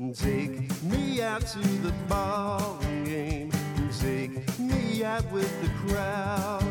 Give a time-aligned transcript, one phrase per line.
[0.00, 3.52] Take me out to the ball game.
[4.00, 6.64] Take me out with the crowd.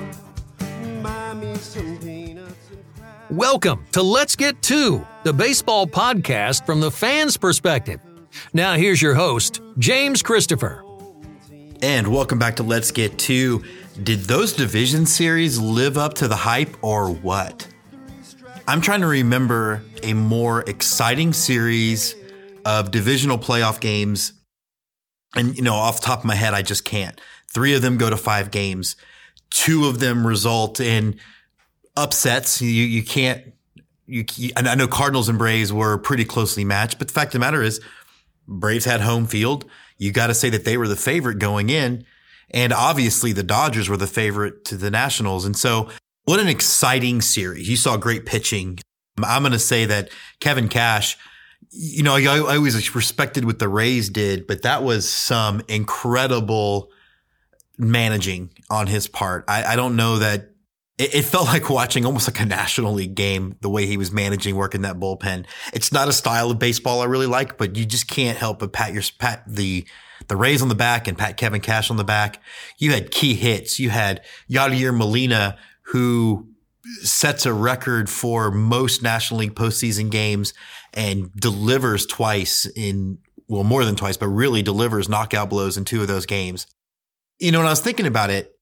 [1.03, 3.37] Buy me some peanuts and crackers.
[3.37, 7.99] Welcome to Let's Get Two, the baseball podcast from the fans' perspective.
[8.51, 10.83] Now, here's your host, James Christopher.
[11.83, 13.63] And welcome back to Let's Get Two.
[14.01, 17.67] Did those division series live up to the hype or what?
[18.67, 22.15] I'm trying to remember a more exciting series
[22.69, 24.33] of divisional playoff games.
[25.35, 27.19] And, you know, off the top of my head, I just can't.
[27.51, 28.95] Three of them go to five games.
[29.49, 31.19] Two of them result in
[31.95, 32.61] upsets.
[32.61, 33.53] You, you can't,
[34.05, 37.39] you, I know Cardinals and Braves were pretty closely matched, but the fact of the
[37.39, 37.81] matter is
[38.47, 39.65] Braves had home field.
[39.97, 42.05] You got to say that they were the favorite going in.
[42.51, 45.45] And obviously the Dodgers were the favorite to the Nationals.
[45.45, 45.89] And so
[46.25, 47.69] what an exciting series.
[47.69, 48.79] You saw great pitching.
[49.23, 50.09] I'm going to say that
[50.39, 51.17] Kevin Cash,
[51.71, 56.89] you know, I, I always respected what the Rays did, but that was some incredible
[57.77, 59.45] managing on his part.
[59.47, 60.51] I, I don't know that
[60.97, 64.11] it, it felt like watching almost like a National League game, the way he was
[64.11, 65.45] managing, working that bullpen.
[65.73, 68.73] It's not a style of baseball I really like, but you just can't help but
[68.73, 69.85] pat your, pat the,
[70.27, 72.41] the Rays on the back and pat Kevin Cash on the back.
[72.77, 73.79] You had key hits.
[73.79, 76.49] You had Yadier Molina, who
[77.01, 80.53] sets a record for most National League postseason games
[80.93, 86.01] and delivers twice in, well, more than twice, but really delivers knockout blows in two
[86.01, 86.67] of those games.
[87.39, 88.59] You know, when I was thinking about it,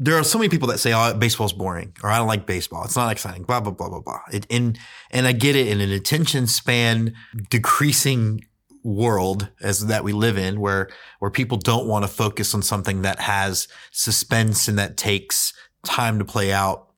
[0.00, 2.84] there are so many people that say, "Oh, baseball's boring," or "I don't like baseball.
[2.84, 4.20] It's not exciting." Blah blah blah blah blah.
[4.32, 4.78] It, and
[5.10, 7.14] and I get it in an attention span
[7.50, 8.40] decreasing
[8.82, 13.02] world as that we live in, where where people don't want to focus on something
[13.02, 15.52] that has suspense and that takes
[15.84, 16.89] time to play out.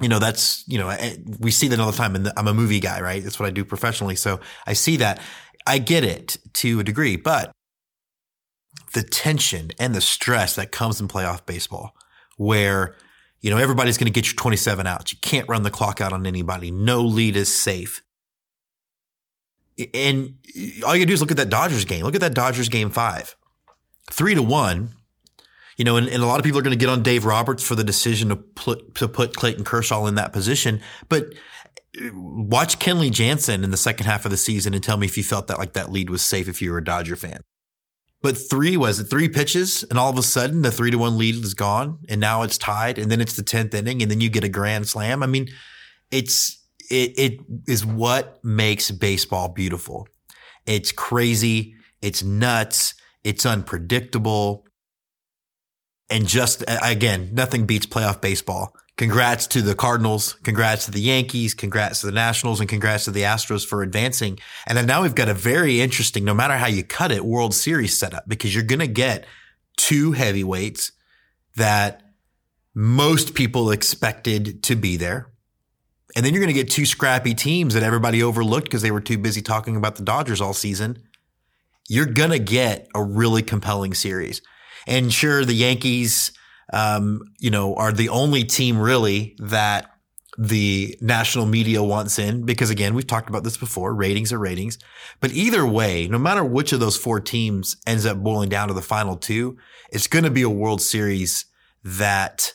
[0.00, 0.96] You know, that's you know
[1.38, 2.14] we see that all the time.
[2.14, 3.22] And I'm a movie guy, right?
[3.22, 5.20] That's what I do professionally, so I see that.
[5.66, 7.52] I get it to a degree, but
[8.92, 11.94] the tension and the stress that comes in playoff baseball
[12.36, 12.96] where,
[13.40, 15.12] you know, everybody's going to get you 27 outs.
[15.12, 16.70] You can't run the clock out on anybody.
[16.70, 18.02] No lead is safe.
[19.94, 20.34] And
[20.86, 22.04] all you do is look at that Dodgers game.
[22.04, 23.36] Look at that Dodgers game five,
[24.10, 24.90] three to one.
[25.80, 27.66] You know, and, and a lot of people are going to get on Dave Roberts
[27.66, 30.82] for the decision to put to put Clayton Kershaw in that position.
[31.08, 31.32] But
[31.98, 35.16] uh, watch Kenley Jansen in the second half of the season and tell me if
[35.16, 37.40] you felt that like that lead was safe if you were a Dodger fan.
[38.20, 41.16] But three was it three pitches, and all of a sudden the three to one
[41.16, 44.20] lead is gone, and now it's tied, and then it's the tenth inning, and then
[44.20, 45.22] you get a grand slam.
[45.22, 45.48] I mean,
[46.10, 50.06] it's it it is what makes baseball beautiful.
[50.66, 52.92] It's crazy, it's nuts,
[53.24, 54.66] it's unpredictable,
[56.10, 58.74] and just again, nothing beats playoff baseball.
[58.96, 60.34] Congrats to the Cardinals.
[60.42, 61.54] Congrats to the Yankees.
[61.54, 64.38] Congrats to the Nationals and congrats to the Astros for advancing.
[64.66, 67.54] And then now we've got a very interesting, no matter how you cut it, World
[67.54, 69.24] Series setup because you're going to get
[69.78, 70.92] two heavyweights
[71.56, 72.02] that
[72.74, 75.30] most people expected to be there.
[76.14, 79.00] And then you're going to get two scrappy teams that everybody overlooked because they were
[79.00, 81.02] too busy talking about the Dodgers all season.
[81.88, 84.42] You're going to get a really compelling series.
[84.86, 86.32] And sure, the Yankees,
[86.72, 89.90] um, you know, are the only team really that
[90.38, 93.94] the national media wants in because again, we've talked about this before.
[93.94, 94.78] Ratings are ratings,
[95.20, 98.74] but either way, no matter which of those four teams ends up boiling down to
[98.74, 99.58] the final two,
[99.90, 101.46] it's going to be a World Series
[101.84, 102.54] that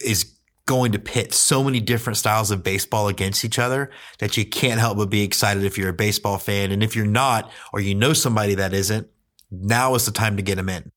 [0.00, 0.34] is
[0.66, 4.80] going to pit so many different styles of baseball against each other that you can't
[4.80, 6.70] help but be excited if you're a baseball fan.
[6.70, 9.06] And if you're not, or you know somebody that isn't,
[9.50, 10.90] now is the time to get them in.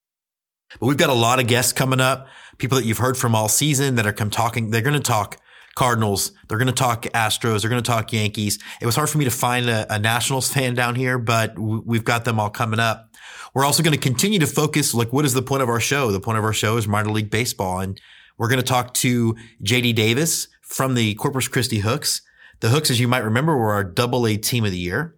[0.79, 3.47] But we've got a lot of guests coming up, people that you've heard from all
[3.47, 4.69] season that are come talking.
[4.71, 5.39] They're going to talk
[5.75, 6.31] Cardinals.
[6.47, 7.61] They're going to talk Astros.
[7.61, 8.57] They're going to talk Yankees.
[8.81, 12.03] It was hard for me to find a, a Nationals fan down here, but we've
[12.03, 13.13] got them all coming up.
[13.53, 16.11] We're also going to continue to focus, like, what is the point of our show?
[16.11, 17.79] The point of our show is minor league baseball.
[17.79, 17.99] And
[18.37, 22.21] we're going to talk to JD Davis from the Corpus Christi Hooks.
[22.59, 25.15] The Hooks, as you might remember, were our double A team of the year.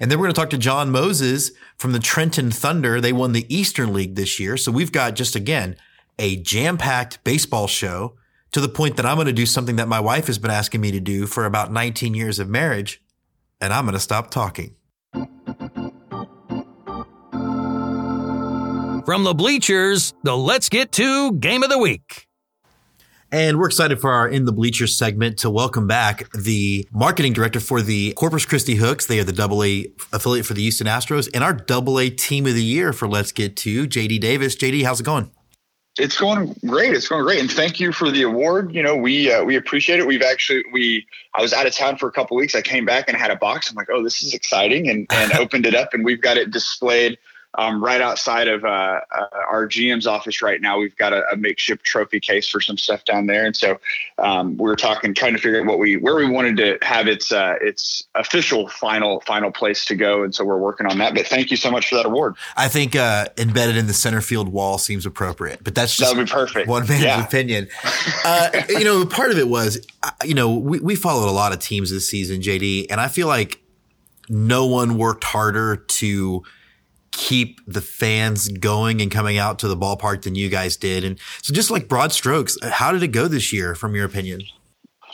[0.00, 3.00] And then we're going to talk to Jon Mozes from the Trenton Thunder.
[3.00, 4.56] They won the Eastern League this year.
[4.56, 5.76] So we've got just again,
[6.18, 8.14] a jam packed baseball show
[8.52, 10.80] to the point that I'm going to do something that my wife has been asking
[10.80, 13.02] me to do for about 19 years of marriage.
[13.60, 14.74] And I'm going to stop talking.
[19.04, 22.25] From the bleachers, the Let's Get Two Game of the Week.
[23.32, 27.58] And we're excited for our In the Bleachers segment to welcome back the marketing director
[27.58, 29.06] for the Corpus Christi Hooks.
[29.06, 32.46] They are the double A affiliate for the Houston Astros and our double A team
[32.46, 34.54] of the year for Let's Get Two, JD Davis.
[34.54, 35.32] JD, how's it going?
[35.98, 36.92] It's going great.
[36.92, 38.72] It's going great, and thank you for the award.
[38.72, 40.06] You know, we uh, we appreciate it.
[40.06, 42.54] We've actually we I was out of town for a couple weeks.
[42.54, 43.68] I came back and had a box.
[43.68, 46.52] I'm like, oh, this is exciting, and and opened it up, and we've got it
[46.52, 47.18] displayed
[47.56, 50.78] um, right outside of uh, uh, our GM's office right now.
[50.78, 53.78] We've got a, a, makeshift trophy case for some stuff down there, and so
[54.18, 57.08] um, we are talking, trying to figure out what we where we wanted to have
[57.08, 61.14] its uh, its official final final place to go, and so we're working on that.
[61.14, 62.36] But thank you so much for that award.
[62.56, 66.16] I think uh, embedded in the center field wall seems appropriate, but that's just that
[66.16, 66.68] would be perfect.
[66.68, 67.24] One man's yeah.
[67.24, 67.68] opinion.
[68.24, 71.52] Uh, you know, part of it was, uh, you know, we, we followed a lot
[71.52, 73.62] of teams this season, JD, and I feel like
[74.28, 76.42] no one worked harder to
[77.16, 81.02] keep the fans going and coming out to the ballpark than you guys did.
[81.02, 84.42] And so, just like broad strokes, how did it go this year, from your opinion?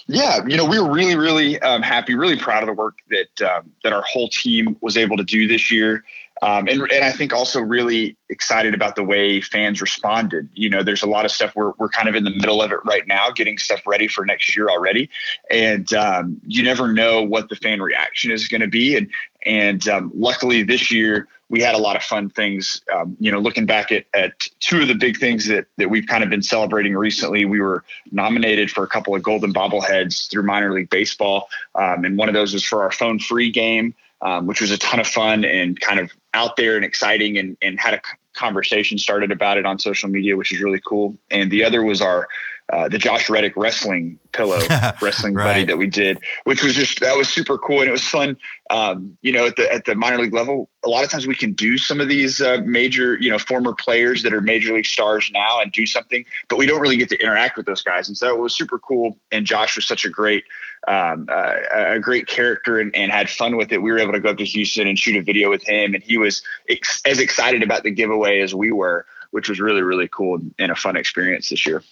[0.09, 3.49] Yeah, you know, we were really, really um, happy, really proud of the work that
[3.49, 6.05] um, that our whole team was able to do this year.
[6.43, 10.49] Um, and, and I think also really excited about the way fans responded.
[10.55, 12.73] You know, there's a lot of stuff we're, we're kind of in the middle of
[12.73, 15.09] it right now, getting stuff ready for next year already.
[15.53, 18.97] And um, you never know what the fan reaction is going to be.
[18.97, 19.09] And,
[19.47, 22.83] and um, luckily this year, we had a lot of fun things.
[22.93, 26.07] Um, you know, looking back at, at two of the big things that, that we've
[26.07, 30.45] kind of been celebrating recently, we were nominated for a couple of golden bobbleheads through
[30.45, 31.49] minor league baseball.
[31.75, 34.79] Um, and one of those was for our phone free game um, which was a
[34.79, 38.01] ton of fun and kind of out there and exciting and, and had a
[38.35, 41.17] conversation started about it on social media, which is really cool.
[41.31, 42.29] And the other was our
[42.71, 44.59] uh, the Josh Reddick wrestling pillow
[45.03, 45.45] wrestling right.
[45.45, 48.37] buddy that we did, which was just that was super cool and it was fun.
[48.71, 51.35] Um, you know, at the at the minor league level, a lot of times we
[51.35, 54.87] can do some of these uh, major, you know, former players that are major league
[54.87, 58.09] stars now and do something, but we don't really get to interact with those guys.
[58.09, 59.19] And so it was super cool.
[59.31, 60.45] And Josh was such a great
[60.89, 63.81] um, uh, a great character and, and, had fun with it.
[63.81, 66.03] We were able to go up to Houston and shoot a video with him, and
[66.03, 70.09] he was ex- as excited about the giveaway as we were, which was really really
[70.09, 71.85] cool and a fun experience this year.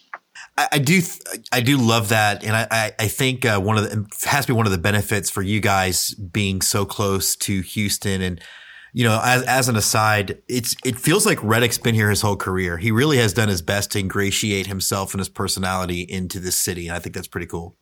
[0.73, 1.01] I, do,
[1.53, 4.57] I do love that, and I, I think uh, one of the has to be
[4.57, 8.41] one of the benefits for you guys being so close to Houston and
[8.93, 12.37] you know, as, as an aside, it's, it feels like Reddick's been here his whole
[12.37, 12.77] career.
[12.77, 16.89] He really has done his best to ingratiate himself and his personality into this city.
[16.89, 17.77] And I think that's pretty cool.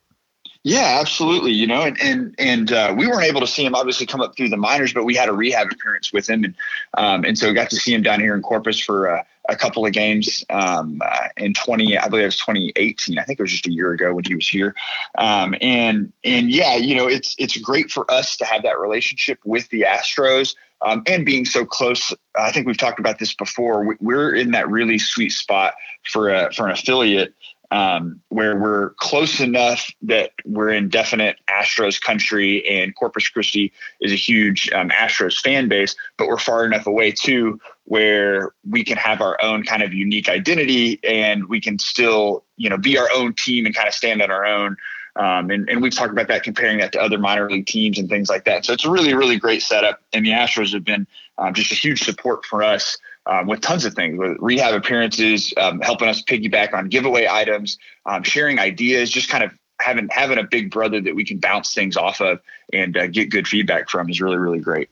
[0.63, 1.53] Yeah, absolutely.
[1.53, 4.35] You know, and and and uh, we weren't able to see him obviously come up
[4.35, 6.55] through the minors, but we had a rehab appearance with him, and
[6.97, 9.85] um, and so got to see him down here in Corpus for uh, a couple
[9.85, 13.17] of games um, uh, in 20, I believe it was 2018.
[13.17, 14.75] I think it was just a year ago when he was here,
[15.17, 19.39] um, and and yeah, you know, it's it's great for us to have that relationship
[19.45, 20.55] with the Astros.
[20.81, 23.97] Um, and being so close, I think we've talked about this before.
[23.99, 25.73] We're in that really sweet spot
[26.09, 27.33] for a for an affiliate
[27.71, 33.71] um, where we're close enough that we're in definite Astros country, and Corpus Christi
[34.01, 38.83] is a huge um, Astros fan base, but we're far enough away too where we
[38.83, 42.97] can have our own kind of unique identity, and we can still, you know, be
[42.97, 44.77] our own team and kind of stand on our own.
[45.15, 48.07] Um, and, and we've talked about that, comparing that to other minor league teams and
[48.07, 48.63] things like that.
[48.63, 51.07] So it's a really, really great setup, and the Astros have been
[51.37, 52.97] um, just a huge support for us
[53.29, 57.77] um, with tons of things, with rehab appearances, um, helping us piggyback on giveaway items,
[58.05, 61.73] um, sharing ideas, just kind of having having a big brother that we can bounce
[61.73, 62.39] things off of
[62.73, 64.89] and uh, get good feedback from is really really great.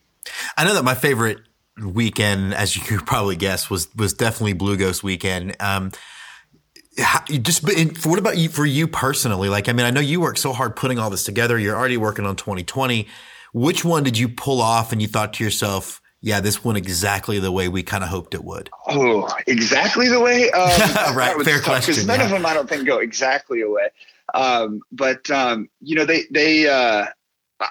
[0.56, 1.38] I know that my favorite
[1.82, 5.56] weekend, as you could probably guess, was was definitely Blue Ghost weekend.
[5.60, 5.90] Um,
[6.96, 7.68] how, just
[8.00, 9.48] for what about you for you personally?
[9.48, 11.58] Like, I mean, I know you worked so hard putting all this together.
[11.58, 13.08] You're already working on 2020.
[13.52, 17.38] Which one did you pull off and you thought to yourself, yeah, this went exactly
[17.38, 18.70] the way we kind of hoped it would.
[18.88, 20.50] Oh, exactly the way?
[20.50, 20.70] Um,
[21.16, 21.92] right, fair question.
[21.92, 22.24] Because none yeah.
[22.26, 23.88] of them, I don't think, go exactly away.
[24.34, 26.68] Um, but um, you know, they they.
[26.68, 27.06] Uh,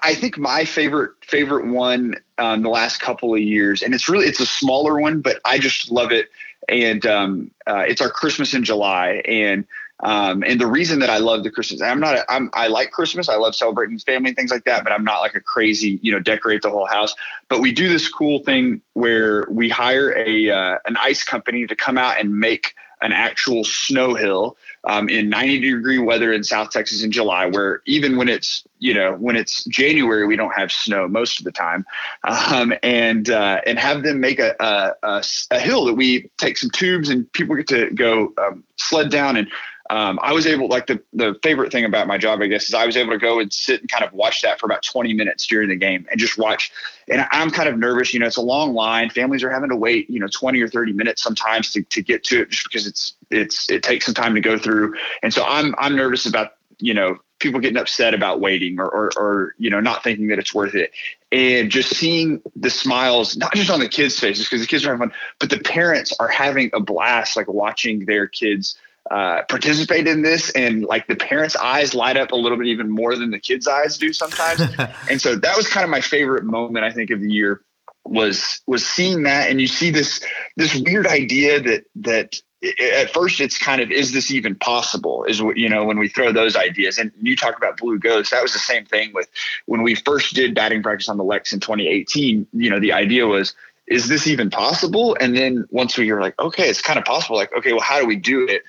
[0.03, 4.25] I think my favorite favorite one um, the last couple of years, and it's really
[4.25, 6.29] it's a smaller one, but I just love it.
[6.69, 9.65] And um, uh, it's our Christmas in July, and
[10.01, 13.29] um, and the reason that I love the Christmas, I'm not, I'm, I like Christmas.
[13.29, 16.11] I love celebrating family and things like that, but I'm not like a crazy, you
[16.11, 17.15] know, decorate the whole house.
[17.49, 21.75] But we do this cool thing where we hire a, uh, an ice company to
[21.75, 26.71] come out and make an actual snow hill um, in 90 degree weather in South
[26.71, 30.71] Texas in July, where even when it's you know when it's January, we don't have
[30.71, 31.85] snow most of the time,
[32.23, 36.57] um, and uh, and have them make a, a, a, a, hill that we take
[36.57, 39.47] some tubes and people get to go um, sled down and
[39.89, 42.73] um, I was able, like the the favorite thing about my job, I guess, is
[42.73, 45.13] I was able to go and sit and kind of watch that for about 20
[45.13, 46.71] minutes during the game and just watch.
[47.07, 49.09] And I'm kind of nervous, you know, it's a long line.
[49.09, 52.23] Families are having to wait, you know, 20 or 30 minutes sometimes to, to get
[52.25, 54.95] to it just because it's it's it takes some time to go through.
[55.23, 59.11] And so I'm I'm nervous about you know people getting upset about waiting or, or,
[59.15, 60.91] or, you know not thinking that it's worth it
[61.31, 64.91] and just seeing the smiles, not just on the kids' faces because the kids are
[64.91, 68.77] having fun, but the parents are having a blast, like watching their kids
[69.09, 72.89] uh, participate in this, and like the parents' eyes light up a little bit even
[72.89, 74.61] more than the kids' eyes do sometimes.
[75.09, 77.61] and so that was kind of my favorite moment, I think, of the year
[78.05, 80.21] was was seeing that, and you see this
[80.55, 82.41] this weird idea that that
[82.81, 86.07] at first it's kind of is this even possible is what you know when we
[86.07, 86.97] throw those ideas.
[86.97, 89.29] And you talk about blue ghosts that was the same thing with
[89.65, 93.27] when we first did batting practice on the Lex in 2018 you know the idea
[93.27, 93.53] was
[93.85, 95.15] is this even possible?
[95.17, 97.99] And then once we were like okay it's kind of possible like okay well how
[97.99, 98.63] do we do it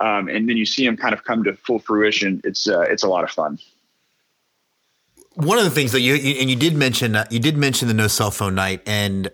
[0.00, 3.02] um, and then you see them kind of come to full fruition it's uh, it's
[3.02, 3.58] a lot of fun
[5.34, 7.94] one of the things that you and you did mention uh, you did mention the
[7.94, 9.30] no cell phone night and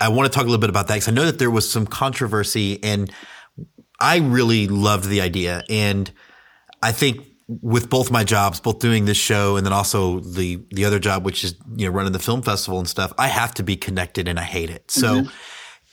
[0.00, 1.70] I want to talk a little bit about that because I know that there was
[1.70, 3.10] some controversy and
[3.98, 5.62] I really loved the idea.
[5.68, 6.10] And
[6.82, 10.84] I think with both my jobs, both doing this show and then also the, the
[10.84, 13.62] other job, which is, you know, running the film festival and stuff, I have to
[13.62, 14.90] be connected and I hate it.
[14.90, 15.28] So mm-hmm.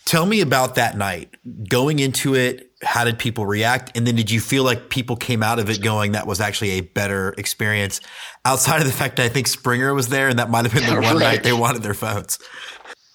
[0.06, 1.36] tell me about that night
[1.70, 2.67] going into it.
[2.84, 3.98] How did people react?
[3.98, 6.72] And then did you feel like people came out of it going, that was actually
[6.72, 8.02] a better experience
[8.46, 10.86] outside of the fact that I think Springer was there and that might have been
[10.86, 11.20] the one right.
[11.20, 12.38] night they wanted their phones?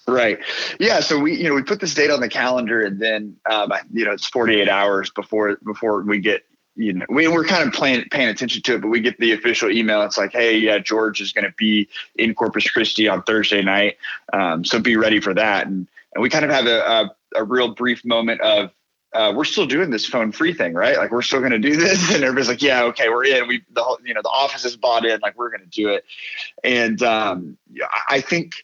[0.07, 0.39] Right.
[0.81, 1.01] Yeah.
[1.01, 4.05] So we, you know, we put this date on the calendar, and then, um, you
[4.05, 8.07] know, it's 48 hours before before we get, you know, we, we're kind of playing
[8.11, 10.03] paying attention to it, but we get the official email.
[10.03, 13.97] It's like, hey, yeah, George is going to be in Corpus Christi on Thursday night,
[14.33, 15.69] um, so be ready for that.
[15.69, 18.73] And and we kind of have a a, a real brief moment of.
[19.13, 20.97] Uh, we're still doing this phone free thing, right?
[20.97, 23.63] Like we're still going to do this, and everybody's like, "Yeah, okay, we're in." We,
[23.71, 25.21] the whole, you know, the office is bought in.
[25.21, 26.05] Like we're going to do it,
[26.65, 27.59] and um,
[28.09, 28.55] I think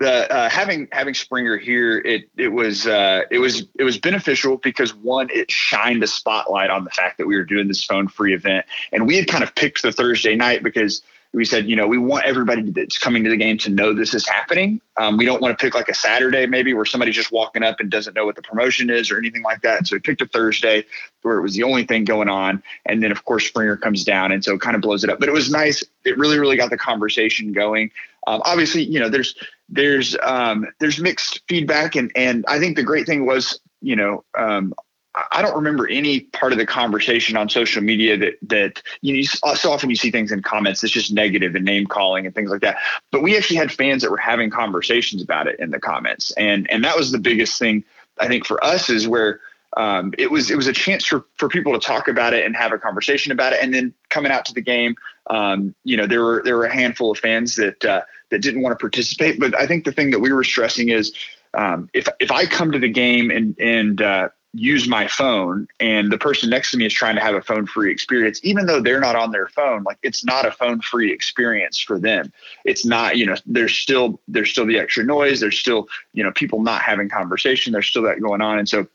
[0.00, 4.56] the uh, having having Springer here, it it was uh, it was it was beneficial
[4.56, 8.08] because one, it shined a spotlight on the fact that we were doing this phone
[8.08, 11.02] free event, and we had kind of picked the Thursday night because
[11.34, 14.14] we said, you know, we want everybody that's coming to the game to know this
[14.14, 14.80] is happening.
[14.96, 17.80] Um, we don't want to pick like a Saturday maybe where somebody's just walking up
[17.80, 19.86] and doesn't know what the promotion is or anything like that.
[19.86, 20.84] So we picked a Thursday
[21.22, 24.32] where it was the only thing going on, and then of course Springer comes down,
[24.32, 25.20] and so it kind of blows it up.
[25.20, 25.84] But it was nice.
[26.04, 27.90] It really really got the conversation going.
[28.26, 29.34] Um, obviously, you know, there's
[29.68, 34.24] there's um, there's mixed feedback, and and I think the great thing was, you know,
[34.36, 34.72] um,
[35.32, 39.54] I don't remember any part of the conversation on social media that that you know
[39.54, 42.50] so often you see things in comments that's just negative and name calling and things
[42.50, 42.76] like that.
[43.10, 46.70] But we actually had fans that were having conversations about it in the comments, and
[46.70, 47.84] and that was the biggest thing
[48.20, 49.40] I think for us is where
[49.76, 52.56] um, it was it was a chance for for people to talk about it and
[52.56, 54.96] have a conversation about it, and then coming out to the game,
[55.28, 58.62] um, you know, there were there were a handful of fans that uh, that didn't
[58.62, 59.38] want to participate.
[59.38, 61.14] But I think the thing that we were stressing is
[61.54, 66.10] um, if if I come to the game and and uh, use my phone and
[66.10, 68.80] the person next to me is trying to have a phone free experience even though
[68.80, 72.32] they're not on their phone like it's not a phone free experience for them
[72.64, 76.32] it's not you know there's still there's still the extra noise there's still you know
[76.32, 78.86] people not having conversation there's still that going on and so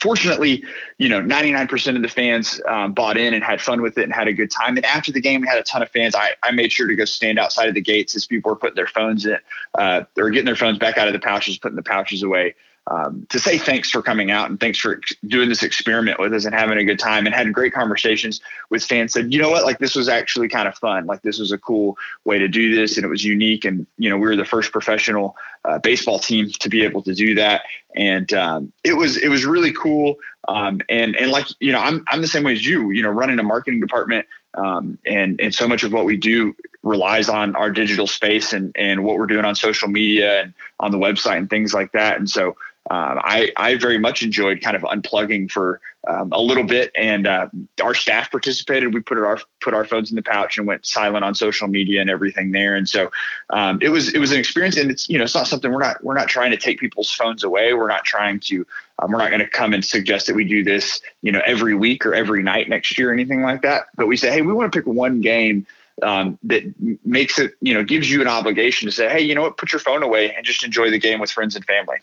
[0.00, 0.62] fortunately,
[0.98, 4.12] you know, 99% of the fans um, bought in and had fun with it and
[4.12, 4.76] had a good time.
[4.76, 6.14] And after the game, we had a ton of fans.
[6.14, 8.76] I, I made sure to go stand outside of the gates as people were putting
[8.76, 9.38] their phones in.
[9.76, 12.54] Uh, were getting their phones back out of the pouches, putting the pouches away
[12.90, 16.44] um, to say thanks for coming out and thanks for doing this experiment with us
[16.44, 18.40] and having a good time and had great conversations
[18.70, 19.64] with fans said you know what?
[19.64, 21.06] Like this was actually kind of fun.
[21.06, 24.08] Like this was a cool way to do this and it was unique and you
[24.08, 27.62] know we were the first professional uh, baseball team to be able to do that.
[27.94, 30.16] And um, it was it was really cool
[30.48, 33.10] um, and and like you know I'm I'm the same way as you you know
[33.10, 37.54] running a marketing department um, and and so much of what we do relies on
[37.54, 41.36] our digital space and and what we're doing on social media and on the website
[41.36, 42.16] and things like that.
[42.16, 42.56] And so
[42.90, 47.26] um, I, I very much enjoyed kind of unplugging for um, a little bit, and
[47.26, 47.48] uh,
[47.82, 48.94] our staff participated.
[48.94, 52.00] We put our put our phones in the pouch and went silent on social media
[52.00, 52.76] and everything there.
[52.76, 53.10] And so
[53.50, 55.80] um, it was it was an experience, and it's you know it's not something we're
[55.80, 57.74] not we're not trying to take people's phones away.
[57.74, 58.66] We're not trying to
[59.00, 61.74] um, we're not going to come and suggest that we do this you know every
[61.74, 63.88] week or every night next year or anything like that.
[63.96, 65.66] But we say, hey, we want to pick one game
[66.02, 66.62] um, that
[67.04, 69.72] makes it, you know, gives you an obligation to say, hey, you know what, put
[69.72, 71.98] your phone away and just enjoy the game with friends and family.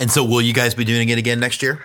[0.00, 1.78] And so, will you guys be doing it again next year?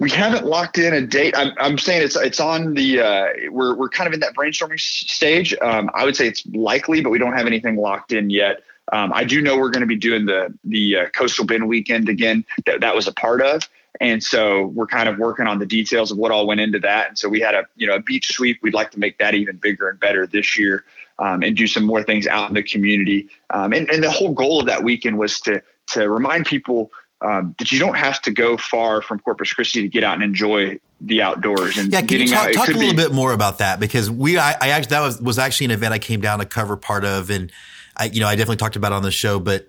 [0.00, 1.34] We haven't locked in a date.
[1.38, 4.80] I'm, I'm saying it's it's on the uh, we're we're kind of in that brainstorming
[4.80, 5.54] stage.
[5.62, 8.64] Um, I would say it's likely, but we don't have anything locked in yet.
[8.92, 12.08] Um, I do know we're going to be doing the the uh, Coastal Bend weekend
[12.08, 12.44] again.
[12.66, 13.68] That that was a part of,
[14.00, 17.08] and so we're kind of working on the details of what all went into that.
[17.08, 18.58] And so we had a you know a beach sweep.
[18.62, 20.84] We'd like to make that even bigger and better this year,
[21.20, 23.28] um, and do some more things out in the community.
[23.50, 26.90] Um, and, and the whole goal of that weekend was to to remind people
[27.24, 30.22] um, that you don't have to go far from Corpus Christi to get out and
[30.22, 31.78] enjoy the outdoors.
[31.78, 33.80] And yeah, can you talk, out, talk a little be, bit more about that?
[33.80, 36.44] Because we, I, I, actually that was was actually an event I came down to
[36.44, 37.50] cover part of, and
[37.96, 39.68] I, you know, I definitely talked about on the show, but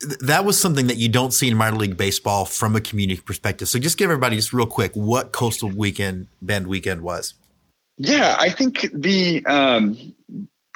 [0.00, 3.20] th- that was something that you don't see in minor league baseball from a community
[3.20, 3.68] perspective.
[3.68, 7.34] So just give everybody just real quick what Coastal Weekend Bend Weekend was.
[7.98, 10.14] Yeah, I think the um,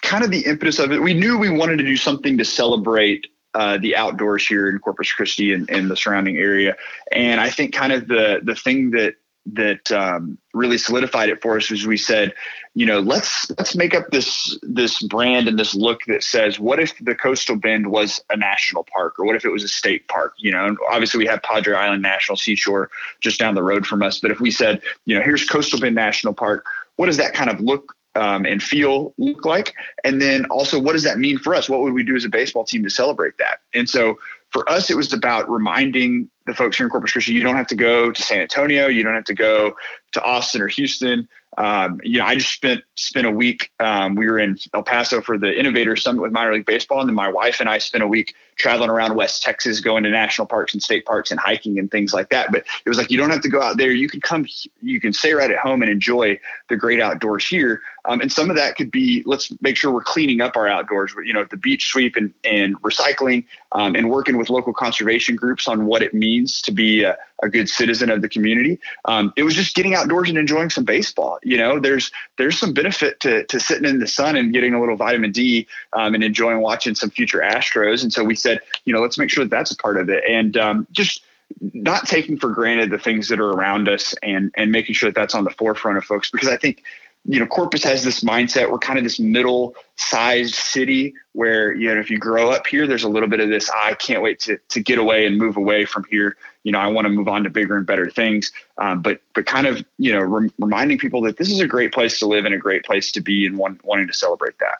[0.02, 3.26] kind of the impetus of it, we knew we wanted to do something to celebrate
[3.58, 6.76] uh, the outdoors here in Corpus Christi and, and, the surrounding area.
[7.10, 9.16] And I think kind of the the thing that
[9.54, 12.34] that um, really solidified it for us was we said,
[12.74, 16.78] you know, let's let's make up this this brand and this look that says, what
[16.78, 20.06] if the Coastal Bend was a national park, or what if it was a state
[20.06, 20.34] park?
[20.38, 24.04] You know, and obviously we have Padre Island National Seashore just down the road from
[24.04, 27.34] us, but if we said, you know, here's Coastal Bend National Park, what does that
[27.34, 29.74] kind of look um, and feel look like?
[30.04, 31.68] And then also, what does that mean for us?
[31.68, 33.60] What would we do as a baseball team to celebrate that?
[33.72, 34.18] And so
[34.50, 37.66] for us, it was about reminding the folks here in Corpus Christi, you don't have
[37.68, 39.76] to go to San Antonio, you don't have to go
[40.12, 41.28] to Austin or Houston.
[41.56, 43.70] Um, you know, I just spent spent a week.
[43.80, 47.08] Um, we were in El Paso for the Innovator Summit with minor league baseball, and
[47.08, 50.46] then my wife and I spent a week traveling around West Texas, going to national
[50.46, 52.52] parks and state parks and hiking and things like that.
[52.52, 53.90] But it was like you don't have to go out there.
[53.90, 54.46] You can come.
[54.82, 56.38] You can stay right at home and enjoy
[56.68, 57.80] the great outdoors here.
[58.04, 61.12] Um, and some of that could be let's make sure we're cleaning up our outdoors.
[61.24, 65.68] You know, the beach sweep and and recycling, um, and working with local conservation groups
[65.68, 68.80] on what it means to be a, a good citizen of the community.
[69.04, 71.38] Um, it was just getting outdoors and enjoying some baseball.
[71.42, 74.80] You know, there's there's some benefit to to sitting in the sun and getting a
[74.80, 78.02] little vitamin D um, and enjoying watching some future Astros.
[78.02, 80.24] And so we said, you know, let's make sure that that's a part of it,
[80.28, 81.24] and um, just
[81.60, 85.14] not taking for granted the things that are around us and and making sure that
[85.14, 86.82] that's on the forefront of folks because I think
[87.24, 88.70] you know, Corpus has this mindset.
[88.70, 92.86] We're kind of this middle sized city where, you know, if you grow up here,
[92.86, 95.58] there's a little bit of this, I can't wait to, to get away and move
[95.58, 96.36] away from here.
[96.62, 98.50] You know, I want to move on to bigger and better things.
[98.78, 101.92] Um, but, but kind of, you know, rem- reminding people that this is a great
[101.92, 104.78] place to live and a great place to be and one, wanting to celebrate that.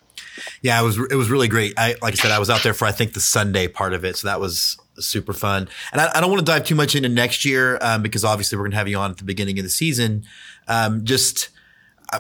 [0.63, 1.75] Yeah, it was, it was really great.
[1.77, 4.05] I, like I said, I was out there for, I think the Sunday part of
[4.05, 4.17] it.
[4.17, 5.69] So that was super fun.
[5.93, 8.59] And I, I don't want to dive too much into next year, um, because obviously
[8.59, 10.25] we're going to have you on at the beginning of the season.
[10.67, 11.51] Um, just,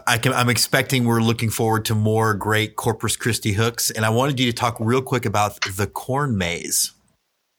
[0.07, 3.91] I can, I'm expecting we're looking forward to more great Corpus Christi hooks.
[3.91, 6.93] And I wanted you to talk real quick about the corn maze.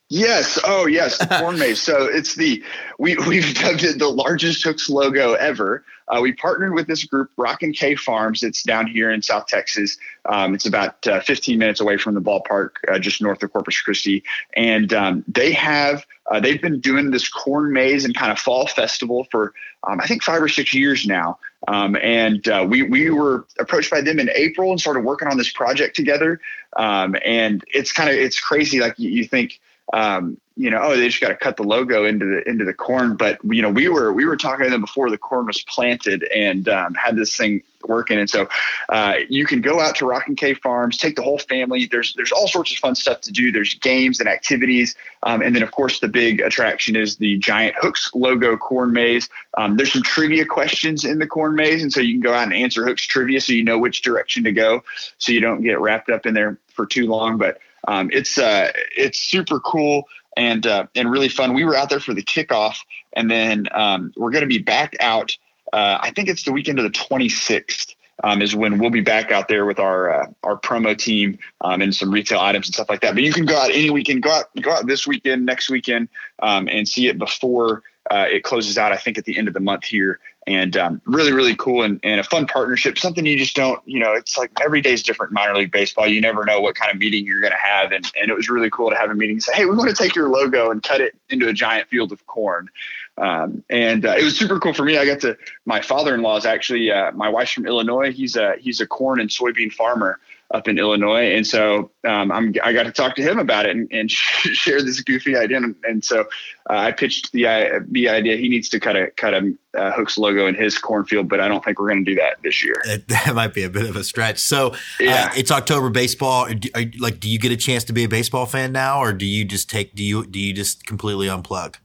[0.10, 0.60] Yes.
[0.64, 1.20] Oh, yes.
[1.20, 1.82] The corn maze.
[1.82, 2.64] So it's the
[2.98, 5.86] we we've dubbed it the largest hooks logo ever.
[6.08, 8.42] Uh, we partnered with this group, Rock and K Farms.
[8.42, 9.98] It's down here in South Texas.
[10.26, 13.80] Um, it's about uh, 15 minutes away from the ballpark, uh, just north of Corpus
[13.80, 14.24] Christi,
[14.56, 18.66] and um, they have uh, they've been doing this corn maze and kind of fall
[18.66, 19.54] festival for
[19.88, 21.38] um, I think five or six years now.
[21.68, 25.38] Um, and uh, we we were approached by them in April and started working on
[25.38, 26.42] this project together.
[26.78, 28.80] Um, and it's kind of it's crazy.
[28.80, 29.60] Like you, you think
[29.94, 32.74] um, you know, oh, they just got to cut the logo into the into the
[32.74, 33.16] corn.
[33.16, 36.24] But you know, we were we were talking to them before the corn was planted
[36.24, 38.20] and um, had this thing working.
[38.20, 38.50] And so
[38.90, 41.86] uh, you can go out to Rock and Cave Farms, take the whole family.
[41.86, 43.54] There's there's all sorts of fun stuff to do.
[43.54, 47.76] There's games and activities, um, and then of course the big attraction is the giant
[47.80, 49.30] hooks logo corn maze.
[49.58, 52.44] Um, there's some trivia questions in the corn maze, and so you can go out
[52.44, 54.84] and answer hooks trivia, so you know which direction to go,
[55.20, 57.38] so you don't get wrapped up in there for too long.
[57.38, 61.54] But um, it's uh, it's super cool and uh, and really fun.
[61.54, 62.78] We were out there for the kickoff,
[63.14, 65.38] and then um, we're going to be back out.
[65.72, 67.96] Uh, I think it's the weekend of the 26th.
[68.22, 71.82] Um, is when we'll be back out there with our uh, our promo team um,
[71.82, 73.14] and some retail items and stuff like that.
[73.14, 76.10] But you can go out any weekend, go out go out this weekend, next weekend,
[76.40, 78.92] um, and see it before uh, it closes out.
[78.92, 82.00] I think at the end of the month here, and um, really really cool and,
[82.04, 85.04] and a fun partnership something you just don't you know it's like every day is
[85.04, 86.08] different minor league baseball.
[86.08, 88.50] You never know what kind of meeting you're going to have and, and it was
[88.50, 90.72] really cool to have a meeting and say hey we want to take your logo
[90.72, 92.70] and cut it into a giant field of corn.
[93.18, 94.98] Um, and uh, it was super cool for me.
[94.98, 98.14] I got to my father-in-law is actually uh, my wife's from Illinois.
[98.14, 100.20] He's a he's a corn and soybean farmer
[100.52, 101.36] up in Illinois.
[101.36, 104.82] And so um, I'm, I got to talk to him about it and, and share
[104.82, 105.58] this goofy idea.
[105.58, 106.22] And, and so
[106.70, 109.92] uh, I pitched the uh, the idea he needs to cut a cut a uh,
[109.92, 112.64] Hooks logo in his cornfield, but I don't think we're going to do that this
[112.64, 112.76] year.
[113.10, 114.40] That might be a bit of a stretch.
[114.40, 115.32] So uh, yeah.
[115.36, 116.46] it's October baseball.
[116.46, 119.14] Are, are, like, do you get a chance to be a baseball fan now, or
[119.14, 121.76] do you just take do you do you just completely unplug?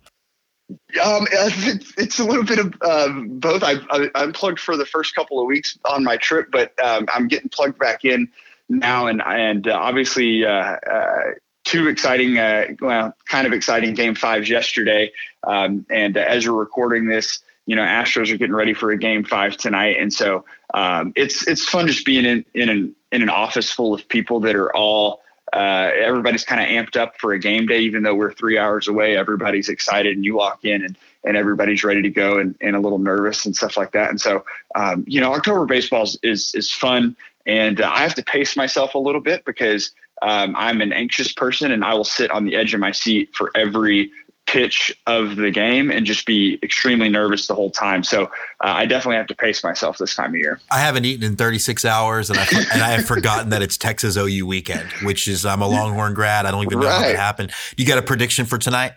[0.70, 3.62] Um, it's, it's, a little bit of uh, both.
[3.62, 7.06] I, I, I'm plugged for the first couple of weeks on my trip, but um,
[7.12, 8.30] I'm getting plugged back in
[8.68, 11.22] now, and and uh, obviously uh, uh,
[11.64, 12.36] two exciting,
[12.80, 15.12] well, kind of exciting game fives yesterday.
[15.42, 19.24] Um, and as you're recording this, you know, Astros are getting ready for a game
[19.24, 23.30] five tonight, and so um, it's it's fun just being in in an in an
[23.30, 25.20] office full of people that are all.
[25.52, 28.88] Uh, everybody's kind of amped up for a game day, even though we're three hours
[28.88, 29.16] away.
[29.16, 32.80] Everybody's excited, and you walk in, and and everybody's ready to go, and, and a
[32.80, 34.10] little nervous and stuff like that.
[34.10, 37.16] And so, um, you know, October baseball is, is fun.
[37.46, 41.32] And uh, I have to pace myself a little bit because um, I'm an anxious
[41.32, 44.10] person, and I will sit on the edge of my seat for every
[44.46, 48.04] pitch of the game and just be extremely nervous the whole time.
[48.04, 48.28] So uh,
[48.60, 50.60] I definitely have to pace myself this time of year.
[50.70, 54.16] I haven't eaten in 36 hours, and I and I have forgotten that it's Texas
[54.16, 56.46] OU weekend, which is I'm a Longhorn grad.
[56.46, 56.94] I don't even know right.
[56.94, 57.52] how that happened.
[57.76, 58.92] You got a prediction for tonight?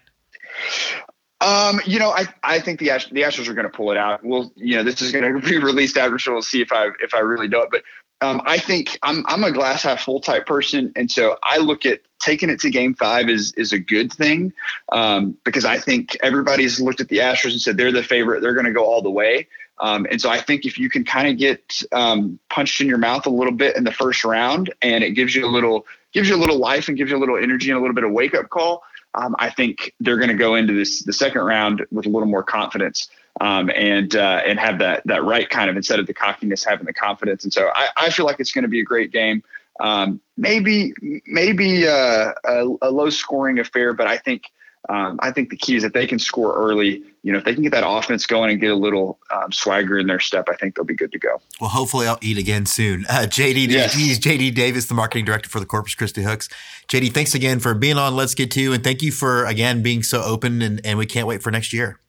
[1.39, 4.23] Um, you know, I, I think the the Astros are going to pull it out.
[4.23, 6.89] We'll, you know, this is going to be released after, so we'll see if I
[6.99, 7.69] if I really know it.
[7.71, 7.83] But
[8.21, 11.85] um, I think I'm I'm a glass half full type person, and so I look
[11.85, 14.53] at taking it to Game Five is is a good thing
[14.91, 18.53] um, because I think everybody's looked at the Astros and said they're the favorite, they're
[18.53, 19.47] going to go all the way.
[19.79, 22.97] Um, and so I think if you can kind of get um, punched in your
[22.97, 26.27] mouth a little bit in the first round, and it gives you a little gives
[26.27, 28.11] you a little life and gives you a little energy and a little bit of
[28.11, 31.85] wake up call, um, I think they're going to go into this the second round
[31.91, 33.09] with a little more confidence
[33.41, 36.85] um, and uh, and have that that right kind of instead of the cockiness, having
[36.85, 37.43] the confidence.
[37.43, 39.43] And so I, I feel like it's going to be a great game.
[39.79, 40.93] Um, maybe
[41.27, 44.45] maybe uh, a, a, low scoring affair, but I think
[44.89, 47.03] um, I think the key is that they can score early.
[47.21, 49.99] You know, if they can get that offense going and get a little um, swagger
[49.99, 51.39] in their step, I think they'll be good to go.
[51.61, 53.05] Well, hopefully, I'll eat again soon.
[53.07, 53.93] Uh, JD, yes.
[53.93, 56.49] JD Davis, the marketing director for the Corpus Christi Hooks.
[56.87, 60.01] JD, thanks again for being on Let's Get Two, and thank you for again being
[60.01, 60.63] so open.
[60.63, 61.99] And, and we can't wait for next year.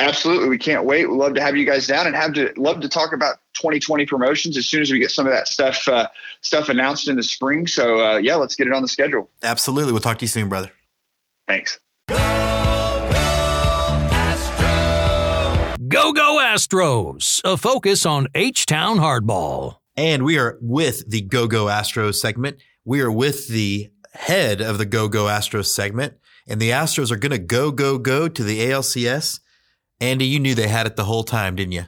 [0.00, 1.08] Absolutely, we can't wait.
[1.10, 4.06] We'd love to have you guys down and have to love to talk about 2020
[4.06, 6.08] promotions as soon as we get some of that stuff uh,
[6.40, 7.66] stuff announced in the spring.
[7.66, 9.28] So uh, yeah, let's get it on the schedule.
[9.42, 10.70] Absolutely, we'll talk to you soon, brother.
[11.46, 11.78] Thanks.
[15.88, 19.76] Go Go Astros, a focus on H Town hardball.
[19.96, 22.62] And we are with the Go Go Astros segment.
[22.86, 26.14] We are with the head of the Go Go Astros segment,
[26.48, 29.40] and the Astros are going to go, go, go to the ALCS
[30.00, 31.84] Andy, you knew they had it the whole time, didn't you?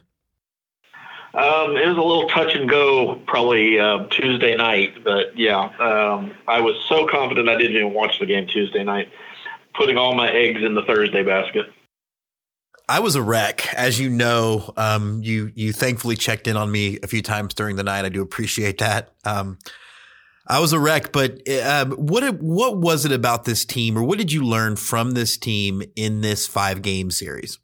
[1.35, 6.35] Um, it was a little touch and go probably uh, Tuesday night, but yeah, um,
[6.47, 9.09] I was so confident I didn't even watch the game Tuesday night,
[9.75, 11.73] putting all my eggs in the Thursday basket.
[12.87, 14.75] I was a wreck, as you know.
[14.77, 18.05] Um, you you thankfully checked in on me a few times during the night.
[18.05, 19.15] I do appreciate that.
[19.25, 19.59] Um,
[20.47, 24.19] I was a wreck, but um, what what was it about this team, or what
[24.19, 27.59] did you learn from this team in this five game series?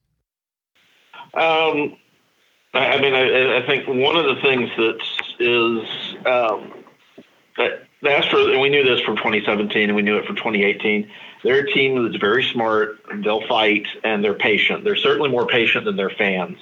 [1.39, 1.97] Um,
[2.75, 4.99] I, mean, I, I, think one of the things that
[5.39, 6.85] is um,
[7.57, 11.09] that the Astros, and we knew this from 2017, and we knew it from 2018.
[11.45, 12.99] They're a team that's very smart.
[13.23, 14.83] They'll fight, and they're patient.
[14.83, 16.59] They're certainly more patient than their fans.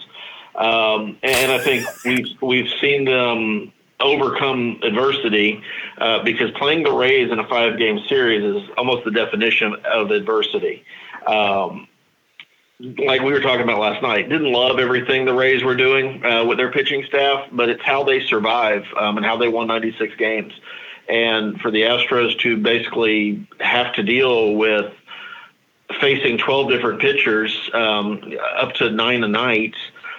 [0.55, 5.63] Um, and I think we've we've seen them overcome adversity
[5.99, 10.11] uh, because playing the Rays in a five game series is almost the definition of
[10.11, 10.85] adversity.
[11.27, 11.89] Um,
[12.81, 16.45] like we were talking about last night, didn't love everything the Rays were doing uh,
[16.45, 20.15] with their pitching staff, but it's how they survive um, and how they won 96
[20.17, 20.53] games.
[21.09, 24.93] And for the Astros to basically have to deal with
[26.01, 29.75] facing 12 different pitchers um, up to nine a night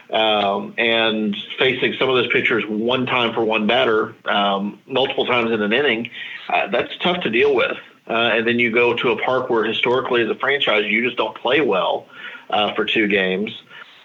[0.10, 5.52] um, and facing some of those pitchers one time for one batter um, multiple times
[5.52, 6.10] in an inning,
[6.50, 7.78] uh, that's tough to deal with.
[8.10, 11.18] Uh, and then you go to a park where historically as a franchise you just
[11.18, 12.08] don't play well
[12.50, 13.52] uh, for two games.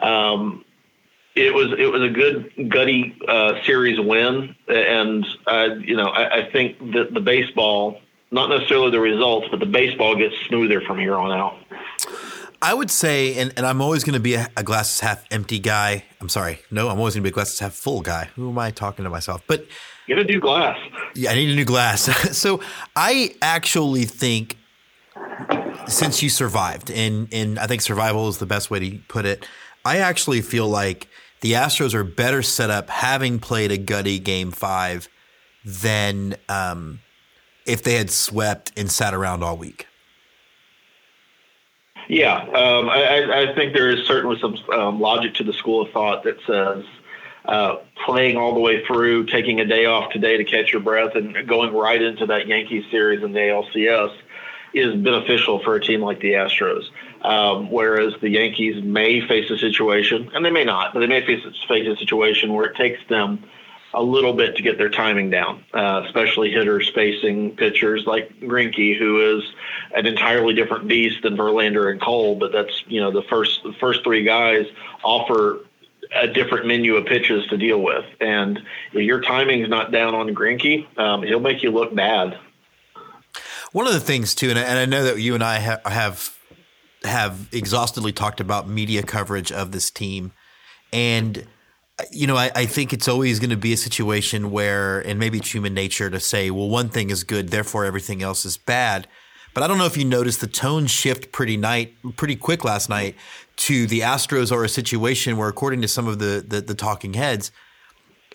[0.00, 0.64] Um,
[1.34, 6.40] it was it was a good gutty uh, series win, and uh, you know I,
[6.40, 8.00] I think that the baseball,
[8.30, 11.56] not necessarily the results, but the baseball gets smoother from here on out.
[12.60, 15.58] I would say, and, and I'm always going to be a, a glass half empty
[15.58, 16.04] guy.
[16.20, 18.28] I'm sorry, no, I'm always going to be a glass half full guy.
[18.36, 19.42] Who am I talking to myself?
[19.46, 19.66] But
[20.06, 20.78] get a new glass.
[21.14, 22.02] Yeah, I need a new glass.
[22.36, 22.60] so
[22.94, 24.58] I actually think
[25.88, 29.46] since you survived, and and I think survival is the best way to put it.
[29.84, 31.08] I actually feel like
[31.40, 35.08] the Astros are better set up having played a gutty game five
[35.64, 37.00] than um,
[37.66, 39.86] if they had swept and sat around all week.
[42.08, 45.92] Yeah, um, I, I, think there is certainly some um, logic to the school of
[45.92, 46.84] thought that says
[47.44, 51.14] uh, playing all the way through, taking a day off today to catch your breath,
[51.14, 54.14] and going right into that Yankees series in the ALCS
[54.74, 56.84] is beneficial for a team like the Astros.
[57.22, 61.24] Um, whereas the Yankees may face a situation, and they may not, but they may
[61.24, 63.44] face, face a situation where it takes them
[63.94, 68.98] a little bit to get their timing down, uh, especially hitters facing pitchers like Greinke,
[68.98, 69.44] who is
[69.94, 72.36] an entirely different beast than Verlander and Cole.
[72.36, 74.66] But that's you know the first the first three guys
[75.04, 75.60] offer
[76.14, 78.58] a different menu of pitches to deal with, and
[78.92, 82.38] if your timing's not down on Greinke, um, he'll make you look bad.
[83.72, 85.80] One of the things too, and I, and I know that you and I ha-
[85.86, 86.36] have
[87.04, 90.32] have exhaustively talked about media coverage of this team,
[90.92, 91.46] and
[92.10, 95.38] you know, I, I think it's always going to be a situation where, and maybe
[95.38, 99.06] it's human nature to say, well, one thing is good, therefore everything else is bad.
[99.54, 102.88] But I don't know if you noticed the tone shift pretty night, pretty quick last
[102.88, 103.16] night
[103.56, 107.14] to the Astros are a situation where, according to some of the, the, the talking
[107.14, 107.52] heads,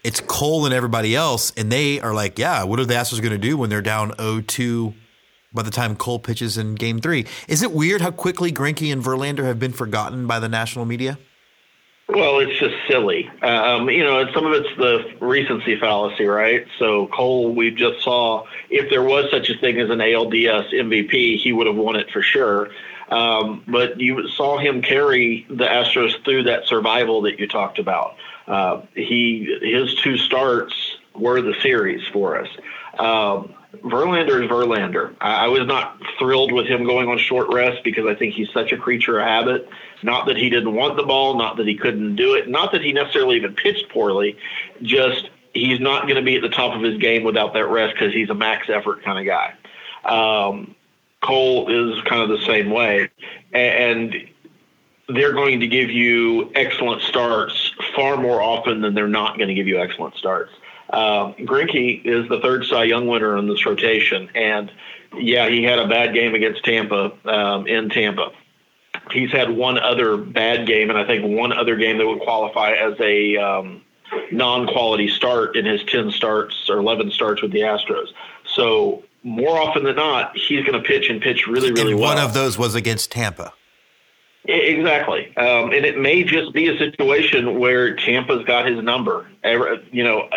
[0.03, 3.31] it's Cole and everybody else, and they are like, yeah, what are the Astros going
[3.31, 4.93] to do when they're down 0-2
[5.53, 7.25] by the time Cole pitches in Game Three?
[7.47, 11.17] Is it weird how quickly Greinke and Verlander have been forgotten by the national media?
[12.09, 13.29] Well, it's just silly.
[13.41, 16.65] Um, you know, some of it's the recency fallacy, right?
[16.79, 21.37] So Cole, we just saw if there was such a thing as an ALDS MVP,
[21.37, 22.69] he would have won it for sure.
[23.09, 28.15] Um, but you saw him carry the Astros through that survival that you talked about.
[28.47, 32.49] Uh, he his two starts were the series for us.
[32.99, 35.15] Um, Verlander is Verlander.
[35.21, 38.49] I, I, was not thrilled with him going on short rest because I think he's
[38.51, 39.69] such a creature of habit.
[40.03, 42.81] Not that he didn't want the ball, not that he couldn't do it, not that
[42.81, 44.37] he necessarily even pitched poorly.
[44.81, 47.95] Just he's not going to be at the top of his game without that rest
[47.95, 49.53] because he's a max effort kind of guy.
[50.05, 50.75] Um,
[51.21, 53.09] Cole is kind of the same way,
[53.51, 54.15] and
[55.09, 59.53] they're going to give you excellent starts far more often than they're not going to
[59.53, 60.51] give you excellent starts.
[60.89, 64.71] Uh, Greinke is the third Cy Young winner in this rotation, and
[65.17, 68.31] yeah, he had a bad game against Tampa um, in Tampa.
[69.11, 72.71] He's had one other bad game, and I think one other game that would qualify
[72.71, 73.81] as a um,
[74.31, 78.07] non-quality start in his ten starts or eleven starts with the Astros.
[78.45, 82.15] So more often than not, he's going to pitch and pitch really, really and well.
[82.15, 83.53] One of those was against Tampa.
[84.45, 89.27] Exactly, um, and it may just be a situation where Tampa's got his number.
[89.43, 90.29] You know,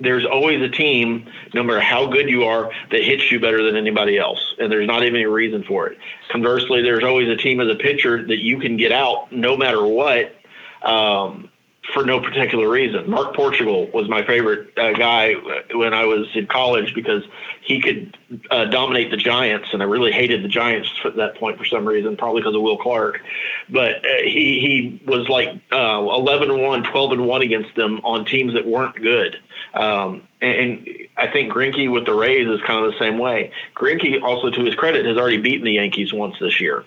[0.00, 3.76] there's always a team, no matter how good you are, that hits you better than
[3.76, 5.98] anybody else, and there's not even a reason for it.
[6.30, 9.84] Conversely, there's always a team as a pitcher that you can get out no matter
[9.84, 10.34] what.
[10.82, 11.48] Um,
[11.92, 13.10] for no particular reason.
[13.10, 15.34] Mark Portugal was my favorite uh, guy
[15.74, 17.22] when I was in college because
[17.60, 18.16] he could
[18.50, 21.86] uh, dominate the Giants, and I really hated the Giants at that point for some
[21.86, 23.20] reason, probably because of Will Clark.
[23.68, 28.00] But uh, he he was like uh, 11 and one, 12 and one against them
[28.02, 29.36] on teams that weren't good.
[29.74, 33.52] Um, and, I think Greinke with the Rays is kind of the same way.
[33.76, 36.84] Greinke, also to his credit, has already beaten the Yankees once this year.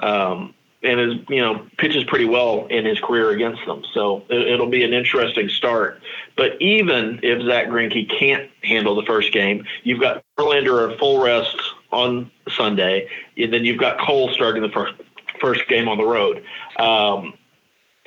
[0.00, 3.82] Um, and is you know pitches pretty well in his career against them.
[3.92, 6.00] So it, will be an interesting start.
[6.36, 11.22] But even if Zach Greinke can't handle the first game, you've got Verlander at full
[11.22, 11.56] rest
[11.92, 14.94] on Sunday, and then you've got Cole starting the first
[15.40, 16.44] first game on the road.
[16.78, 17.34] Um,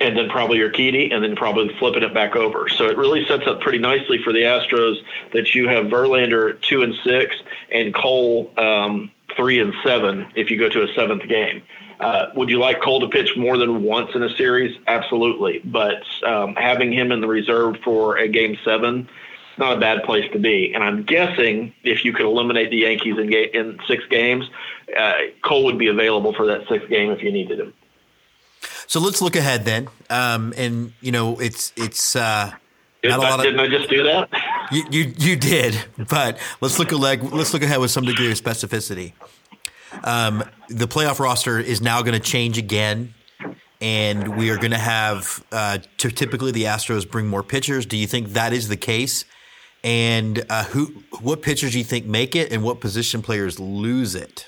[0.00, 2.68] and then probably Urquidy, and then probably flipping it back over.
[2.68, 4.96] So it really sets up pretty nicely for the Astros
[5.32, 7.36] that you have Verlander two and six
[7.70, 11.62] and Cole um, three and seven if you go to a seventh game.
[12.00, 14.76] Uh, would you like Cole to pitch more than once in a series?
[14.86, 15.60] Absolutely.
[15.64, 19.08] But um, having him in the reserve for a game seven,
[19.58, 20.72] not a bad place to be.
[20.74, 24.48] And I'm guessing if you could eliminate the Yankees in, ga- in six games,
[24.98, 27.72] uh, Cole would be available for that sixth game if you needed him.
[28.86, 29.88] So let's look ahead then.
[30.10, 32.52] Um, and you know, it's it's uh,
[33.02, 34.28] did I, didn't I just do that?
[34.72, 35.78] You, you you did,
[36.08, 37.22] but let's look ahead.
[37.32, 39.12] Let's look ahead with some degree of specificity.
[40.02, 43.14] Um, the playoff roster is now going to change again,
[43.80, 47.86] and we are going to have uh, typically the Astros bring more pitchers.
[47.86, 49.24] Do you think that is the case?
[49.82, 54.14] And uh, who, what pitchers do you think make it, and what position players lose
[54.14, 54.46] it?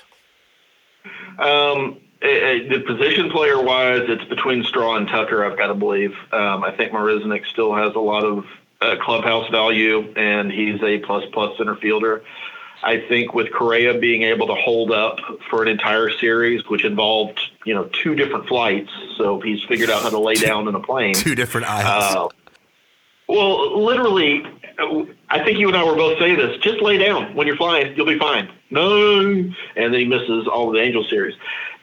[1.37, 5.45] Um, it, it, the position player wise, it's between Straw and Tucker.
[5.45, 6.15] I've got to believe.
[6.31, 8.45] Um, I think Marisnick still has a lot of
[8.81, 12.23] uh, clubhouse value, and he's a plus plus center fielder.
[12.83, 17.39] I think with Correa being able to hold up for an entire series, which involved
[17.65, 20.79] you know two different flights, so he's figured out how to lay down in a
[20.79, 21.13] plane.
[21.13, 22.15] two different aisles.
[22.15, 22.27] Uh,
[23.27, 24.45] well, literally,
[25.29, 26.57] I think you and I were both saying this.
[26.59, 28.49] Just lay down when you're flying; you'll be fine.
[28.69, 31.35] No, and then he misses all of the Angel series.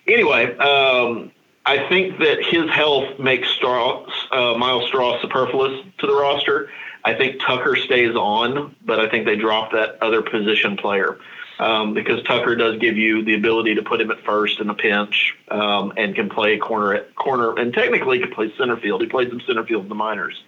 [0.06, 1.32] Anyway, um,
[1.66, 6.70] I think that his health makes Straw, uh, Myles Straw superfluous to the roster.
[7.04, 11.18] I think Tucker stays on, but I think they drop that other position player
[11.58, 14.74] um, because Tucker does give you the ability to put him at first in a
[14.74, 19.02] pinch um, and can play corner at corner and technically can play center field.
[19.02, 20.42] He played some center field in the minors.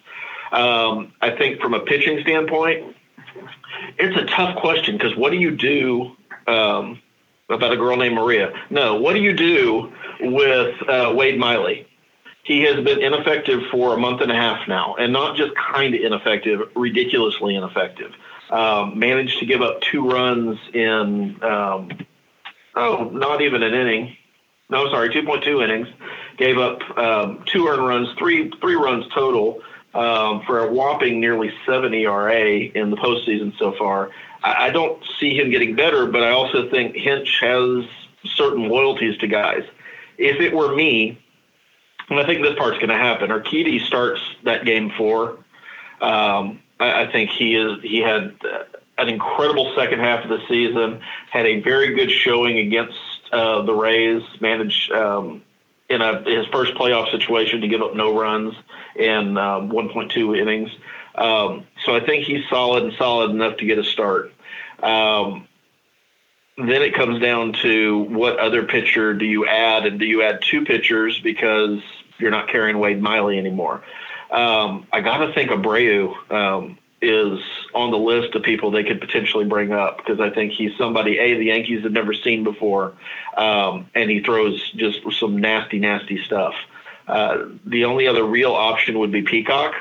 [0.53, 2.97] Um, I think from a pitching standpoint,
[3.99, 6.17] it's a tough question because what do you do
[6.47, 7.01] um,
[7.49, 8.53] about a girl named Maria?
[8.71, 11.86] No, what do you do with uh, Wade Miley?
[12.47, 15.95] He has been ineffective for a month and a half now, and not just kind
[15.97, 18.13] of ineffective, ridiculously ineffective.
[18.51, 21.89] Um, managed to give up two runs in, um,
[22.77, 24.17] oh, not even an inning.
[24.71, 25.89] No, sorry, 2.2 innings.
[26.37, 29.61] Gave up um, two earned runs, three three runs total.
[29.97, 34.11] um, for a whopping nearly seven ERA in the postseason so far.
[34.45, 37.85] I, I don't see him getting better, but I also think Hinch has
[38.25, 39.65] certain loyalties to guys.
[40.19, 41.19] If it were me,
[42.09, 45.39] and I think this part's going to happen, Urquidy starts that game four.
[46.01, 48.37] Um, I, I think he is he had
[48.99, 51.01] an incredible second half of the season.
[51.31, 52.99] Had a very good showing against
[53.33, 54.23] uh, the Rays.
[54.41, 55.43] Managed um,
[55.89, 58.55] in a his first playoff situation to give up no runs
[58.95, 60.71] in um, 1.2 innings.
[61.15, 64.33] Um, so I think he's solid and solid enough to get a start.
[64.83, 65.49] Um,
[66.59, 70.43] then it comes down to what other pitcher do you add, and do you add
[70.43, 71.81] two pitchers because
[72.19, 73.83] you're not carrying Wade Miley anymore?
[74.31, 77.39] Um, I got to think Abreu um, is
[77.75, 81.19] on the list of people they could potentially bring up because I think he's somebody
[81.19, 82.95] a the Yankees have never seen before,
[83.37, 86.55] um, and he throws just some nasty, nasty stuff.
[87.07, 89.75] Uh, the only other real option would be Peacock,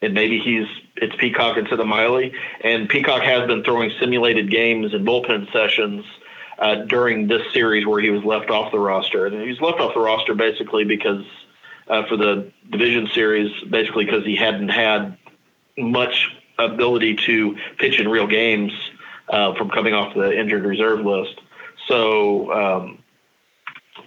[0.00, 2.32] and maybe he's it's Peacock instead of Miley.
[2.62, 6.04] And Peacock has been throwing simulated games and bullpen sessions
[6.58, 9.78] uh, during this series where he was left off the roster, and he was left
[9.78, 11.24] off the roster basically because
[11.92, 15.18] uh, for the division series, basically because he hadn't had
[15.76, 18.72] much ability to pitch in real games
[19.28, 21.40] uh, from coming off the injured reserve list.
[21.86, 23.02] So, um,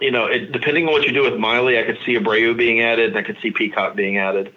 [0.02, 2.82] you know, it, depending on what you do with Miley, I could see Abreu being
[2.82, 4.54] added, and I could see Peacock being added.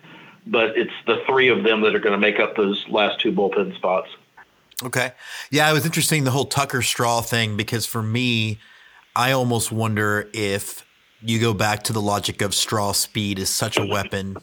[0.47, 3.33] But it's the three of them that are going to make up those last two
[3.33, 4.09] bullpen spots.
[4.83, 5.13] Okay.
[5.51, 8.59] Yeah, it was interesting the whole Tucker Straw thing because for me,
[9.15, 10.88] I almost wonder if
[11.23, 14.37] you go back to the logic of straw speed is such a weapon.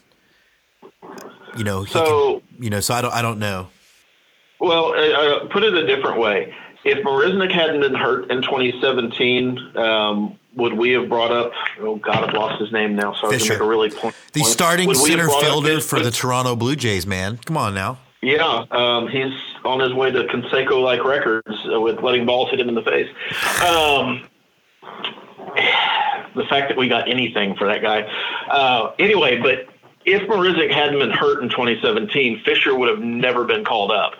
[1.57, 3.67] You know, so can, you know, so I don't, I don't know.
[4.59, 6.53] Well, uh, put it a different way.
[6.83, 11.51] If Marisnick hadn't been hurt in 2017, um, would we have brought up?
[11.79, 13.13] Oh God, I've lost his name now.
[13.13, 14.15] So I can make a really point.
[14.33, 14.51] The point.
[14.51, 17.37] starting Would center fielder for the Toronto Blue Jays, man.
[17.45, 17.99] Come on now.
[18.21, 19.33] Yeah, um, he's
[19.63, 22.81] on his way to Canseco like records uh, with letting balls hit him in the
[22.81, 23.09] face.
[23.63, 24.27] Um,
[26.35, 28.01] the fact that we got anything for that guy.
[28.49, 29.67] Uh, anyway, but
[30.05, 34.13] if Marisnick hadn't been hurt in 2017, Fisher would have never been called up.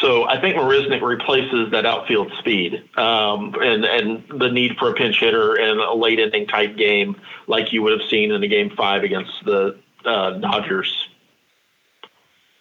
[0.00, 4.94] So I think Marisnick replaces that outfield speed um, and and the need for a
[4.94, 8.48] pinch hitter in a late inning type game like you would have seen in a
[8.48, 11.08] game five against the uh, Dodgers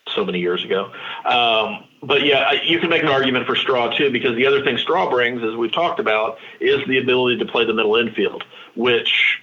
[0.10, 0.92] so many years ago.
[1.26, 4.78] Um, but yeah, you can make an argument for Straw too, because the other thing
[4.78, 8.44] Straw brings, as we've talked about, is the ability to play the middle infield,
[8.76, 9.40] which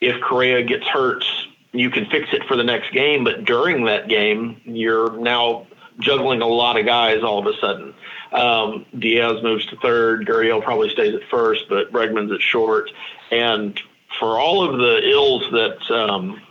[0.00, 1.24] if Correa gets hurt,
[1.72, 3.24] you can fix it for the next game.
[3.24, 5.66] But during that game, you're now
[5.98, 7.94] juggling a lot of guys all of a sudden.
[8.32, 10.26] Um, Diaz moves to third.
[10.26, 12.90] Gurriel probably stays at first, but Bregman's at short.
[13.30, 13.80] And
[14.18, 16.42] for all of the ills that um,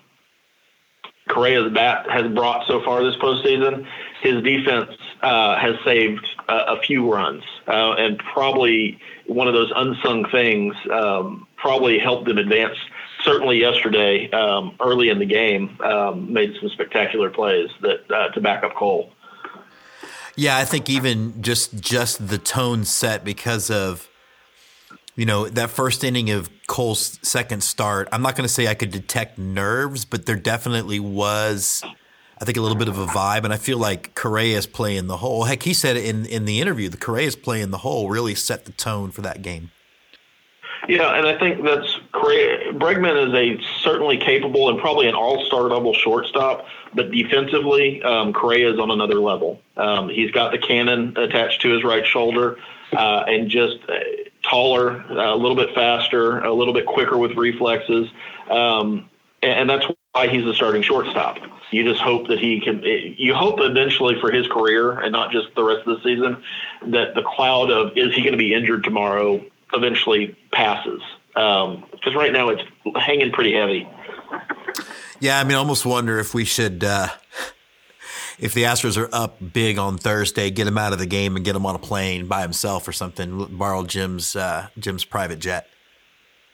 [1.27, 3.85] Correa's bat has brought so far this postseason,
[4.21, 4.91] his defense
[5.23, 10.75] uh, has saved a, a few runs, uh, and probably one of those unsung things
[10.91, 12.77] um, probably helped them advance.
[13.23, 18.41] Certainly yesterday, um, early in the game, um, made some spectacular plays that uh, to
[18.41, 19.13] back up Cole.
[20.35, 24.09] Yeah, I think even just just the tone set because of
[25.15, 28.09] you know that first inning of Cole's second start.
[28.11, 31.81] I'm not going to say I could detect nerves, but there definitely was.
[32.43, 35.15] I think a little bit of a vibe, and I feel like Correa's playing the
[35.15, 35.45] whole.
[35.45, 36.89] Heck, he said in in the interview.
[36.89, 39.71] The Correa's playing the whole really set the tone for that game.
[40.89, 42.01] Yeah, and I think that's.
[42.11, 48.73] Bregman is a certainly capable and probably an all-star level shortstop, but defensively, um, Correa
[48.73, 49.61] is on another level.
[49.77, 52.57] Um, he's got the cannon attached to his right shoulder,
[52.91, 53.99] uh, and just uh,
[54.43, 58.09] taller, uh, a little bit faster, a little bit quicker with reflexes,
[58.49, 59.09] um,
[59.41, 61.37] and, and that's why he's the starting shortstop.
[61.71, 62.81] You just hope that he can.
[62.83, 66.43] You hope eventually for his career, and not just the rest of the season,
[66.91, 71.01] that the cloud of is he going to be injured tomorrow eventually passes.
[71.33, 72.61] Because right now it's
[72.95, 73.87] hanging pretty heavy.
[75.19, 77.07] Yeah, I mean, I almost wonder if we should, uh,
[78.37, 81.43] if the Astros are up big on Thursday, get him out of the game and
[81.43, 83.57] get him on a plane by himself or something.
[83.57, 85.69] Borrow Jim's uh, Jim's private jet.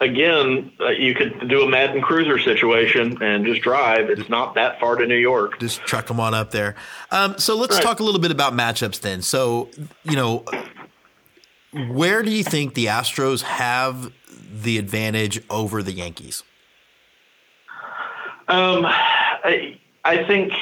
[0.01, 4.09] Again, uh, you could do a Madden Cruiser situation and just drive.
[4.09, 5.59] It's not that far to New York.
[5.59, 6.75] Just truck them on up there.
[7.11, 7.83] Um, so let's Right.
[7.83, 9.21] talk a little bit about matchups then.
[9.21, 9.69] So
[10.03, 10.45] you know,
[11.89, 14.13] where do you think the Astros have
[14.63, 16.43] the advantage over the Yankees?
[18.47, 20.53] Um, I, I think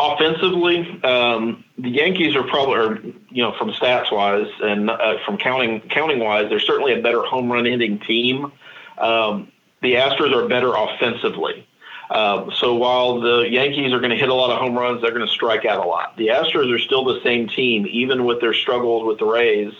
[0.00, 5.80] offensively, um, the Yankees are probably, you know, from stats wise and uh, from counting
[5.90, 8.52] counting wise, they're certainly a better home run hitting team.
[8.98, 11.66] Um, the Astros are better offensively.
[12.10, 15.12] Um, so while the Yankees are going to hit a lot of home runs, they're
[15.12, 16.16] going to strike out a lot.
[16.16, 19.72] The Astros are still the same team, even with their struggles with the Rays,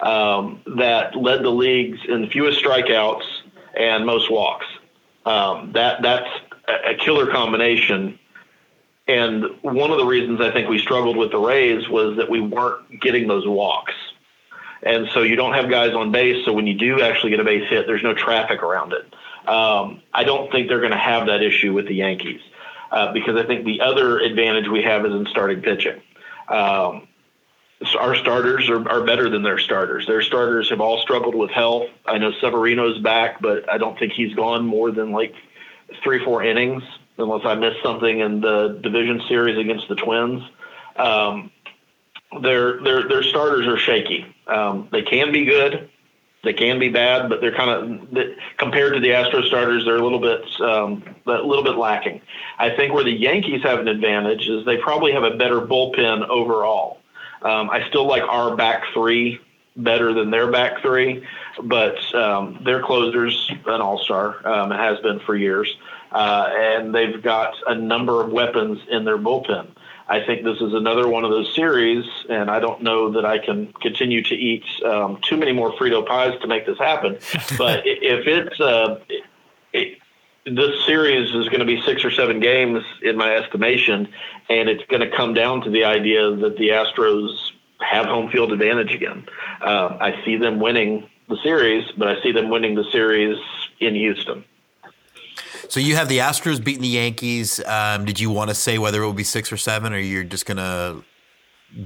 [0.00, 3.24] um, that led the leagues in fewest strikeouts
[3.76, 4.66] and most walks.
[5.24, 6.28] Um, that that's
[6.68, 8.18] a killer combination.
[9.10, 12.40] And one of the reasons I think we struggled with the Rays was that we
[12.40, 13.94] weren't getting those walks.
[14.84, 16.44] And so you don't have guys on base.
[16.44, 19.04] So when you do actually get a base hit, there's no traffic around it.
[19.48, 22.40] Um, I don't think they're going to have that issue with the Yankees
[22.92, 26.00] uh, because I think the other advantage we have is in starting pitching.
[26.48, 27.08] Um,
[27.98, 30.06] our starters are, are better than their starters.
[30.06, 31.88] Their starters have all struggled with health.
[32.06, 35.34] I know Severino's back, but I don't think he's gone more than like
[36.04, 36.84] three, four innings,
[37.20, 40.42] unless I missed something in the division series against the Twins.
[40.96, 41.50] Um,
[42.42, 44.26] their their their starters are shaky.
[44.46, 45.90] Um, they can be good,
[46.42, 48.18] they can be bad, but they're kind of
[48.56, 52.22] compared to the Astro starters, they're a little bit um, a little bit lacking.
[52.58, 56.26] I think where the Yankees have an advantage is they probably have a better bullpen
[56.28, 56.98] overall.
[57.42, 59.40] Um, I still like our back three
[59.76, 61.26] better than their back three,
[61.62, 64.46] but um, their closer's an all star.
[64.46, 65.76] Um, has been for years,
[66.12, 69.68] uh, and they've got a number of weapons in their bullpen.
[70.08, 73.38] I think this is another one of those series, and I don't know that I
[73.38, 77.18] can continue to eat um, too many more Frito pies to make this happen.
[77.56, 79.00] But if it's uh,
[79.72, 79.98] it,
[80.44, 84.08] this series is going to be six or seven games in my estimation,
[84.48, 88.52] and it's going to come down to the idea that the Astros have home field
[88.52, 89.26] advantage again.
[89.60, 93.38] Uh, I see them winning the series, but I see them winning the series
[93.78, 94.44] in Houston.
[95.70, 97.64] So you have the Astros beating the Yankees.
[97.64, 100.24] Um, did you want to say whether it will be six or seven, or you're
[100.24, 101.04] just going to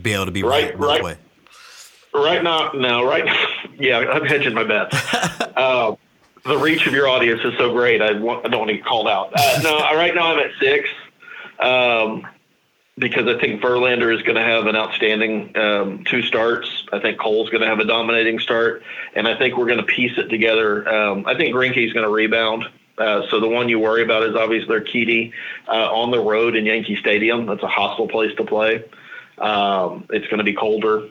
[0.01, 1.19] be able to be right, right, right.
[2.15, 3.47] Right now, no, right now,
[3.79, 4.97] yeah, I'm hedging my bets.
[5.55, 5.97] uh,
[6.47, 8.01] the reach of your audience is so great.
[8.01, 9.31] I, want, I don't want to get called out.
[9.37, 10.89] Uh, no, right now I'm at six
[11.59, 12.27] um,
[12.97, 16.87] because I think Verlander is going to have an outstanding um, two starts.
[16.91, 18.83] I think Cole's going to have a dominating start,
[19.15, 20.89] and I think we're going to piece it together.
[20.89, 22.65] Um, I think Greinke's going to rebound.
[22.97, 25.33] Uh, so the one you worry about is obviously Urquidy
[25.69, 27.47] uh, on the road in Yankee Stadium.
[27.47, 28.85] That's a hostile place to play.
[29.39, 31.09] Um, it's going to be colder.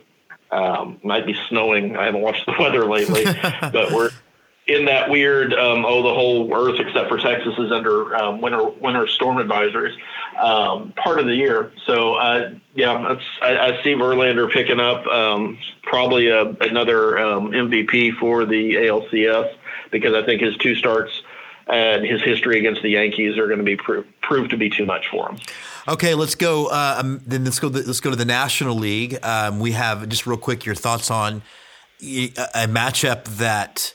[0.52, 1.98] Um, might be snowing.
[1.98, 3.26] I haven't watched the weather lately,
[3.62, 4.12] but we're
[4.68, 5.54] in that weird.
[5.54, 9.96] Um, oh, the whole Earth except for Texas is under um, winter winter storm advisories
[10.40, 11.72] um, part of the year.
[11.86, 18.46] So uh, yeah, I, I, see Verlander picking up um, probably a, another MVP for
[18.46, 19.56] the ALCS
[19.92, 21.23] because I think his two starts
[21.68, 24.86] and his history against the Yankees are going to be pro- proved to be too
[24.86, 25.40] much for him.
[25.88, 26.68] Okay, let's go.
[26.68, 27.68] Uh, um, then let's go.
[27.68, 29.18] let's go to the National League.
[29.24, 31.42] Um, we have just real quick your thoughts on
[32.02, 33.94] a matchup that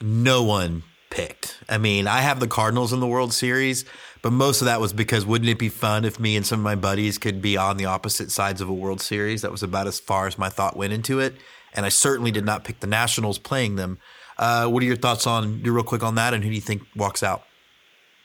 [0.00, 1.58] no one picked.
[1.68, 3.84] I mean, I have the Cardinals in the World Series,
[4.22, 6.64] but most of that was because wouldn't it be fun if me and some of
[6.64, 9.42] my buddies could be on the opposite sides of a World Series?
[9.42, 11.36] That was about as far as my thought went into it,
[11.72, 13.98] and I certainly did not pick the Nationals playing them.
[14.38, 16.62] Uh, what are your thoughts on, do real quick on that, and who do you
[16.62, 17.44] think walks out?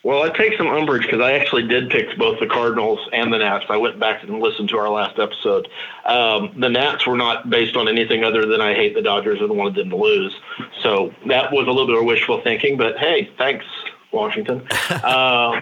[0.03, 3.38] Well, I take some umbrage because I actually did pick both the Cardinals and the
[3.38, 3.66] Nats.
[3.70, 5.70] I went back and listened to our last episode.
[6.05, 9.57] Um, the Nats were not based on anything other than I hate the Dodgers and
[9.57, 10.36] wanted them to lose.
[10.82, 13.66] So that was a little bit of wishful thinking, but hey, thanks,
[14.11, 14.68] Washington.
[14.89, 15.61] uh,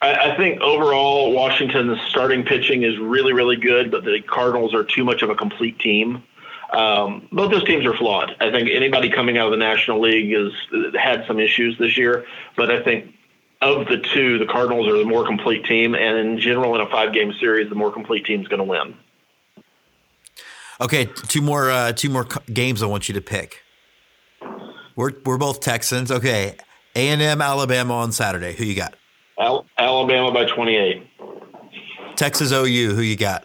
[0.00, 4.84] I, I think overall, Washington's starting pitching is really, really good, but the Cardinals are
[4.84, 6.22] too much of a complete team.
[6.72, 8.34] Um, both those teams are flawed.
[8.40, 10.52] I think anybody coming out of the National League has
[10.94, 13.14] had some issues this year, but I think
[13.62, 16.88] of the two, the Cardinals are the more complete team, and in general, in a
[16.88, 18.94] five-game series, the more complete team is going to win.
[20.80, 23.62] Okay, two more uh, two more games I want you to pick.
[24.94, 26.10] We're we're both Texans.
[26.10, 26.56] Okay,
[26.94, 28.54] A and M, Alabama on Saturday.
[28.54, 28.94] Who you got?
[29.38, 31.06] Al- Alabama by twenty-eight.
[32.16, 32.94] Texas OU.
[32.94, 33.44] Who you got?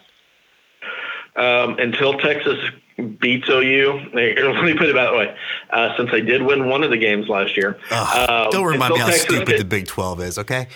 [1.38, 2.58] Um, until Texas
[3.02, 4.10] beats OU.
[4.14, 5.36] Let me put it that way.
[5.70, 7.80] Uh, since I did win one of the games last year.
[7.90, 10.68] Uh, don't remind me how Texas stupid the Big 12 is, okay?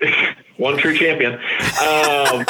[0.56, 1.34] one true champion.
[1.34, 2.46] Um,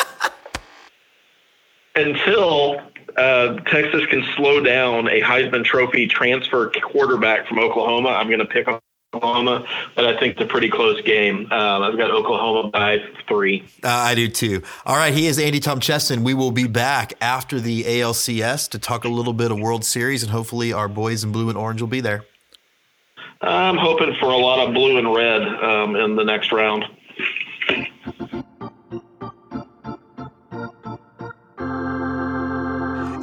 [1.96, 2.80] until
[3.16, 8.46] uh, Texas can slow down a Heisman Trophy transfer quarterback from Oklahoma, I'm going to
[8.46, 8.80] pick on
[9.12, 11.50] Oklahoma, but I think it's a pretty close game.
[11.50, 13.64] Um, I've got Oklahoma by three.
[13.82, 14.62] Uh, I do too.
[14.86, 16.22] All right, he is Andy Tomczeszyn.
[16.22, 20.22] We will be back after the ALCS to talk a little bit of World Series,
[20.22, 22.24] and hopefully our boys in blue and orange will be there.
[23.40, 26.84] I'm hoping for a lot of blue and red um, in the next round.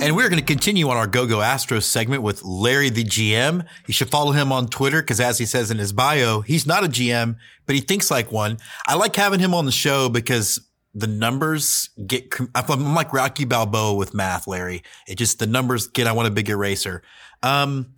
[0.08, 3.68] And we're going to continue on our Go Go Astros segment with Larry the GM.
[3.88, 6.86] You should follow him on Twitter because as he says in his bio, he's not
[6.86, 7.36] a GM,
[7.66, 8.58] but he thinks like one.
[8.88, 10.62] I like having him on the show because
[10.93, 14.82] the numbers get, I'm like Rocky Balboa with math, Larry.
[15.10, 17.03] It just, the numbers get, I want a big eraser.
[17.43, 17.93] Um,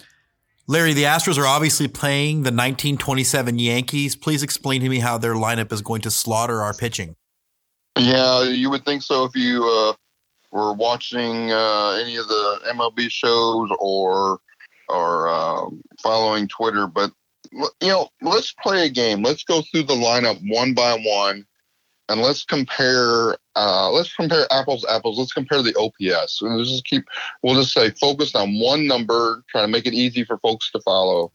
[0.66, 4.16] Larry, the Astros are obviously playing the 1927 Yankees.
[4.16, 7.16] Please explain to me how their lineup is going to slaughter our pitching.
[8.00, 9.94] Yeah, you would think so if you uh,
[10.52, 14.40] were watching uh, any of the MLB shows or
[14.88, 15.66] or uh,
[16.02, 16.88] following Twitter.
[16.88, 17.12] But
[17.52, 19.24] you know, let's play a game.
[19.24, 21.46] Let's go through the lineup one by one
[22.10, 25.18] and let's compare uh, let's compare apples to apples.
[25.18, 26.42] Let's compare the OPS.
[26.42, 27.06] And let's just keep
[27.44, 30.82] we'll just say focused on one number, trying to make it easy for folks to
[30.82, 31.32] follow.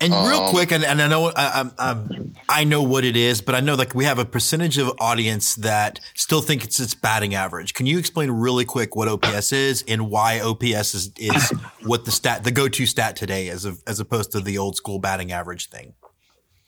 [0.00, 2.00] And real um, quick, and, and, I know I, I,
[2.48, 5.56] I, know what it is, but I know like we have a percentage of audience
[5.56, 7.74] that still think it's its batting average.
[7.74, 11.50] Can you explain really quick what OPS is and why OPS is, is
[11.82, 14.76] what the stat the go to stat today as of, as opposed to the old
[14.76, 15.94] school batting average thing?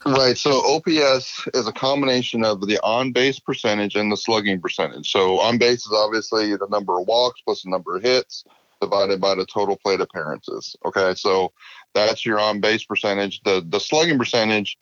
[0.05, 0.37] Right.
[0.37, 5.11] So OPS is a combination of the on base percentage and the slugging percentage.
[5.11, 8.45] So on base is obviously the number of walks plus the number of hits
[8.81, 10.75] divided by the total plate appearances.
[10.87, 11.15] Okay.
[11.15, 11.53] So
[11.95, 13.41] that's your on base percentage.
[13.43, 14.79] The the slugging percentage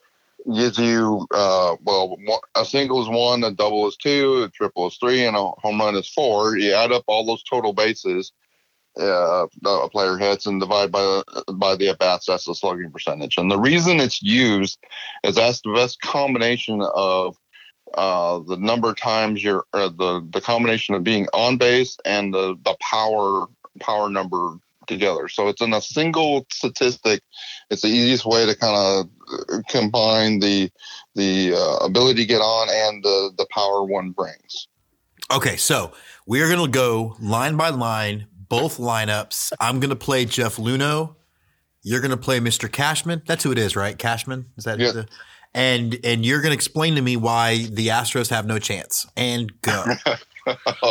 [0.54, 2.16] gives you uh, well
[2.54, 5.80] a single is one, a double is two, a triple is three, and a home
[5.80, 6.56] run is four.
[6.56, 8.32] You add up all those total bases
[8.98, 12.26] uh, a player hits and divide by the by the at bats.
[12.26, 13.36] That's the slugging percentage.
[13.38, 14.78] And the reason it's used
[15.24, 17.36] is that's the best combination of
[17.94, 22.34] uh, the number of times you're uh, the the combination of being on base and
[22.34, 23.46] the the power
[23.80, 24.56] power number
[24.88, 25.28] together.
[25.28, 27.22] So it's in a single statistic.
[27.70, 30.70] It's the easiest way to kind of combine the
[31.14, 34.68] the uh, ability to get on and the the power one brings.
[35.30, 35.92] Okay, so
[36.26, 39.52] we are going to go line by line, both lineups.
[39.60, 41.16] I'm going to play Jeff Luhnow.
[41.82, 42.70] You're going to play Mr.
[42.70, 43.22] Cashman.
[43.26, 43.98] That's who it is, right?
[43.98, 44.78] Cashman is that?
[44.78, 44.92] Yeah.
[44.92, 45.08] The,
[45.54, 49.06] and and you're going to explain to me why the Astros have no chance.
[49.16, 49.84] And go.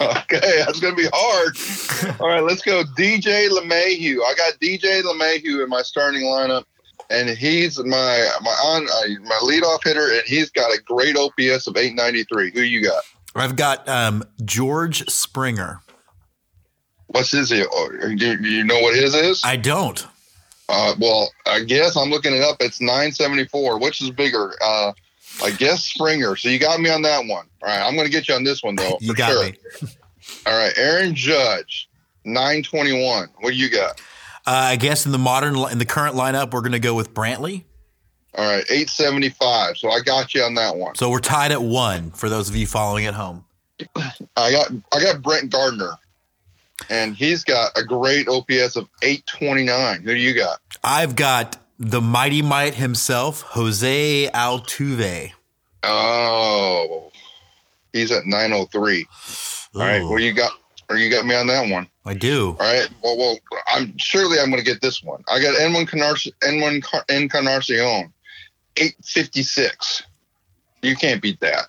[0.00, 2.20] okay, that's going to be hard.
[2.20, 2.82] All right, let's go.
[2.96, 4.18] DJ LeMahieu.
[4.22, 6.64] I got DJ LeMahieu in my starting lineup,
[7.10, 11.66] and he's my my on uh, my leadoff hitter, and he's got a great OPS
[11.66, 12.52] of 893.
[12.52, 13.02] Who you got?
[13.34, 15.80] I've got um, George Springer.
[17.08, 17.52] What's his?
[17.52, 19.42] Oh, do you know what his is?
[19.44, 20.06] I don't.
[20.68, 22.56] Uh, well, I guess I'm looking it up.
[22.60, 23.78] It's 974.
[23.78, 24.54] Which is bigger?
[24.62, 24.92] Uh,
[25.42, 26.36] I guess Springer.
[26.36, 27.46] So you got me on that one.
[27.62, 28.98] All right, I'm going to get you on this one though.
[29.00, 29.44] you got sure.
[29.44, 29.58] me.
[30.46, 31.88] All right, Aaron Judge,
[32.24, 33.28] 921.
[33.40, 34.00] What do you got?
[34.46, 37.12] Uh, I guess in the modern in the current lineup, we're going to go with
[37.12, 37.64] Brantley.
[38.34, 39.78] All right, 875.
[39.78, 40.94] So I got you on that one.
[40.94, 43.44] So we're tied at one for those of you following at home.
[44.36, 45.98] I got I got Brett Gardner
[46.90, 50.02] and he's got a great OPS of 829.
[50.02, 50.60] Who do you got?
[50.82, 55.32] I've got the mighty might himself, Jose Altuve.
[55.82, 57.10] Oh,
[57.92, 59.06] he's at 903.
[59.74, 60.52] All right, well you got
[60.88, 61.88] or you got me on that one.
[62.04, 62.56] I do.
[62.60, 62.88] All right.
[63.02, 65.22] Well, well, I'm surely I'm going to get this one.
[65.28, 68.12] I got Edwin Canarcion, Edwin Encarnacion,
[68.76, 70.02] 856.
[70.82, 71.66] You can't beat that.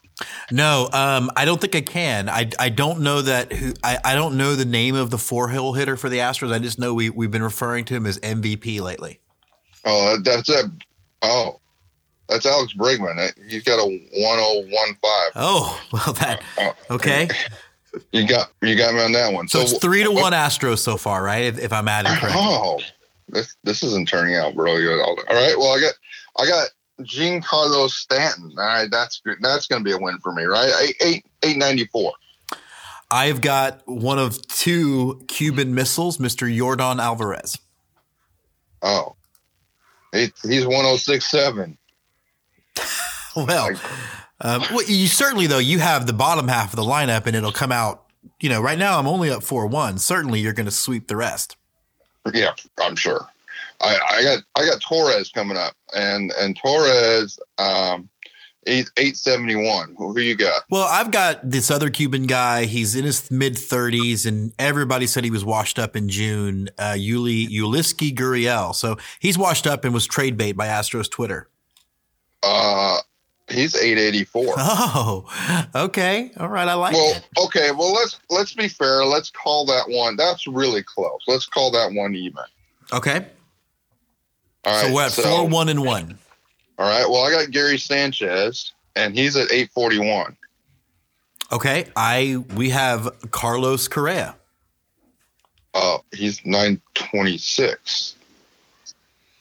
[0.52, 2.30] No, um, I don't think I can.
[2.30, 3.52] I, I don't know that.
[3.52, 6.54] Who, I, I don't know the name of the four hill hitter for the Astros.
[6.54, 9.20] I just know we we've been referring to him as MVP lately.
[9.90, 10.70] Oh, that's a
[11.22, 11.60] oh,
[12.28, 13.32] that's Alex Bregman.
[13.50, 15.32] He's got a one oh one five.
[15.36, 17.28] Oh, well that Oh, okay.
[18.12, 19.48] You got you got me on that one.
[19.48, 21.46] So, it's three to one Astros so far, right?
[21.46, 22.36] If, if I'm adding correct.
[22.38, 22.80] Oh,
[23.28, 25.02] this this isn't turning out really good.
[25.02, 25.58] All right.
[25.58, 25.94] Well, I got
[26.38, 26.70] I got
[27.02, 28.54] Giancarlo Stanton.
[28.56, 29.38] All right, that's good.
[29.42, 30.72] That's going to be a win for me, right?
[30.82, 32.14] Eight eight eight ninety four.
[33.10, 36.54] I've got one of two Cuban missiles, Mr.
[36.54, 37.58] Yordan Alvarez.
[38.82, 39.16] Oh,
[40.18, 41.78] he, he's one oh six seven.
[43.36, 43.70] Well,
[44.42, 47.52] um, well, you certainly though you have the bottom half of the lineup, and it'll
[47.52, 48.06] come out.
[48.40, 50.00] You know, right now I'm only up four one.
[50.00, 51.56] Certainly, you're going to sweep the rest.
[52.34, 53.28] Yeah, I'm sure.
[53.82, 58.10] I, I got I got Torres coming up, and and Torres, um,
[58.68, 59.96] eight eight seventy one.
[59.98, 60.64] Who you got?
[60.70, 62.66] Well, I've got this other Cuban guy.
[62.66, 66.70] He's in his mid thirties, and everybody said he was washed up in June.
[66.78, 68.76] Uh, Yuli Yulieski Gurriel.
[68.76, 71.48] So he's washed up and was trade bait by Astros Twitter.
[72.44, 72.98] Uh,
[73.50, 74.54] he's eight eighty four.
[74.60, 76.68] Oh, okay, all right.
[76.68, 77.28] I like Well, it.
[77.46, 77.72] okay.
[77.72, 79.04] Well, let's let's be fair.
[79.06, 80.16] Let's call that one.
[80.16, 81.22] That's really close.
[81.28, 82.44] Let's call that one even.
[82.94, 83.26] Okay,
[84.66, 84.86] All right.
[84.88, 86.18] so we're at four one and one.
[86.78, 87.10] All right.
[87.10, 90.38] Well, I got Gary Sanchez, and he's at eight forty one.
[91.52, 94.36] Okay, I we have Carlos Correa.
[95.74, 98.16] Uh, he's nine twenty six.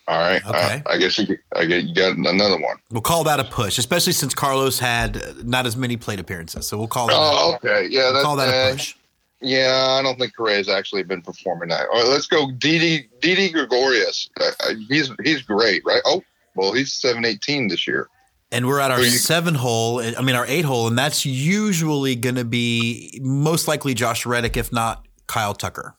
[0.09, 0.45] All right.
[0.47, 0.83] Okay.
[0.87, 2.77] I, I guess you, I get you got another one.
[2.91, 6.69] We'll call that a push, especially since Carlos had not as many plate appearances.
[6.69, 7.17] So we'll call that.
[7.17, 7.89] Oh, okay.
[7.91, 8.95] Yeah, we'll that's call that a uh, push.
[9.41, 11.89] Yeah, I don't think Correa's actually been performing that.
[11.93, 14.31] All right, let's go, Didi Didi Gregorius.
[14.41, 16.01] Uh, uh, he's he's great, right?
[16.05, 16.23] Oh,
[16.57, 18.09] well, he's seven eighteen this year.
[18.53, 20.01] And we're at our Who you- seven hole.
[20.01, 24.57] I mean, our eight hole, and that's usually going to be most likely Josh Reddick,
[24.57, 25.95] if not Kyle Tucker.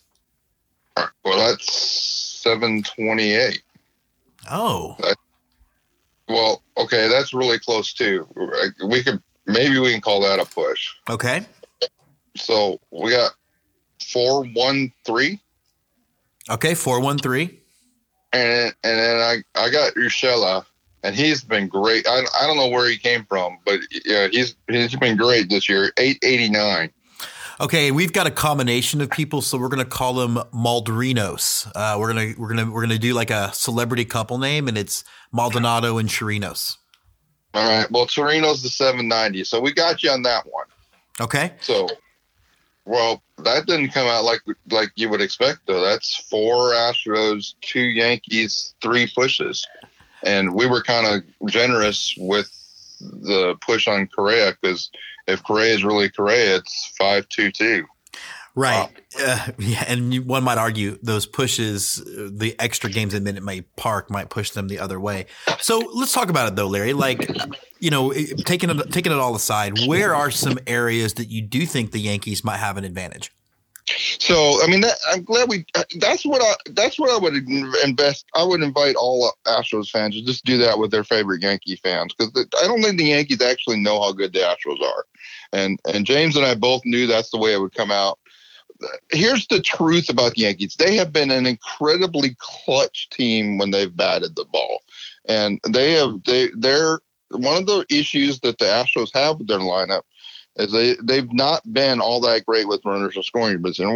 [0.97, 1.71] Right, Well, that's
[2.41, 3.61] seven twenty eight.
[4.49, 4.97] Oh,
[6.29, 8.27] Well, okay, that's really close too.
[8.85, 10.89] We could maybe we can call that a push.
[11.09, 11.45] okay.
[12.35, 13.31] So we got
[14.11, 15.39] four one three,
[16.49, 16.75] Okay.
[16.75, 17.57] 413.
[18.33, 20.65] And and then I I got Urshela,
[21.03, 22.07] and he's been great.
[22.07, 25.67] I I don't know where he came from, but yeah, he's he's been great this
[25.69, 25.91] year.
[25.97, 26.91] Eight eighty nine.
[27.59, 31.71] Okay, we've got a combination of people, so we're gonna call them Maldrinos.
[31.75, 35.03] Uh, we're gonna we're gonna we're gonna do like a celebrity couple name, and it's
[35.31, 36.77] Maldonado and Chirinos.
[37.53, 37.89] All right.
[37.89, 40.65] Well, Torino's the seven ninety, so we got you on that one.
[41.19, 41.89] Okay, So,
[42.87, 45.81] well, that didn't come out like like you would expect, though.
[45.81, 49.67] That's four Astros, two Yankees, three pushes,
[50.23, 52.49] and we were kind of generous with
[53.01, 54.89] the push on Correa because
[55.27, 57.85] if Correa is really Correa, it's five two two.
[58.57, 58.89] Right.
[59.19, 63.43] Uh, yeah, and you, one might argue those pushes, uh, the extra games at Minute
[63.43, 65.27] Maid Park, might push them the other way.
[65.59, 66.93] So let's talk about it though, Larry.
[66.93, 67.29] Like,
[67.79, 71.65] you know, taking it taking it all aside, where are some areas that you do
[71.65, 73.31] think the Yankees might have an advantage?
[74.19, 75.65] So, I mean, that, I'm glad we.
[75.99, 76.55] That's what I.
[76.71, 77.35] That's what I would
[77.83, 78.25] invest.
[78.35, 82.13] I would invite all Astros fans to just do that with their favorite Yankee fans
[82.13, 85.05] because I don't think the Yankees actually know how good the Astros are,
[85.53, 88.19] and and James and I both knew that's the way it would come out.
[89.11, 93.95] Here's the truth about the Yankees: they have been an incredibly clutch team when they've
[93.95, 94.81] batted the ball,
[95.27, 96.99] and they have they they're
[97.29, 100.03] one of the issues that the Astros have with their lineup
[100.57, 103.95] is they they've not been all that great with runners in scoring position.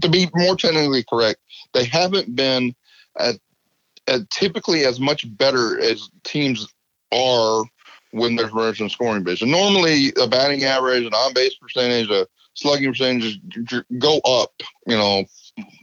[0.00, 1.40] To be more technically correct,
[1.72, 2.74] they haven't been
[3.18, 3.36] at,
[4.06, 6.66] at typically as much better as teams
[7.12, 7.64] are
[8.12, 9.50] when there's runners in scoring position.
[9.50, 12.26] Normally, a batting average, an on base percentage, a
[12.58, 13.40] slugging percentage
[13.98, 14.52] go up,
[14.86, 15.24] you know,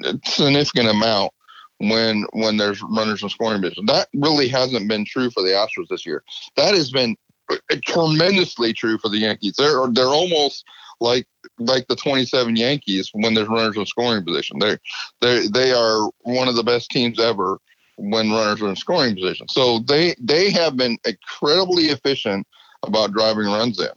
[0.03, 1.31] a significant amount
[1.79, 3.85] when when there's runners in scoring position.
[3.85, 6.23] That really hasn't been true for the Astros this year.
[6.55, 7.15] That has been
[7.49, 9.55] uh, tremendously true for the Yankees.
[9.57, 10.63] They're they're almost
[11.01, 11.27] like
[11.59, 14.59] like the 27 Yankees when there's runners in scoring position.
[14.59, 14.77] They
[15.21, 17.59] they they are one of the best teams ever
[17.97, 19.47] when runners are in scoring position.
[19.47, 22.47] So they they have been incredibly efficient
[22.83, 23.89] about driving runs in.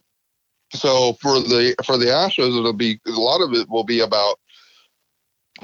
[0.73, 4.39] So for the for the Astros, it'll be a lot of it will be about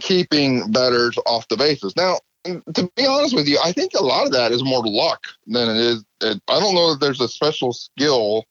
[0.00, 1.94] keeping batters off the bases.
[1.96, 5.26] Now, to be honest with you, I think a lot of that is more luck
[5.46, 6.04] than it is.
[6.22, 8.44] I don't know that there's a special skill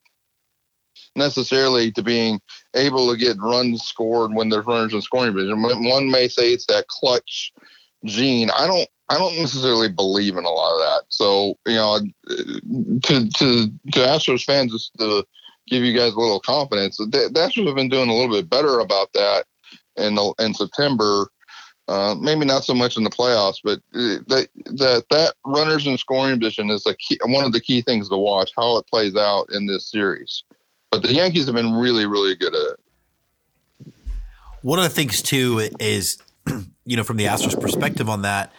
[1.16, 2.39] necessarily to being
[2.76, 5.62] able to get runs scored when there's runners in scoring position.
[5.62, 7.54] One may say it's that clutch
[8.06, 8.49] gene.
[8.51, 8.88] I don't.
[9.10, 11.04] I don't necessarily believe in a lot of that.
[11.10, 11.99] So you know,
[13.04, 15.26] to to to Astros fans, to
[15.68, 18.80] give you guys a little confidence, the, Astros have been doing a little bit better
[18.80, 19.45] about that
[19.97, 21.30] in the, in September.
[21.89, 25.97] Uh, maybe not so much in the playoffs, but uh, that that that runners in
[25.97, 29.18] scoring position is a key, one of the key things to watch how it plays
[29.18, 30.45] out in this series.
[30.91, 33.93] But the Yankees have been really, really good at it.
[34.61, 36.20] One of the things too is,
[36.86, 38.53] you know, from the Astros perspective on that,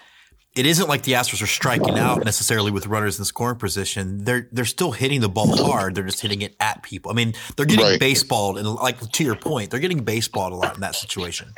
[0.55, 4.25] it isn't like the Astros are striking out necessarily with runners in scoring position.
[4.25, 5.95] They're they're still hitting the ball hard.
[5.95, 7.11] They're just hitting it at people.
[7.11, 8.01] I mean, they're getting Right.
[8.01, 11.55] baseballed, and like to your point, they're getting baseballed a lot in that situation.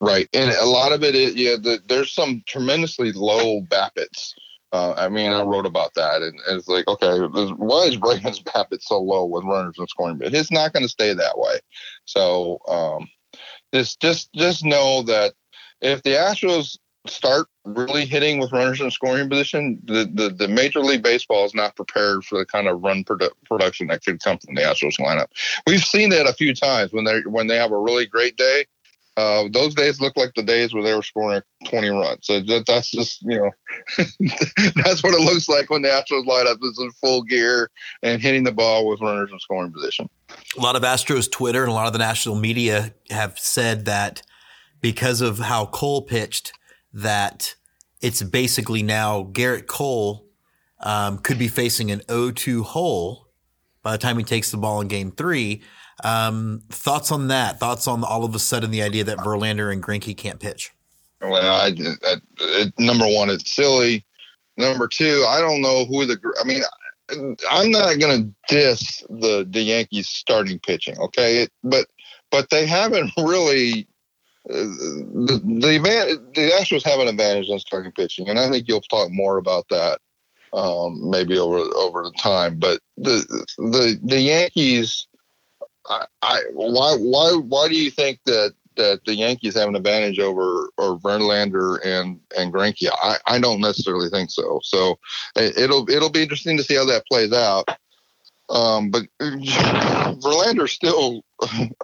[0.00, 1.56] Right, and a lot of it is yeah.
[1.60, 4.32] The, there's some tremendously low BABIPs.
[4.70, 7.18] Uh, I mean, I wrote about that, and, and it's like, okay,
[7.56, 10.18] why is Bregman's BABIP so low with runners in scoring?
[10.18, 11.58] But it's not going to stay that way.
[12.04, 13.08] So um,
[13.72, 15.34] just just just know that
[15.80, 16.76] if the Astros
[17.06, 21.54] start really hitting with runners in scoring position, the, the, the Major League Baseball is
[21.54, 24.98] not prepared for the kind of run produ- production that could come from the Astros
[24.98, 25.28] lineup.
[25.66, 28.66] We've seen that a few times when they when they have a really great day.
[29.16, 32.24] Uh, those days look like the days where they were scoring 20 runs.
[32.24, 33.50] So that, that's just, you know,
[34.76, 37.68] that's what it looks like when the Astros lineup is in full gear
[38.04, 40.08] and hitting the ball with runners in scoring position.
[40.56, 44.22] A lot of Astros Twitter and a lot of the national media have said that
[44.80, 46.52] because of how Cole pitched,
[46.92, 47.54] that
[48.00, 50.26] it's basically now Gerrit Cole
[50.80, 53.28] um, could be facing an 0-2 hole
[53.82, 55.62] by the time he takes the ball in game three.
[56.04, 57.58] Um, thoughts on that?
[57.58, 60.72] Thoughts on all of a sudden the idea that Verlander and Greinke can't pitch?
[61.20, 61.72] Well, I,
[62.04, 64.04] I, I, number one, it's silly.
[64.56, 66.18] Number two, I don't know who the.
[66.40, 66.62] I mean,
[67.50, 71.42] I'm not going to diss the the Yankees starting pitching, okay?
[71.42, 71.86] It, but
[72.30, 73.88] but they haven't really.
[74.48, 79.10] The the, the Astros have an advantage on starting pitching, and I think you'll talk
[79.10, 80.00] more about that
[80.52, 82.58] um, maybe over over the time.
[82.58, 85.06] But the the the Yankees
[85.88, 90.18] I, I, why why why do you think that that the Yankees have an advantage
[90.18, 92.88] over or Verlander and and Greinke?
[93.02, 94.60] I, I don't necessarily think so.
[94.62, 94.98] So
[95.36, 97.68] it'll it'll be interesting to see how that plays out.
[98.50, 101.22] Um, but Verlander's still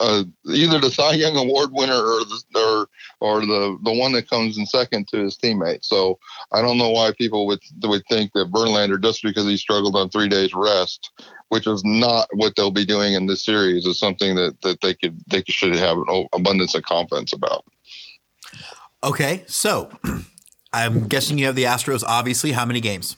[0.00, 2.88] uh, either the Cy Young Award winner or the or
[3.20, 5.84] or the the one that comes in second to his teammate.
[5.84, 6.18] So
[6.52, 10.08] I don't know why people would would think that Verlander just because he struggled on
[10.08, 11.10] three days rest
[11.54, 14.92] which is not what they'll be doing in this series, is something that, that they
[14.92, 17.64] could they should have an abundance of confidence about.
[19.04, 19.90] Okay, so
[20.72, 22.02] I'm guessing you have the Astros.
[22.04, 23.16] Obviously, how many games?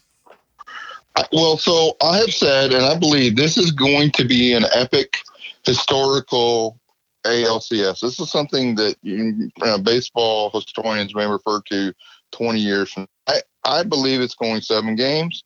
[1.33, 5.19] Well, so I have said, and I believe this is going to be an epic,
[5.65, 6.79] historical
[7.25, 8.01] ALCS.
[8.01, 11.95] This is something that you, uh, baseball historians may refer to
[12.33, 13.07] 20 years from.
[13.27, 15.43] I, I believe it's going seven games.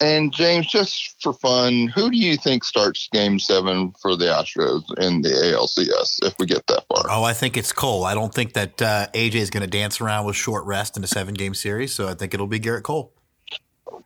[0.00, 4.82] And James, just for fun, who do you think starts Game Seven for the Astros
[4.98, 7.04] in the ALCS if we get that far?
[7.08, 8.04] Oh, I think it's Cole.
[8.04, 11.04] I don't think that uh, AJ is going to dance around with short rest in
[11.04, 13.12] a seven-game series, so I think it'll be Gerrit Cole.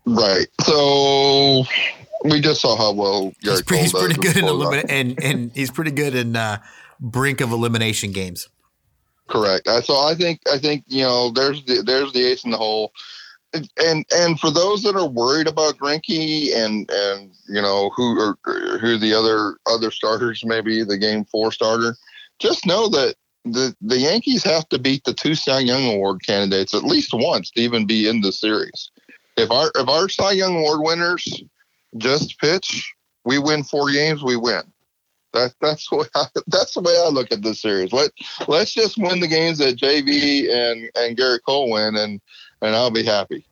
[0.07, 0.47] Right.
[0.63, 1.65] So
[2.25, 5.93] we just saw how well he's, he's pretty good in elimina- and and he's pretty
[5.93, 6.59] good in uh,
[7.01, 8.49] brink of elimination games.
[9.29, 9.69] Correct.
[9.85, 12.93] So I think I think you know there's the there's the ace in the hole
[13.53, 18.79] and and for those that are worried about Greinke and and you know who are
[18.79, 21.97] who the other other starters maybe the game four starter,
[22.39, 26.75] just know that the the Yankees have to beat the two Cy Young Award candidates
[26.75, 28.91] at least once to even be in the series.
[29.39, 31.43] If our if our Cy Young Award winners
[31.97, 32.93] just pitch,
[33.25, 34.63] we win four games, we win.
[35.35, 37.93] That, that's what I, that's the way I look at this series.
[37.93, 38.11] Let
[38.47, 42.21] let's just win the games that JV and and Gerrit Cole win, and
[42.63, 43.45] and I'll be happy.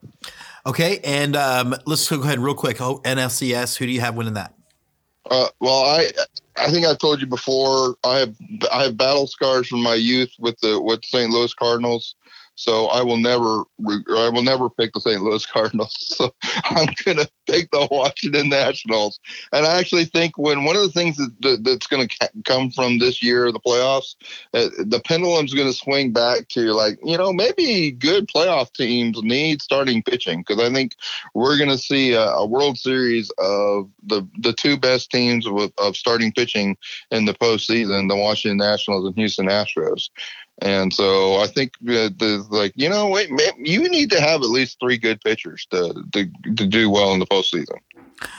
[0.65, 2.81] Okay, and um, let's go ahead real quick.
[2.81, 4.55] Oh, NLCS, who do you have winning that?
[5.31, 6.11] Uh, well, I
[6.57, 7.97] I think I told you before.
[8.05, 8.35] I have
[8.73, 11.31] I have battle scars from my youth with the with St.
[11.31, 12.17] Louis Cardinals.
[12.57, 15.23] So I will never, I will never pick the St.
[15.23, 15.95] Louis Cardinals.
[16.17, 16.35] So
[16.65, 19.21] I'm going to pick the Washington Nationals.
[19.53, 22.71] And I actually think when one of the things that, that that's going to come
[22.71, 24.15] from this year, the playoffs,
[24.55, 29.23] uh, the pendulum's going to swing back to like, you know, maybe good playoff teams
[29.23, 30.95] need starting pitching because I think
[31.35, 35.97] we're going to see a, a, World Series of the the two best teams of
[35.97, 36.77] starting pitching
[37.11, 40.09] in the postseason, the Washington Nationals and Houston Astros.
[40.63, 44.49] And so I think that the, like, you know, wait, you need to have at
[44.49, 47.79] least three good pitchers to, to, to do well in the postseason.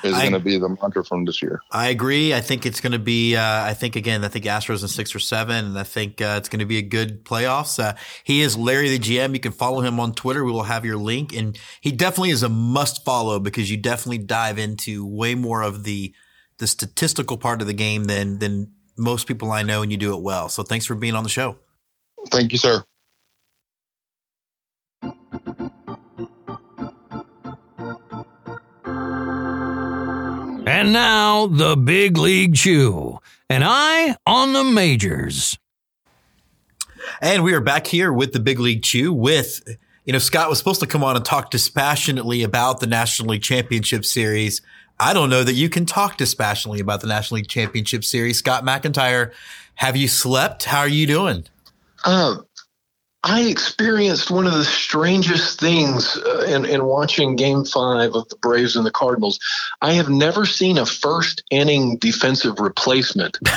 [0.03, 1.61] Is going to be the mantra from this year.
[1.71, 2.33] I agree.
[2.33, 3.35] I think it's going to be.
[3.35, 4.25] Uh, I think again.
[4.25, 6.79] I think Astros in six or seven, and I think uh, it's going to be
[6.79, 7.77] a good playoffs.
[7.77, 7.93] Uh,
[8.23, 9.33] he is Larry the GM.
[9.33, 10.43] You can follow him on Twitter.
[10.43, 14.17] We will have your link, and he definitely is a must follow because you definitely
[14.17, 16.11] dive into way more of the
[16.57, 20.15] the statistical part of the game than than most people I know, and you do
[20.15, 20.49] it well.
[20.49, 21.59] So thanks for being on the show.
[22.31, 22.83] Thank you, sir.
[30.67, 33.19] And now, the Big League Chew.
[33.49, 35.57] An eye on the majors.
[37.21, 39.63] And we are back here with the Big League Chew with,
[40.05, 43.41] you know, Scott was supposed to come on and talk dispassionately about the National League
[43.41, 44.61] Championship Series.
[44.99, 48.37] I don't know that you can talk dispassionately about the National League Championship Series.
[48.37, 49.31] Scott McEntire,
[49.75, 50.65] have you slept?
[50.65, 51.45] How are you doing?
[52.07, 52.37] Uh,
[53.23, 58.37] I experienced one of the strangest things uh, in, in watching Game Five of the
[58.37, 59.41] Braves and the Cardinals.
[59.81, 63.37] I have never seen a first inning defensive replacement.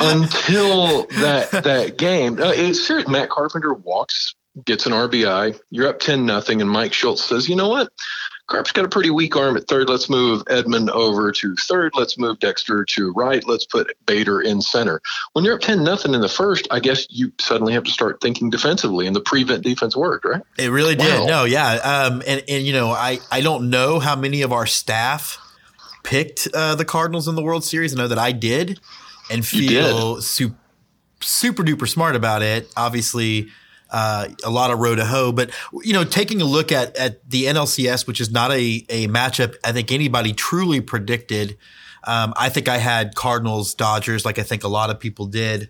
[0.00, 3.08] until that that game, uh, it's serious.
[3.08, 4.34] Matt Carpenter walks,
[4.66, 5.58] gets an RBI.
[5.70, 7.90] You're up ten nothing, and Mike Schultz says, "You know what?
[8.50, 9.88] Carp's got a pretty weak arm at third.
[9.88, 11.92] Let's move Edman over to third.
[11.94, 13.46] Let's move Dexter to right.
[13.46, 15.00] Let's put Bader in center.
[15.32, 18.20] When you're up 10 nothing in the first, I guess you suddenly have to start
[18.20, 20.42] thinking defensively, and the prevent defense worked, right?
[20.58, 21.28] It really did.
[21.28, 21.74] No, yeah.
[21.74, 25.38] Um, and, and, you know, I, I don't know how many of our staff
[26.02, 27.94] picked uh, the Cardinals in the World Series.
[27.94, 28.80] I know that I did
[29.30, 30.56] and feel super,
[31.20, 32.68] super duper smart about it.
[32.76, 33.48] Obviously,
[33.90, 35.32] uh, a lot of row to hoe.
[35.32, 35.50] But
[35.82, 39.56] you know, taking a look at at the NLCS, which is not a a matchup
[39.64, 41.56] I think anybody truly predicted.
[42.04, 45.68] Um, I think I had Cardinals Dodgers, like I think a lot of people did.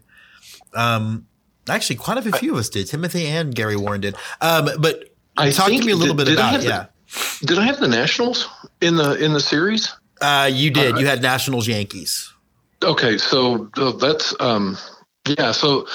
[0.74, 1.26] Um,
[1.68, 2.86] actually, quite a few of us did.
[2.86, 4.14] Timothy and Gary Warren did.
[4.40, 6.86] Um, but I talk to me a little did- bit did about have the- yeah.
[7.44, 8.46] Did I have the Nationals
[8.80, 9.92] in the in the series?
[10.20, 10.98] Uh, you did.
[10.98, 12.32] you had Nationals Yankees.
[12.84, 14.78] Okay, so uh, that's um,
[15.26, 15.50] yeah.
[15.50, 15.88] So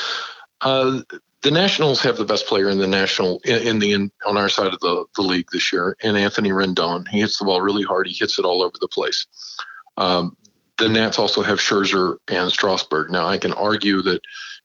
[0.62, 1.02] uh,
[1.46, 4.74] the Nationals have the best player in the national in, the in, on our side
[4.74, 7.08] of the, the league this year, and Anthony Rendon.
[7.08, 8.08] He hits the ball really hard.
[8.08, 9.28] He hits it all over the place.
[9.96, 10.36] Um,
[10.80, 13.12] the Nats also have Scherzer and Strasburg.
[13.12, 14.22] Now I can argue that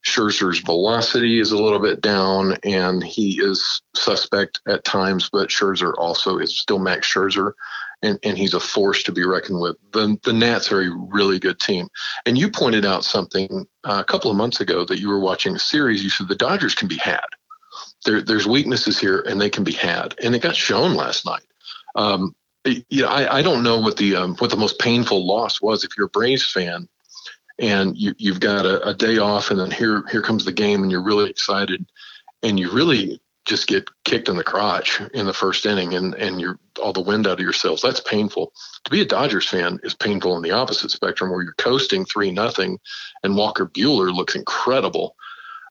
[0.07, 5.29] Scherzer's velocity is a little bit down, and he is suspect at times.
[5.31, 7.53] But Scherzer also is still Max Scherzer,
[8.03, 9.77] and, and he's a force to be reckoned with.
[9.93, 11.89] The the Nats are a really good team.
[12.27, 15.55] And you pointed out something uh, a couple of months ago that you were watching
[15.55, 16.03] a series.
[16.03, 17.21] You said the Dodgers can be had.
[18.05, 21.45] There, there's weaknesses here, and they can be had, and it got shown last night.
[21.95, 22.35] Um,
[22.65, 25.85] you know, I, I don't know what the um, what the most painful loss was.
[25.85, 26.89] If you're a Braves fan,
[27.59, 30.83] and you, you've got a, a day off, and then here here comes the game,
[30.83, 31.87] and you're really excited,
[32.43, 33.21] and you really
[33.51, 37.01] just get kicked in the crotch in the first inning, and and you're all the
[37.01, 37.83] wind out of yourselves.
[37.83, 38.53] That's painful.
[38.85, 42.31] To be a Dodgers fan is painful on the opposite spectrum, where you're coasting three
[42.31, 42.79] nothing,
[43.25, 45.17] and Walker Buehler looks incredible.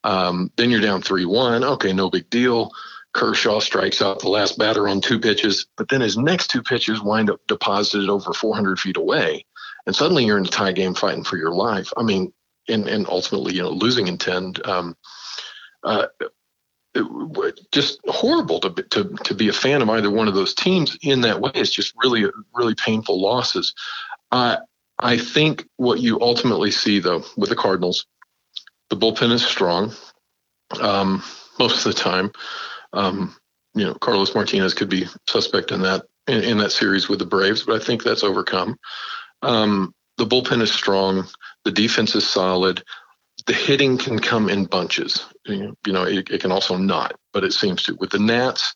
[0.04, 1.64] Um, then you're down three one.
[1.64, 2.70] Okay, no big deal.
[3.14, 7.02] Kershaw strikes out the last batter on two pitches, but then his next two pitches
[7.02, 9.46] wind up deposited over 400 feet away,
[9.88, 11.92] and suddenly you're in a tie game fighting for your life.
[11.96, 12.34] I mean,
[12.68, 14.54] and and ultimately, you know, losing in ten.
[14.66, 14.98] Um,
[15.82, 16.08] uh,
[17.72, 21.22] just horrible to, to to be a fan of either one of those teams in
[21.22, 21.52] that way.
[21.54, 23.74] It's just really really painful losses.
[24.32, 24.58] I
[25.00, 28.06] I think what you ultimately see though with the Cardinals,
[28.90, 29.94] the bullpen is strong
[30.82, 31.24] um,
[31.60, 32.32] most of the time.
[32.94, 33.36] Um,
[33.76, 37.26] you know, Carlos Martinez could be suspect in that in, in that series with the
[37.26, 38.78] Braves, but I think that's overcome.
[39.42, 41.28] Um, the bullpen is strong.
[41.66, 42.84] The defense is solid.
[43.50, 45.26] The hitting can come in bunches.
[45.48, 47.96] You know, it, it can also not, but it seems to.
[47.96, 48.76] With the Nats,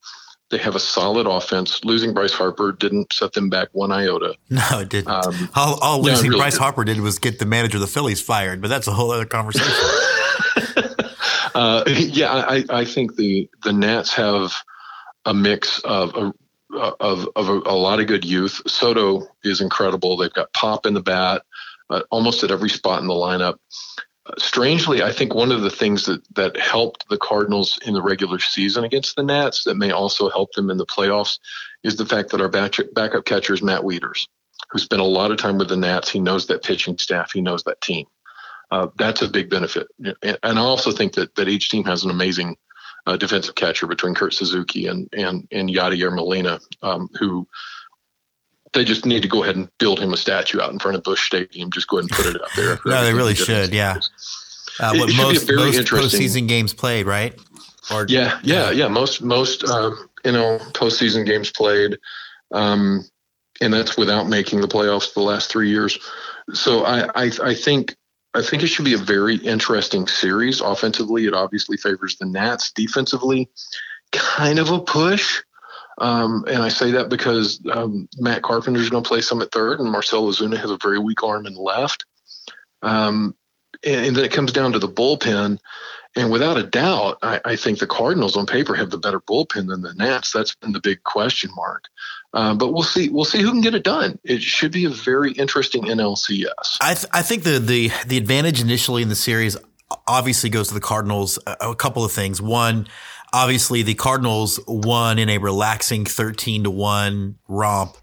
[0.50, 1.86] they have a solid offense.
[1.86, 4.34] Losing Bryce Harper didn't set them back one iota.
[4.50, 5.10] No, it didn't.
[5.10, 6.64] Um, all all no, losing really Bryce didn't.
[6.64, 9.28] Harper did was get the manager of the Phillies fired, but that's a whole other
[9.28, 9.72] conversation.
[11.54, 14.56] uh, yeah, I, I think the the Nats have
[15.26, 16.34] a mix of a,
[17.00, 18.60] of of a, a lot of good youth.
[18.66, 20.18] Soto is incredible.
[20.18, 21.44] They've got pop in the bat,
[21.92, 23.60] uh, almost at every spot in the lineup.
[24.38, 28.40] Strangely, I think one of the things that that helped the Cardinals in the regular
[28.40, 31.40] season against the Nats that may also help them in the playoffs
[31.84, 34.28] is the fact that our back, backup catcher is Matt Wieters,
[34.72, 36.10] who spent a lot of time with the Nats.
[36.10, 37.34] He knows that pitching staff.
[37.34, 38.06] He knows that team.
[38.72, 39.88] Uh, that's a big benefit.
[40.00, 42.56] And, and I also think that that each team has an amazing
[43.06, 47.46] uh, defensive catcher between Kurt Suzuki and and and Yadier Molina, um, who
[48.74, 51.04] they just need to go ahead and build him a statue out in front of
[51.04, 51.72] Busch Stadium.
[51.72, 52.80] Just go ahead and put it out there.
[52.86, 53.66] No, they really Everything he does.
[53.66, 54.00] should, yeah.
[54.80, 57.40] Uh, It- what it should be a most very most interesting- postseason games played, right?
[57.92, 58.88] Or Yeah, yeah, yeah.
[58.88, 61.98] Most most um, you know postseason games played,
[62.54, 63.04] um,
[63.62, 66.00] and that's without making the playoffs the last three years.
[66.54, 67.96] So I, I I think
[68.34, 70.62] I think it should be a very interesting series.
[70.62, 72.72] Offensively, it obviously favors the Nats.
[72.72, 73.50] Defensively,
[74.14, 75.42] kind of a push.
[75.98, 79.52] Um, and I say that because um, Matt Carpenter is going to play some at
[79.52, 82.06] third, and Marcell Ozuna has a very weak arm in left.
[82.82, 83.36] Um,
[83.86, 85.60] and, and then it comes down to the bullpen.
[86.16, 89.68] And without a doubt, I, I think the Cardinals on paper have the better bullpen
[89.68, 90.32] than the Nats.
[90.32, 91.86] That's been the big question mark.
[92.34, 93.10] Uh, but we'll see.
[93.10, 94.20] We'll see who can get it done.
[94.24, 96.78] It should be a very interesting NLCS.
[96.82, 99.58] I th- I think the the the advantage initially in the series
[100.08, 101.40] obviously goes to the Cardinals.
[101.48, 102.42] A, a couple of things.
[102.42, 102.88] One,
[103.34, 107.98] obviously the Cardinals won in a relaxing thirteen to one romp.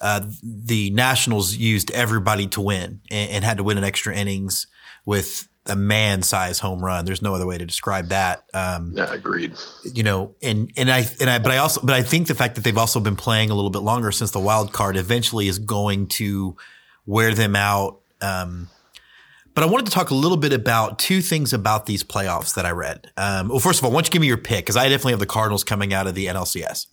[0.00, 4.66] Uh, the Nationals used everybody to win and, and had to win in extra innings
[5.04, 7.04] with a man-sized home run.
[7.04, 8.44] There's no other way to describe that.
[8.54, 9.52] Um, Yeah, agreed.
[9.84, 12.54] you know, and and I and I, but I also, but I think the fact
[12.54, 15.58] that they've also been playing a little bit longer since the wild card eventually is
[15.58, 16.56] going to
[17.04, 18.00] wear them out.
[18.22, 18.68] Um,
[19.54, 22.66] but I wanted to talk a little bit about two things about these playoffs that
[22.66, 23.10] I read.
[23.16, 24.64] Um, well, first of all, why don't you give me your pick?
[24.64, 26.86] Because I definitely have the Cardinals coming out of the NLCS.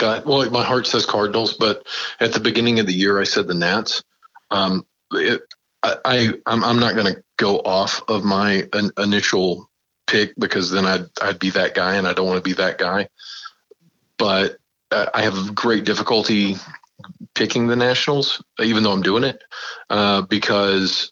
[0.00, 1.86] Uh, well, my heart says Cardinals, but
[2.20, 4.02] at the beginning of the year, I said the Nats.
[4.50, 5.42] Um, it,
[5.82, 9.68] I, I I'm, I'm not going to go off of my in, initial
[10.06, 12.78] pick because then I'd I'd be that guy, and I don't want to be that
[12.78, 13.08] guy.
[14.18, 14.56] But
[14.90, 16.56] uh, I have great difficulty
[17.34, 19.42] picking the Nationals, even though I'm doing it,
[19.90, 21.11] uh, because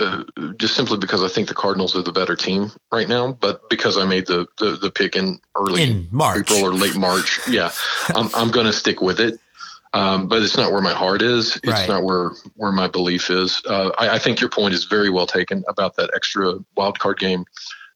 [0.00, 0.24] uh,
[0.56, 3.96] just simply because I think the Cardinals are the better team right now, but because
[3.98, 6.50] I made the the, the pick in early In March.
[6.50, 7.70] April or late March, yeah,
[8.14, 9.38] I'm I'm going to stick with it.
[9.92, 11.56] Um, but it's not where my heart is.
[11.56, 11.88] It's Right.
[11.88, 13.60] not where where my belief is.
[13.66, 17.18] Uh, I, I think your point is very well taken about that extra wild card
[17.18, 17.44] game.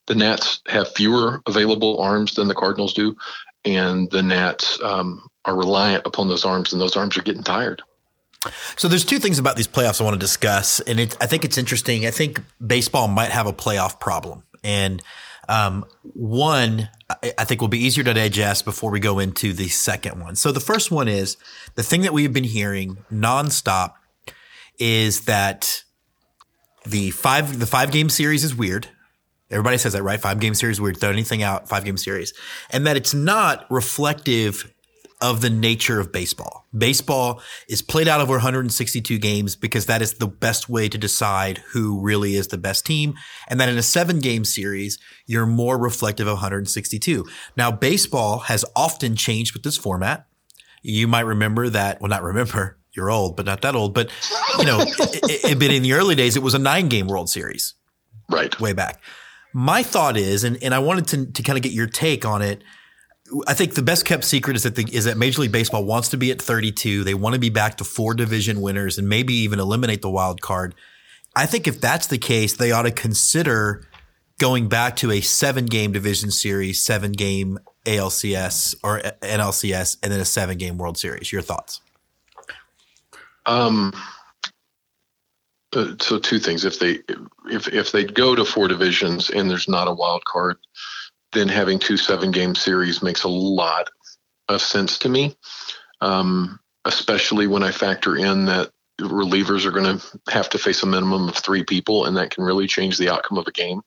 [0.07, 3.17] The Nats have fewer available arms than the Cardinals do,
[3.65, 7.81] and the Nats um, are reliant upon those arms, and those arms are getting tired.
[8.76, 11.45] So there's two things about these playoffs I want to discuss, and it, I think
[11.45, 12.07] it's interesting.
[12.07, 15.03] I think baseball might have a playoff problem, and
[15.49, 19.68] um, one I, I think will be easier to digest before we go into the
[19.68, 20.36] second one.
[20.36, 21.36] So the first one is
[21.74, 23.95] the thing that we've been hearing nonstop
[24.78, 25.84] is that
[26.86, 28.88] the five the five game series is weird.
[29.51, 30.20] Everybody says that, right?
[30.20, 30.99] Five game series weird.
[30.99, 31.68] Throw anything out.
[31.68, 32.32] Five game series,
[32.70, 34.74] and that it's not reflective
[35.25, 36.66] of the nature of baseball.
[36.77, 41.59] Baseball is played out over 162 games because that is the best way to decide
[41.72, 43.14] who really is the best team.
[43.49, 47.25] And that in a seven game series, you're more reflective of 162.
[47.57, 50.27] Now, baseball has often changed with this format.
[50.83, 54.11] You might remember that, well, not remember, you're old, but not that old, but
[54.59, 57.31] you know, it, it, but in the early days, it was a nine game World
[57.31, 57.72] Series
[58.31, 58.61] Right.
[58.61, 59.01] way back.
[59.55, 62.43] My thought is, and, and I wanted to, to kind of get your take on
[62.43, 62.62] it.
[63.47, 66.09] I think the best kept secret is that the, is that Major League Baseball wants
[66.11, 67.05] to be at 32.
[67.05, 70.41] They want to be back to four division winners and maybe even eliminate the wild
[70.41, 70.74] card.
[71.35, 73.87] I think if that's the case, they ought to consider
[74.39, 80.20] going back to a seven game division series, seven game ALCS or NLCS, and then
[80.20, 81.32] a seven game World Series.
[81.32, 81.80] Your thoughts?
[83.47, 83.93] Um,
[85.72, 87.01] so two things: if they
[87.51, 90.57] if if they go to four divisions and there's not a wild card,
[91.35, 93.91] then having two seven game series makes a lot
[94.49, 95.37] of sense to me.
[96.01, 98.70] Um, especially when I factor in that
[99.01, 102.45] relievers are going to have to face a minimum of three people, and that can
[102.45, 103.80] really change the outcome of a game.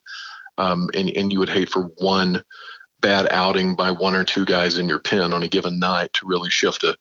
[0.58, 2.44] Um, and and you would hate for one
[3.00, 6.28] bad outing by one or two guys in your pen on a given night to
[6.28, 6.98] really shift a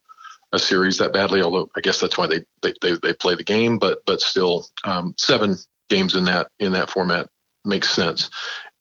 [0.52, 1.42] a series that badly.
[1.42, 4.66] Although I guess that's why they they they, they play the game, but but still,
[4.84, 5.56] um, seven
[5.88, 7.28] games in that in that format
[7.64, 8.30] makes sense.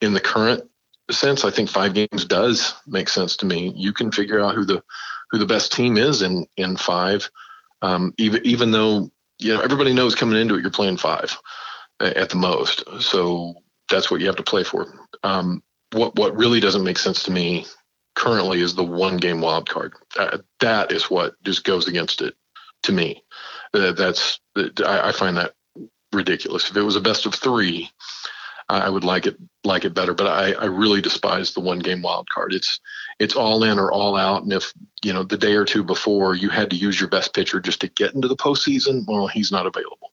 [0.02, 0.70] In the current
[1.12, 3.74] sense, I think five games does make sense to me.
[3.76, 4.84] You can figure out who the
[5.32, 7.30] who the best team is in in five,
[7.82, 11.38] um, even even though you know everybody knows coming into it you're playing five
[12.00, 12.84] at the most.
[13.02, 13.56] So
[13.90, 15.08] that's what you have to play for.
[15.24, 17.66] Um, what what really doesn't make sense to me
[18.16, 19.94] currently is the one game wild card.
[20.18, 22.34] Uh, that is what just goes against it
[22.84, 23.24] to me.
[23.74, 25.54] Uh, that's I, I find that
[26.12, 26.70] ridiculous.
[26.70, 27.90] If it was a best of three,
[28.68, 30.14] I would like it like it better.
[30.14, 32.54] But I, I really despise the one game wild card.
[32.54, 32.80] It's
[33.20, 34.44] it's all in or all out.
[34.44, 37.34] And if you know the day or two before you had to use your best
[37.34, 40.12] pitcher just to get into the postseason, well, he's not available.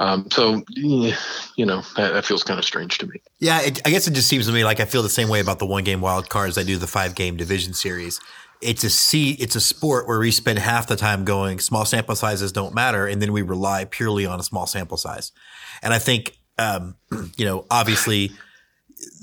[0.00, 1.14] Um, so you
[1.58, 3.20] know that, that feels kind of strange to me.
[3.38, 5.40] Yeah, it, I guess it just seems to me like I feel the same way
[5.40, 8.18] about the one game wild card as I do the five game division series.
[8.62, 12.14] It's a see, it's a sport where we spend half the time going small sample
[12.16, 15.32] sizes don't matter, and then we rely purely on a small sample size.
[15.82, 16.94] And I think, um,
[17.36, 18.32] you know, obviously,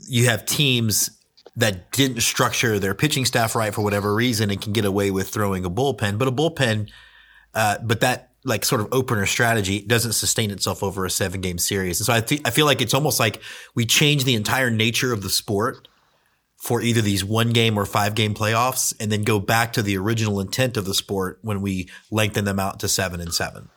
[0.10, 1.12] you have teams
[1.56, 5.30] that didn't structure their pitching staff right for whatever reason and can get away with
[5.30, 6.90] throwing a bullpen, but a bullpen,
[7.54, 11.58] uh, but that like sort of opener strategy doesn't sustain itself over a seven game
[11.58, 12.00] series.
[12.00, 13.42] And so I, th- I feel like it's almost like
[13.76, 15.88] we change the entire nature of the sport
[16.58, 19.98] for either these one game or five game playoffs and then go back to the
[19.98, 23.70] original intent of the sport when we lengthen them out to seven and seven.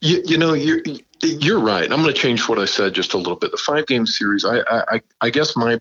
[0.00, 0.80] You, you know, you're
[1.22, 1.90] you're right.
[1.90, 3.50] I'm going to change what I said just a little bit.
[3.50, 4.44] The five game series.
[4.44, 5.80] I I, I guess my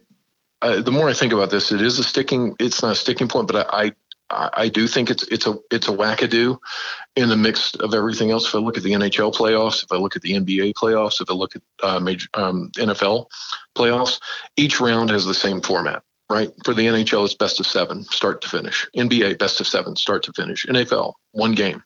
[0.61, 2.55] uh, the more I think about this, it is a sticking.
[2.59, 3.91] It's not a sticking point, but I.
[4.31, 6.57] I I do think it's it's a it's a wackadoo
[7.15, 8.47] in the mix of everything else.
[8.47, 11.29] If I look at the NHL playoffs, if I look at the NBA playoffs, if
[11.29, 13.27] I look at uh, major um, NFL
[13.75, 14.19] playoffs,
[14.57, 16.51] each round has the same format right?
[16.63, 18.87] For the NHL, it's best of seven, start to finish.
[18.95, 20.65] NBA, best of seven, start to finish.
[20.65, 21.83] NFL, one game.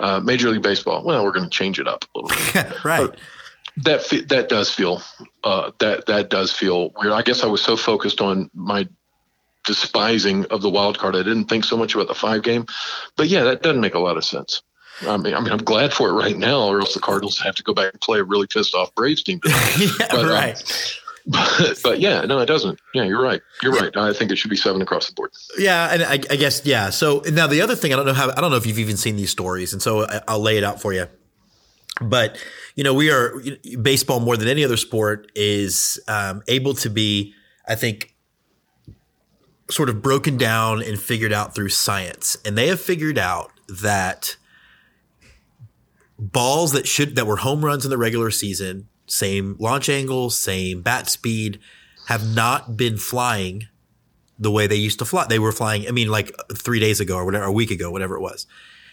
[0.00, 2.84] Uh, Major League Baseball, well, we're going to change it up a little bit.
[2.84, 3.10] right.
[3.78, 5.02] that that does feel
[5.44, 7.12] uh, that that does feel weird.
[7.12, 8.88] I guess I was so focused on my
[9.68, 12.66] despising of the wild card, I didn't think so much about the five game.
[13.16, 14.62] But yeah, that doesn't make a lot of sense.
[15.06, 17.54] I mean, I mean, I'm glad for it right now, or else the Cardinals have
[17.56, 19.40] to go back and play a really pissed off Braves team.
[19.78, 21.00] yeah, But, um, right.
[21.82, 22.80] But, yeah, no, it doesn't.
[22.94, 23.42] Yeah, you're right.
[23.62, 23.94] You're right.
[23.96, 25.30] I think it should be seven across the board.
[25.58, 26.90] Yeah, and I, I guess yeah.
[26.90, 28.96] So now the other thing, I don't know how I don't know if you've even
[28.96, 31.06] seen these stories, and so I, I'll lay it out for you.
[32.00, 32.42] But
[32.76, 33.34] you know, we are
[33.82, 37.34] baseball more than any other sport is um, able to be,
[37.66, 38.14] I think,
[39.70, 44.36] sort of broken down and figured out through science, and they have figured out that
[46.18, 50.82] balls that should that were home runs in the regular season same launch angle, same
[50.82, 51.58] bat speed,
[52.06, 53.68] have not been flying
[54.38, 55.26] the way they used to fly.
[55.26, 58.16] They were flying, I mean, like three days ago or whatever, a week ago, whatever
[58.16, 58.46] it was.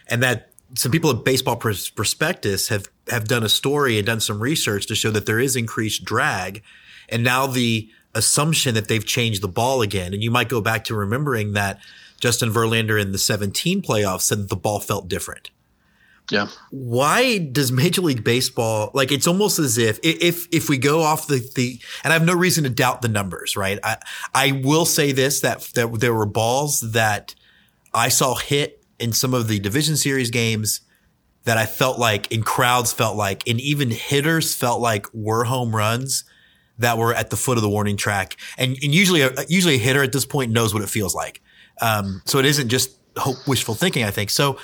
[0.07, 4.39] And that some people at Baseball Prospectus have, have done a story and done some
[4.39, 6.63] research to show that there is increased drag.
[7.07, 10.13] And now the assumption that they've changed the ball again.
[10.13, 11.79] And you might go back to remembering that
[12.19, 15.51] Justin Verlander in the 17 playoffs said the ball felt different.
[16.31, 16.47] Yeah.
[16.71, 21.27] Why does Major League Baseball like it's almost as if if if we go off
[21.27, 23.79] the the and I have no reason to doubt the numbers, right?
[23.83, 23.97] I
[24.33, 27.35] I will say this that that there were balls that
[27.93, 30.81] I saw hit in some of the division series games
[31.43, 35.75] that I felt like in crowds felt like and even hitters felt like were home
[35.75, 36.23] runs
[36.79, 38.37] that were at the foot of the warning track.
[38.57, 41.41] And, and usually, a, usually a hitter at this point knows what it feels like.
[41.81, 44.29] Um, so it isn't just hope, wishful thinking, I think.
[44.29, 44.57] So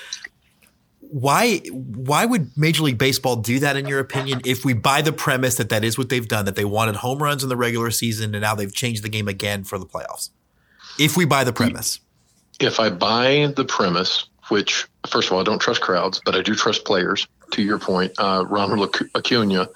[1.11, 4.39] why, why would Major League Baseball do that in your opinion?
[4.45, 7.21] If we buy the premise that that is what they've done, that they wanted home
[7.21, 10.29] runs in the regular season and now they've changed the game again for the playoffs.
[10.97, 11.99] If we buy the premise.
[12.61, 16.41] If I buy the premise, which first of all, I don't trust crowds, but I
[16.41, 17.27] do trust players.
[17.51, 19.67] To your point, uh, Ronald Acuna,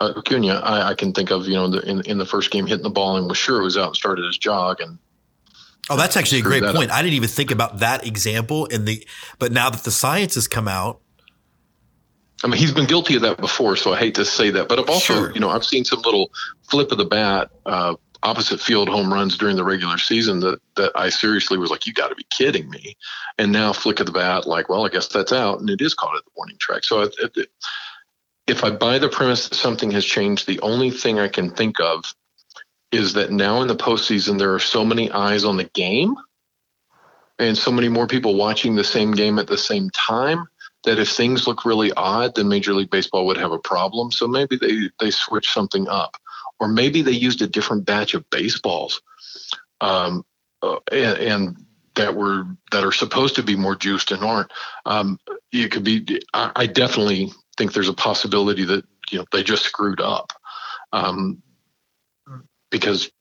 [0.00, 2.66] uh, Acuna, I, I, can think of, you know, the, in in the first game
[2.66, 4.98] hitting the ball and was sure it was out and started his jog and.
[5.90, 6.90] Oh, that's actually a great point.
[6.90, 6.96] Up.
[6.96, 9.06] I didn't even think about that example in the,
[9.38, 11.00] but now that the science has come out.
[12.44, 14.78] I mean, he's been guilty of that before, so I hate to say that, but
[14.78, 15.32] I've also, sure.
[15.32, 16.30] you know, I've seen some little
[16.62, 20.92] flip of the bat, uh, opposite field home runs during the regular season that that
[20.94, 22.96] I seriously was like, you got to be kidding me.
[23.38, 25.94] And now flick of the bat, like, well, I guess that's out, and it is
[25.94, 26.84] caught at the warning track.
[26.84, 27.48] So it,
[28.46, 31.80] if I buy the premise that something has changed, the only thing I can think
[31.80, 32.14] of
[32.92, 36.14] is that now in the postseason, there are so many eyes on the game
[37.38, 40.46] and so many more people watching the same game at the same time
[40.84, 44.12] that if things look really odd, then Major League Baseball would have a problem.
[44.12, 46.16] So maybe they, they switch something up.
[46.60, 49.00] Or maybe they used a different batch of baseballs.
[49.80, 50.24] Um,
[50.62, 54.50] uh, and, and that were that are supposed to be more juiced and aren't.
[54.86, 55.18] Um,
[55.50, 56.22] it could be.
[56.32, 60.32] I, I, definitely think there's a possibility that you know they just screwed up
[60.92, 61.42] um,
[62.72, 63.12] because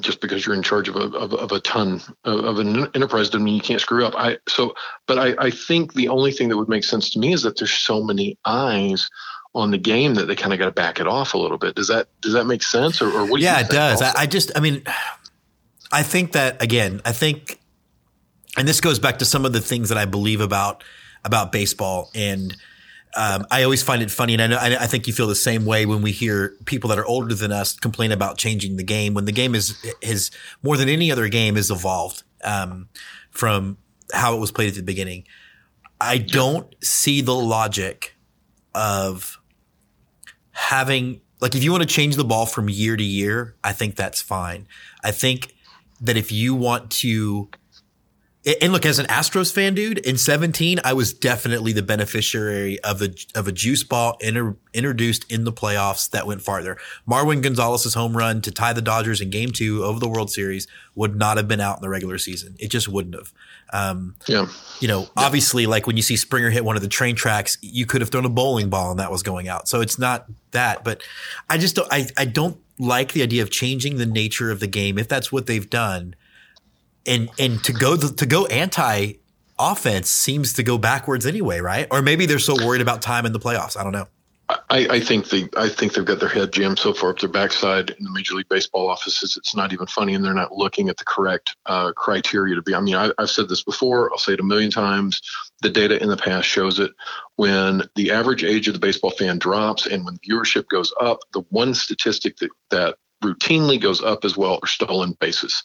[0.00, 3.28] just because you're in charge of a of, of a ton of, of, an enterprise
[3.28, 4.14] doesn't mean you can't screw up.
[4.16, 4.74] I so,
[5.06, 7.58] but I, I think the only thing that would make sense to me is that
[7.58, 9.10] there's so many eyes
[9.54, 11.74] on the game that they kind of got to back it off a little bit.
[11.74, 13.40] Does that does that make sense, or, or what?
[13.40, 14.00] yeah, it does.
[14.02, 14.82] I, I just, I mean,
[15.90, 17.58] I think that again, I think,
[18.56, 20.84] and this goes back to some of the things that I believe about
[21.24, 22.54] about baseball and
[23.16, 25.64] um, I always find it funny, and I know I think you feel the same
[25.64, 29.14] way when we hear people that are older than us complain about changing the game
[29.14, 30.30] when the game is is
[30.62, 32.88] more than any other game is evolved um,
[33.30, 33.78] from
[34.12, 35.24] how it was played at the beginning.
[36.00, 38.14] I don't see the logic
[38.74, 39.40] of
[40.52, 43.96] having like if you want to change the ball from year to year, I think
[43.96, 44.66] that's fine.
[45.02, 45.54] I think
[46.00, 47.48] that if you want to
[48.62, 53.02] and look, as an Astros fan, dude, in 17, I was definitely the beneficiary of
[53.02, 56.78] a, of a juice ball inter, introduced in the playoffs that went farther.
[57.06, 60.66] Marwin Gonzalez's home run to tie the Dodgers in game two of the World Series
[60.94, 62.56] would not have been out in the regular season.
[62.58, 63.32] It just wouldn't have.
[63.72, 64.46] Um, yeah.
[64.80, 65.08] You know, yeah.
[65.16, 68.10] obviously, like when you see Springer hit one of the train tracks, you could have
[68.10, 69.68] thrown a bowling ball and that was going out.
[69.68, 71.02] So it's not that, but
[71.50, 74.68] I just don't, I, I don't like the idea of changing the nature of the
[74.68, 76.14] game if that's what they've done
[77.08, 79.14] and and to go to go anti
[79.58, 81.88] offense seems to go backwards anyway, right?
[81.90, 83.76] Or maybe they're so worried about time in the playoffs.
[83.76, 84.06] I don't know.
[84.70, 87.28] I, I, think they I think they've got their head jammed so far up their
[87.28, 89.36] backside in the Major League Baseball offices.
[89.36, 92.74] It's not even funny, and they're not looking at the correct uh, criteria to be.
[92.74, 94.10] I mean, I, I've said this before.
[94.10, 95.20] I'll say it a million times.
[95.60, 96.92] The data in the past shows it.
[97.36, 101.42] When the average age of the baseball fan drops and when viewership goes up, the
[101.50, 105.64] one statistic that that routinely goes up as well are stolen bases.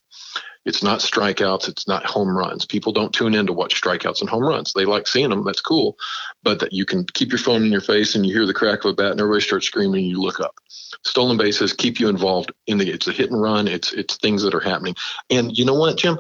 [0.66, 1.68] It's not strikeouts.
[1.68, 2.66] It's not home runs.
[2.66, 4.74] People don't tune in to watch strikeouts and home runs.
[4.74, 5.44] They like seeing them.
[5.44, 5.98] That's cool.
[6.42, 8.86] But that you can keep your phone in your face and you hear the crack
[8.86, 10.56] of a bat and everybody starts screaming and you look up.
[11.04, 13.68] Stolen bases keep you involved in the, it's a hit and run.
[13.68, 14.96] It's, it's things that are happening.
[15.30, 16.18] And you know what, Jim?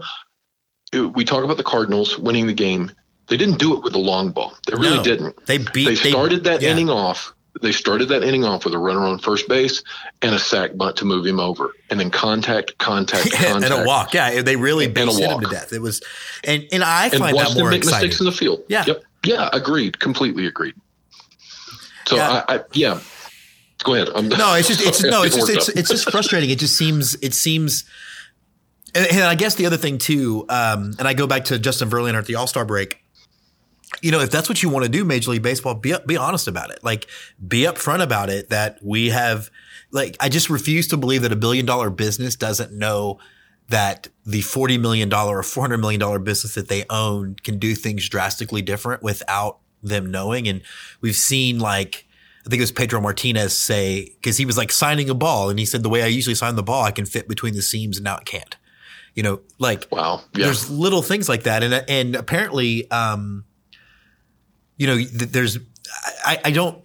[0.91, 2.91] We talk about the Cardinals winning the game.
[3.27, 4.53] They didn't do it with the long ball.
[4.67, 5.45] They really no, didn't.
[5.45, 5.85] They beat.
[5.85, 6.71] They started they, that yeah.
[6.71, 9.83] inning off they started that inning off with a runner on first base
[10.21, 13.85] and a sac bunt to move him over, and then contact, contact, contact, and a
[13.85, 14.13] walk.
[14.13, 15.71] Yeah, they really hit him to death.
[15.71, 16.01] It was,
[16.43, 18.07] and and I and find that more make exciting.
[18.07, 18.63] mistakes in the field.
[18.67, 19.03] Yeah, yep.
[19.23, 20.75] yeah, agreed, completely agreed.
[22.07, 22.43] So yeah.
[22.47, 22.99] I, I yeah.
[23.83, 24.09] Go ahead.
[24.15, 26.49] I'm, no, it's just it's no, it's just it's, it's just frustrating.
[26.49, 27.85] It just seems it seems.
[28.95, 31.89] And, and I guess the other thing too, um, and I go back to Justin
[31.89, 33.02] Verlander at the All Star break
[34.01, 36.47] you know, if that's what you want to do, Major League Baseball, be be honest
[36.47, 36.83] about it.
[36.83, 37.07] Like,
[37.47, 38.49] be upfront about it.
[38.49, 39.49] That we have,
[39.91, 43.19] like, I just refuse to believe that a billion dollar business doesn't know
[43.69, 47.59] that the forty million dollar or four hundred million dollar business that they own can
[47.59, 50.47] do things drastically different without them knowing.
[50.47, 50.61] And
[51.01, 52.07] we've seen like.
[52.45, 55.57] I think it was Pedro Martinez say, because he was like signing a ball and
[55.57, 57.95] he said, the way I usually sign the ball, I can fit between the seams
[57.95, 58.57] and now it can't.
[59.15, 60.43] You know, like, wow, yeah.
[60.43, 61.63] there's little things like that.
[61.63, 63.45] And, and apparently, um,
[64.77, 65.57] you know, there's,
[66.25, 66.81] I, I don't,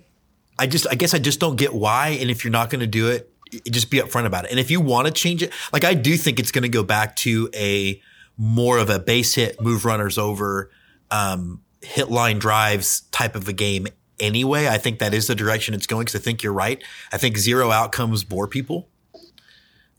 [0.58, 2.18] I just, I guess I just don't get why.
[2.20, 3.32] And if you're not going to do it,
[3.70, 4.50] just be upfront about it.
[4.50, 6.82] And if you want to change it, like I do think it's going to go
[6.82, 8.00] back to a
[8.36, 10.70] more of a base hit, move runners over,
[11.10, 13.86] um, hit line drives type of a game
[14.20, 14.68] anyway.
[14.68, 16.82] I think that is the direction it's going because I think you're right.
[17.12, 18.88] I think zero outcomes bore people.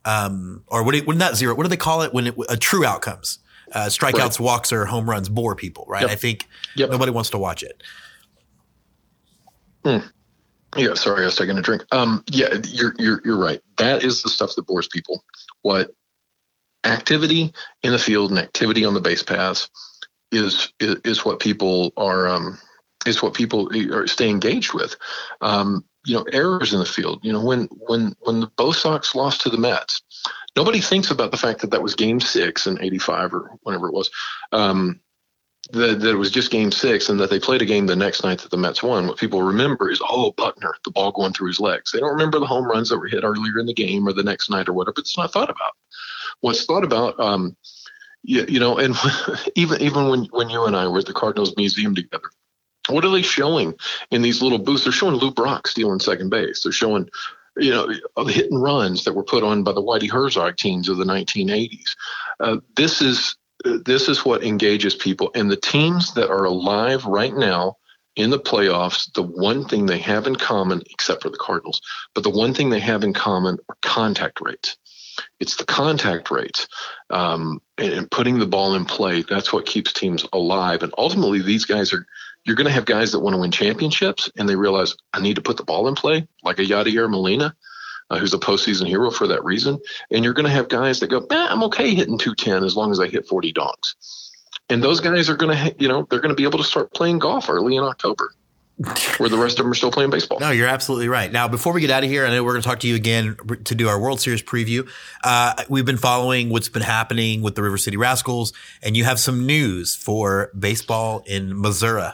[0.06, 1.56] Um, or what, do, what not zero?
[1.56, 3.40] What do they call it when it, a true outcomes?
[3.74, 4.40] Uh, strikeouts, right.
[4.40, 6.04] walks, or home runs bore people, right?
[6.04, 6.12] Yep.
[6.12, 6.90] I think yep.
[6.90, 7.84] nobody wants to watch it.
[9.86, 10.00] Hmm.
[10.78, 11.84] Yeah, sorry, I was taking a drink.
[11.91, 13.62] Um, yeah, you're you're you're right.
[13.78, 15.24] That is the stuff that bores people.
[15.64, 15.91] What
[16.84, 17.52] activity
[17.84, 19.70] in the field and activity on the base paths
[20.32, 22.60] is is, is what people are um,
[23.08, 24.96] is what people are stay engaged with.
[25.41, 27.20] Um, you know, errors in the field.
[27.24, 30.02] You know, when when when the Bo Sox lost to the Mets,
[30.56, 33.94] nobody thinks about the fact that that was game six in 85 or whenever it
[33.94, 34.10] was.
[34.52, 35.02] Um,
[35.72, 38.24] that, that it was just game six and that they played a game the next
[38.24, 39.08] night that the Mets won.
[39.08, 41.92] What people remember is, oh, Buckner, the ball going through his legs.
[41.92, 44.24] They don't remember the home runs that were hit earlier in the game or the
[44.24, 44.96] next night or whatever.
[44.98, 45.74] It's not thought about.
[46.42, 47.56] What's thought about, um,
[48.24, 48.96] you, you know, and
[49.56, 52.30] even even when, when you and I were at the Cardinals Museum together,
[52.88, 53.76] what are they showing
[54.12, 54.84] in these little booths?
[54.84, 56.64] They're showing Lou Brock stealing second base.
[56.64, 57.10] They're showing
[57.58, 60.90] you know, the hit and runs that were put on by the Whitey Herzog teams
[60.90, 61.96] of the 1980s.
[62.40, 63.36] Uh, this is
[63.84, 67.76] this is what engages people, and the teams that are alive right now
[68.16, 71.82] in the playoffs, the one thing they have in common, except for the Cardinals,
[72.14, 74.78] but the one thing they have in common are contact rates.
[75.40, 76.68] It's the contact rates
[77.10, 79.24] um, and, and putting the ball in play.
[79.24, 80.84] That's what keeps teams alive.
[80.84, 82.06] And ultimately, these guys are
[82.45, 85.36] you're going to have guys that want to win championships and they realize I need
[85.36, 87.56] to put the ball in play, like a Yadier Molina,
[88.10, 89.80] uh, who's a postseason hero for that reason.
[90.11, 92.91] And you're going to have guys that go, eh, I'm okay hitting 210 as long
[92.91, 94.32] as I hit 40 donks.
[94.70, 96.94] And those guys are going to, you know, they're going to be able to start
[96.94, 98.32] playing golf early in October.
[99.18, 100.40] where the rest of them are still playing baseball.
[100.40, 101.30] No, you're absolutely right.
[101.30, 102.95] Now, before we get out of here, I know we're going to talk to you
[102.95, 103.36] again
[103.66, 104.88] to do our World Series preview.
[105.22, 109.20] Uh, we've been following what's been happening with the River City Rascals, and you have
[109.20, 112.11] some news for baseball in Missouri.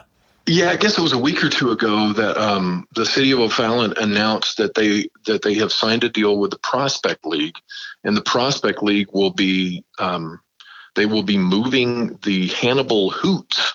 [0.48, 3.40] Yeah, I guess it was a week or two ago that um, the city of
[3.40, 7.56] O'Fallon announced that they that they have signed a deal with the Prospect League,
[8.04, 10.40] and the Prospect League will be um,
[10.94, 13.74] they will be moving the Hannibal Hoots,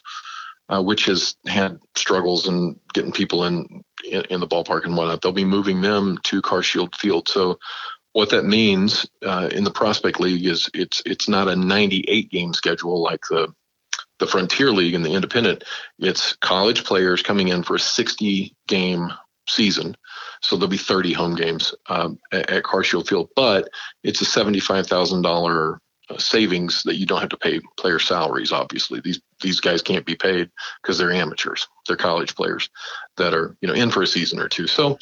[0.69, 5.21] uh, which has had struggles in getting people in, in, in the ballpark and whatnot.
[5.21, 7.27] They'll be moving them to Carshield Field.
[7.27, 7.59] So
[8.13, 12.53] what that means uh, in the Prospect League is it's it's not a 98 game
[12.53, 13.53] schedule like the
[14.21, 15.63] the Frontier League and the Independent,
[15.99, 19.11] it's college players coming in for a 60 game
[19.49, 19.97] season.
[20.41, 23.67] So there'll be 30 home games um, at, at Carshield Field, but
[24.03, 25.77] it's a $75,000
[26.09, 28.51] uh, savings that you don't have to pay player salaries.
[28.51, 31.67] Obviously, these these guys can't be paid because they're amateurs.
[31.87, 32.69] They're college players
[33.17, 34.67] that are you know in for a season or two.
[34.67, 34.97] So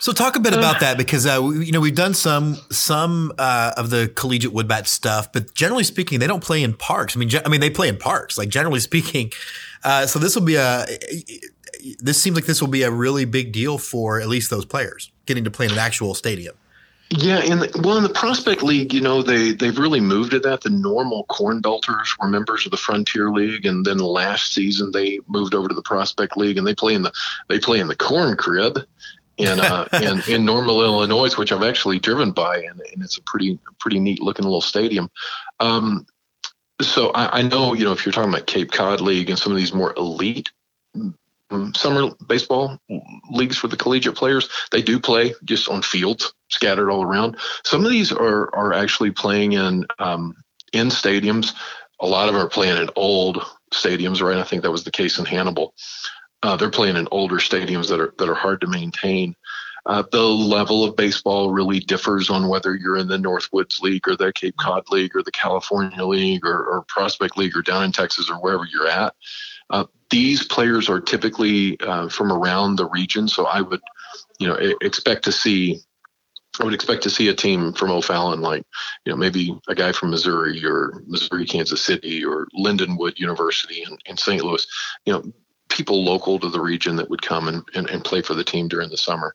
[0.00, 3.32] so talk a bit about that because uh, we, you know we've done some some
[3.38, 7.14] uh, of the collegiate woodbat stuff, but generally speaking, they don't play in parks.
[7.14, 8.38] I mean, ge- I mean they play in parks.
[8.38, 9.30] Like generally speaking,
[9.84, 10.86] uh, so this will be a
[11.98, 15.12] this seems like this will be a really big deal for at least those players
[15.26, 16.56] getting to play in an actual stadium.
[17.10, 20.38] Yeah, in the, well, in the Prospect League, you know, they they've really moved to
[20.40, 20.60] that.
[20.60, 25.18] The normal Corn Belters were members of the Frontier League, and then last season they
[25.26, 27.12] moved over to the Prospect League, and they play in the
[27.48, 28.78] they play in the Corn Crib,
[29.40, 33.22] in uh, in, in Normal, Illinois, which I've actually driven by, and, and it's a
[33.22, 35.10] pretty pretty neat looking little stadium.
[35.58, 36.06] Um,
[36.80, 39.52] so I, I, know you know if you're talking about Cape Cod League and some
[39.52, 40.50] of these more elite
[41.50, 42.78] um, summer baseball
[43.30, 47.36] leagues for the collegiate players, they do play just on fields scattered all around.
[47.64, 50.36] Some of these are are actually playing in um,
[50.72, 51.54] in stadiums.
[52.00, 54.38] A lot of them are playing in old stadiums, right?
[54.38, 55.74] I think that was the case in Hannibal.
[56.42, 59.36] Uh, they're playing in older stadiums that are that are hard to maintain.
[59.86, 64.14] Uh, the level of baseball really differs on whether you're in the Northwoods League or
[64.14, 67.92] the Cape Cod League or the California League or, or Prospect League or down in
[67.92, 69.14] Texas or wherever you're at.
[69.70, 73.80] Uh, these players are typically uh, from around the region, so I would,
[74.38, 75.80] you know, expect to see.
[76.60, 78.66] I would expect to see a team from O'Fallon, like
[79.06, 83.96] you know, maybe a guy from Missouri or Missouri, Kansas City, or Lindenwood University in,
[84.04, 84.42] in St.
[84.42, 84.66] Louis.
[85.06, 85.32] You know,
[85.70, 88.68] people local to the region that would come and, and, and play for the team
[88.68, 89.34] during the summer.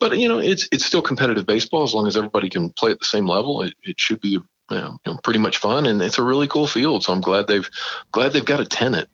[0.00, 3.00] But you know, it's it's still competitive baseball as long as everybody can play at
[3.00, 3.62] the same level.
[3.62, 4.38] It, it should be
[4.70, 7.04] you know, pretty much fun, and it's a really cool field.
[7.04, 7.68] So I'm glad they've
[8.12, 9.08] glad they've got a tenant.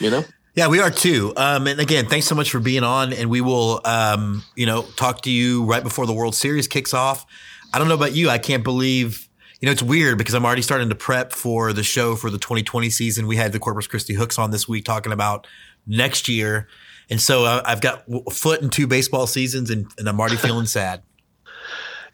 [0.00, 0.24] You know.
[0.54, 1.34] Yeah, we are too.
[1.36, 3.12] Um, and again, thanks so much for being on.
[3.12, 6.94] And we will, um, you know, talk to you right before the World Series kicks
[6.94, 7.26] off.
[7.74, 8.30] I don't know about you.
[8.30, 9.28] I can't believe,
[9.60, 12.38] you know, it's weird because I'm already starting to prep for the show for the
[12.38, 13.26] 2020 season.
[13.26, 15.46] We had the Corpus Christi Hooks on this week talking about
[15.86, 16.68] next year.
[17.08, 20.36] And so uh, I've got a foot in two baseball seasons and, and I'm already
[20.36, 21.02] feeling sad.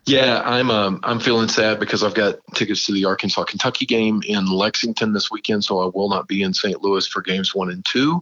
[0.04, 4.20] Yeah, I'm um, I'm feeling sad because I've got tickets to the Arkansas Kentucky game
[4.26, 6.82] in Lexington this weekend, so I will not be in St.
[6.82, 8.20] Louis for games one and two.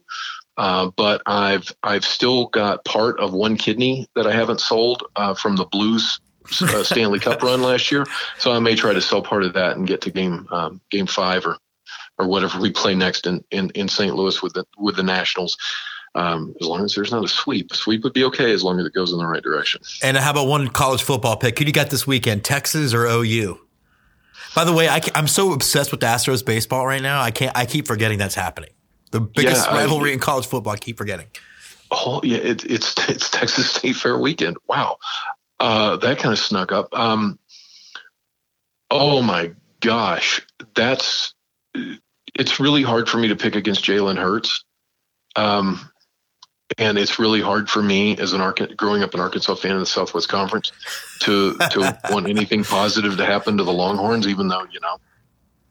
[0.58, 5.32] Uh, but I've I've still got part of one kidney that I haven't sold uh,
[5.32, 6.20] from the Blues
[6.60, 8.04] uh, Stanley Cup run last year,
[8.38, 11.06] so I may try to sell part of that and get to game um, game
[11.06, 11.56] five or
[12.20, 14.14] or whatever we play next in, in, in St.
[14.14, 15.56] Louis with the with the Nationals.
[16.14, 18.80] Um, as long as there's not a sweep, a sweep would be okay as long
[18.80, 19.80] as it goes in the right direction.
[20.02, 21.58] And how about one college football pick?
[21.58, 23.60] Who do you got this weekend, Texas or OU?
[24.54, 27.22] By the way, I, am so obsessed with the Astros baseball right now.
[27.22, 27.56] I can't.
[27.56, 28.70] I keep forgetting that's happening.
[29.12, 30.72] The biggest yeah, rivalry I, in college football.
[30.72, 31.26] I keep forgetting.
[31.92, 34.56] Oh yeah, it, it's it's Texas State Fair weekend.
[34.68, 34.98] Wow,
[35.60, 36.92] uh, that kind of snuck up.
[36.92, 37.38] Um,
[38.90, 40.44] oh my gosh,
[40.74, 41.34] that's
[42.40, 44.64] it's really hard for me to pick against Jalen Hurts.
[45.36, 45.90] Um,
[46.78, 49.80] and it's really hard for me as an Arca- growing up an Arkansas fan in
[49.80, 50.72] the Southwest Conference
[51.20, 54.96] to to want anything positive to happen to the Longhorns, even though you know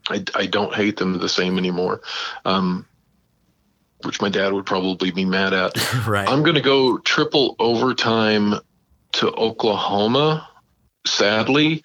[0.08, 2.02] I, I don't hate them the same anymore.
[2.44, 2.86] Um,
[4.04, 5.72] which my dad would probably be mad at.
[6.06, 6.28] right.
[6.28, 8.54] I'm going to go triple overtime
[9.12, 10.48] to Oklahoma,
[11.06, 11.82] sadly,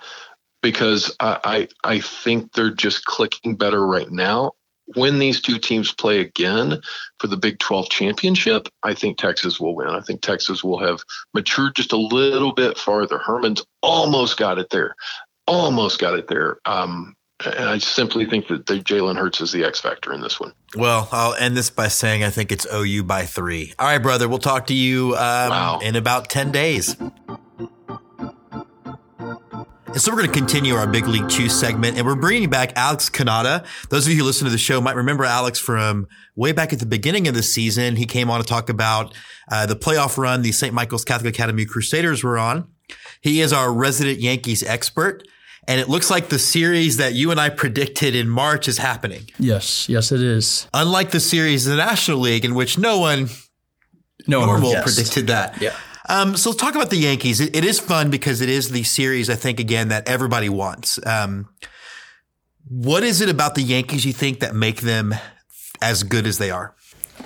[0.62, 4.52] because I, I I think they're just clicking better right now
[4.94, 6.82] when these two teams play again
[7.20, 9.90] for the Big 12 championship, I think Texas will win.
[9.90, 11.04] I think Texas will have
[11.34, 13.18] matured just a little bit farther.
[13.18, 14.96] Herman's almost got it there,
[15.48, 16.58] almost got it there.
[16.66, 20.54] Um, and I simply think that Jalen Hurts is the X factor in this one.
[20.76, 23.74] Well, I'll end this by saying I think it's OU by three.
[23.78, 24.30] All right, brother.
[24.30, 25.80] We'll talk to you um, wow.
[25.84, 26.96] in about 10 days.
[29.96, 32.74] And so we're going to continue our Big League Chew segment, and we're bringing back
[32.76, 33.66] Alex Cannata.
[33.88, 36.80] Those of you who listen to the show might remember Alex from way back at
[36.80, 37.96] the beginning of the season.
[37.96, 39.14] He came on to talk about
[39.50, 40.74] uh, the playoff run the St.
[40.74, 42.68] Michael's Catholic Academy Crusaders were on.
[43.22, 45.26] He is our resident Yankees expert.
[45.66, 49.30] And it looks like the series that you and I predicted in March is happening.
[49.40, 50.68] Yes, yes, it is.
[50.74, 53.30] Unlike the series in the National League, in which no one
[54.28, 55.62] no normal predicted that.
[55.62, 55.74] Yeah.
[56.08, 57.42] Um, so let's talk about the Yankees.
[57.42, 61.00] It, it is fun because it is the series, I think, again, that everybody wants.
[61.06, 61.50] Um,
[62.68, 65.16] what is it about the Yankees you think that make them
[65.82, 66.76] as good as they are?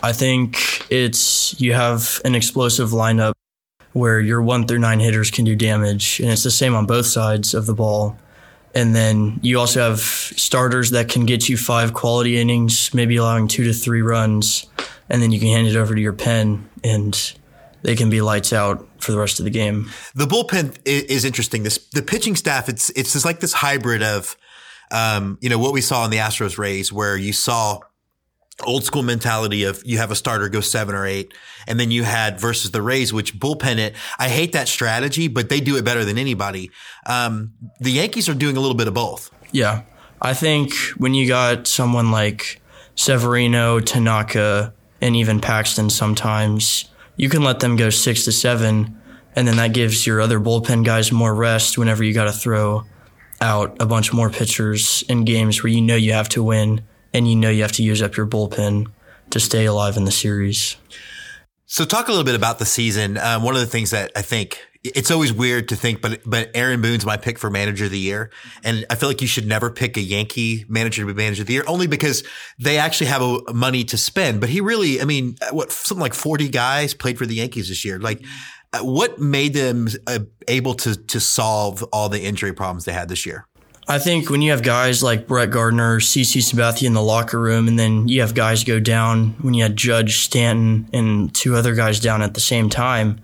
[0.04, 3.34] I think it's you have an explosive lineup
[3.94, 7.06] where your one through nine hitters can do damage, and it's the same on both
[7.06, 8.18] sides of the ball.
[8.76, 13.48] And then you also have starters that can get you five quality innings, maybe allowing
[13.48, 14.68] two to three runs,
[15.10, 17.34] and then you can hand it over to your pen and
[17.82, 19.90] they can be lights out for the rest of the game.
[20.16, 21.64] The bullpen is interesting.
[21.64, 22.70] This the pitching staff.
[22.70, 24.38] It's it's just like this hybrid of,
[24.92, 27.80] um, you know, what we saw in the Astros Rays, where you saw
[28.66, 31.34] old school mentality of you have a starter go seven or eight,
[31.68, 33.96] and then you had versus the Rays, which bullpen it.
[34.18, 36.72] I hate that strategy, but they do it better than anybody.
[37.06, 39.32] Um, the Yankees are doing a little bit of both.
[39.52, 39.84] Yeah,
[40.22, 42.62] I think when you got someone like
[42.96, 46.89] Severino, Tanaka, and even Paxton, sometimes
[47.20, 48.98] you can let them go six to seven,
[49.36, 52.86] and then that gives your other bullpen guys more rest whenever you got to throw
[53.42, 56.82] out a bunch more pitchers in games where you know you have to win
[57.14, 58.88] and you know you have to use up your bullpen
[59.32, 60.78] to stay alive in the series.
[61.66, 63.18] So, talk a little bit about the season.
[63.18, 66.52] Um, one of the things that I think it's always weird to think, but but
[66.54, 68.32] Aaron Boone's my pick for manager of the year,
[68.64, 71.48] and I feel like you should never pick a Yankee manager to be manager of
[71.48, 72.24] the year, only because
[72.60, 74.40] they actually have a, money to spend.
[74.40, 77.84] But he really, I mean, what something like forty guys played for the Yankees this
[77.84, 78.00] year.
[78.00, 78.24] Like,
[78.72, 83.10] uh, what made them uh, able to to solve all the injury problems they had
[83.10, 83.46] this year?
[83.90, 87.68] I think when you have guys like Brett Gardner, CC Sabathia in the locker room,
[87.68, 91.76] and then you have guys go down when you had Judge Stanton and two other
[91.76, 93.20] guys down at the same time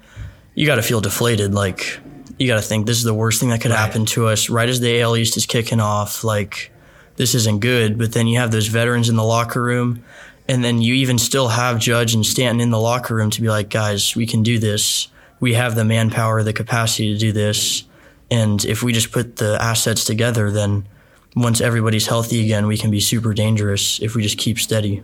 [0.55, 1.53] you got to feel deflated.
[1.53, 1.99] Like
[2.39, 3.79] you got to think this is the worst thing that could right.
[3.79, 6.23] happen to us right as the AL East is kicking off.
[6.23, 6.71] Like
[7.17, 7.97] this isn't good.
[7.97, 10.03] But then you have those veterans in the locker room,
[10.47, 13.49] and then you even still have Judge and Stanton in the locker room to be
[13.49, 15.07] like, guys, we can do this.
[15.39, 17.83] We have the manpower, the capacity to do this.
[18.31, 20.87] And if we just put the assets together, then
[21.35, 25.03] once everybody's healthy again, we can be super dangerous if we just keep steady.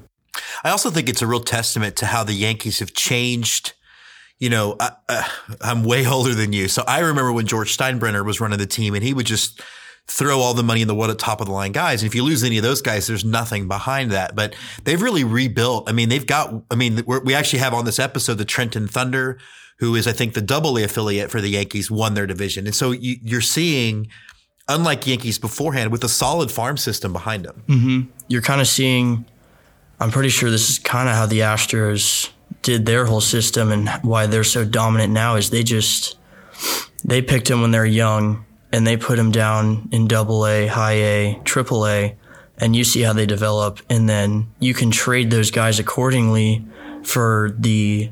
[0.63, 3.73] I also think it's a real testament to how the Yankees have changed.
[4.41, 5.29] You know, I,
[5.61, 6.67] I'm way older than you.
[6.67, 9.61] So I remember when George Steinbrenner was running the team and he would just
[10.07, 12.01] throw all the money in the what at top of the line guys.
[12.01, 14.35] And if you lose any of those guys, there's nothing behind that.
[14.35, 15.87] But they've really rebuilt.
[15.87, 19.37] I mean, they've got, I mean, we actually have on this episode the Trenton Thunder,
[19.79, 22.65] who is, I think, the double A affiliate for the Yankees, won their division.
[22.65, 24.07] And so you, you're seeing,
[24.67, 27.63] unlike Yankees beforehand, with a solid farm system behind them.
[27.67, 28.11] Mm-hmm.
[28.27, 29.25] You're kind of seeing,
[29.99, 32.31] I'm pretty sure this is kind of how the Astros
[32.61, 36.17] did their whole system and why they're so dominant now is they just,
[37.03, 40.93] they picked him when they're young and they put him down in double A, high
[40.93, 42.15] A, triple A,
[42.57, 43.79] and you see how they develop.
[43.89, 46.65] And then you can trade those guys accordingly
[47.03, 48.11] for the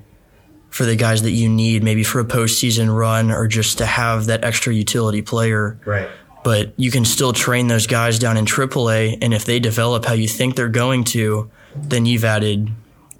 [0.69, 4.27] for the guys that you need, maybe for a postseason run or just to have
[4.27, 5.79] that extra utility player.
[5.83, 6.07] Right.
[6.43, 10.13] But you can still train those guys down in AAA, and if they develop how
[10.13, 12.69] you think they're going to, then you've added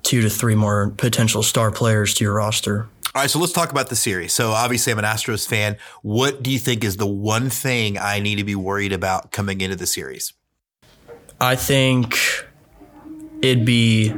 [0.09, 2.89] two to three more potential star players to your roster.
[3.13, 4.33] All right, so let's talk about the series.
[4.33, 5.77] So obviously, I'm an Astros fan.
[6.01, 9.61] What do you think is the one thing I need to be worried about coming
[9.61, 10.33] into the series?
[11.39, 12.17] I think
[13.43, 14.13] it'd be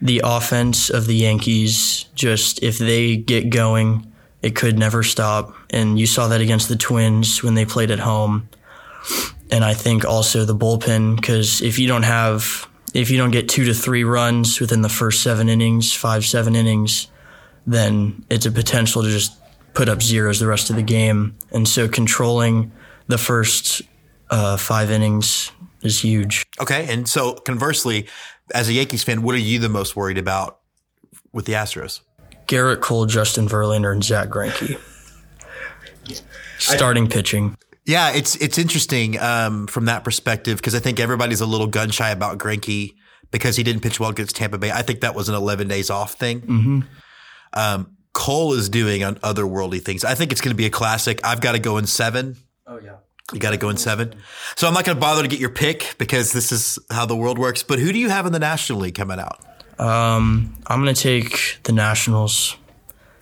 [0.00, 2.06] the offense of the Yankees.
[2.14, 4.10] Just if they get going,
[4.40, 5.54] it could never stop.
[5.70, 8.48] And you saw that against the Twins when they played at home.
[9.50, 13.48] And I think also the bullpen, because if you don't have, if you don't get
[13.48, 17.08] two to three runs within the first seven innings, five, seven innings,
[17.66, 19.32] then it's a potential to just
[19.74, 21.36] put up zeros the rest of the game.
[21.52, 22.72] And so controlling
[23.06, 23.82] the first
[24.30, 25.50] uh, five innings
[25.82, 26.46] is huge.
[26.60, 26.86] Okay.
[26.88, 28.08] And so conversely,
[28.54, 30.58] as a Yankees fan, what are you the most worried about
[31.32, 32.00] with the Astros?
[32.46, 34.80] Gerrit Cole, Justin Verlander, and Zack Greinke.
[36.58, 37.56] Starting I, pitching.
[37.88, 41.88] Yeah, it's it's interesting um, from that perspective because I think everybody's a little gun
[41.88, 42.94] shy about Greinke
[43.30, 44.70] because he didn't pitch well against Tampa Bay.
[44.70, 46.42] I think that was an 11 days off thing.
[46.42, 46.80] Mm-hmm.
[47.54, 50.04] Um, Cole is doing on otherworldly things.
[50.04, 51.20] I think it's going to be a classic.
[51.24, 52.36] I've got to go in seven.
[52.66, 52.96] Oh yeah.
[53.32, 54.14] You got to go in seven.
[54.56, 57.16] So I'm not going to bother to get your pick because this is how the
[57.16, 57.62] world works.
[57.62, 59.42] But who do you have in the National League coming out?
[59.80, 62.54] Um, I'm going to take the Nationals.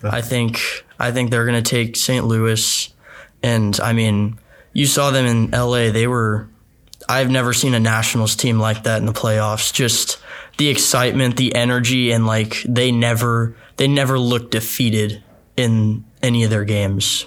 [0.03, 0.59] I think
[0.99, 2.25] I think they're going to take St.
[2.25, 2.93] Louis,
[3.41, 4.39] and I mean,
[4.77, 5.89] you saw them in L.A.
[5.89, 6.49] They were.
[7.09, 9.73] I've never seen a Nationals team like that in the playoffs.
[9.73, 10.19] Just
[10.59, 15.23] the excitement, the energy, and like they never they never looked defeated
[15.55, 17.25] in any of their games.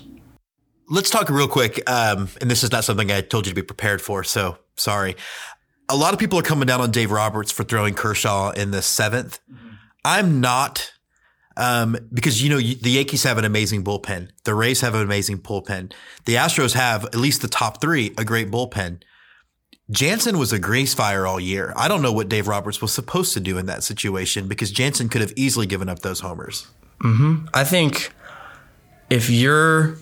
[0.89, 1.83] Let's talk real quick.
[1.91, 5.17] Um, and this is not something I told you to be prepared for, so sorry.
[5.89, 8.79] A lot of people are coming down on Dave Roberts for throwing Kershaw in the
[8.79, 9.69] 7th mm-hmm.
[10.05, 10.93] I'm not,
[11.61, 14.31] um, because you know the Yankees have an amazing bullpen.
[14.45, 15.93] The Rays have an amazing bullpen.
[16.25, 19.03] The Astros have at least the top three a great bullpen.
[19.91, 21.75] Jansen was a grease fire all year.
[21.77, 25.09] I don't know what Dave Roberts was supposed to do in that situation because Jansen
[25.09, 26.67] could have easily given up those homers.
[27.01, 27.47] Mm-hmm.
[27.53, 28.13] I think
[29.11, 29.97] if you're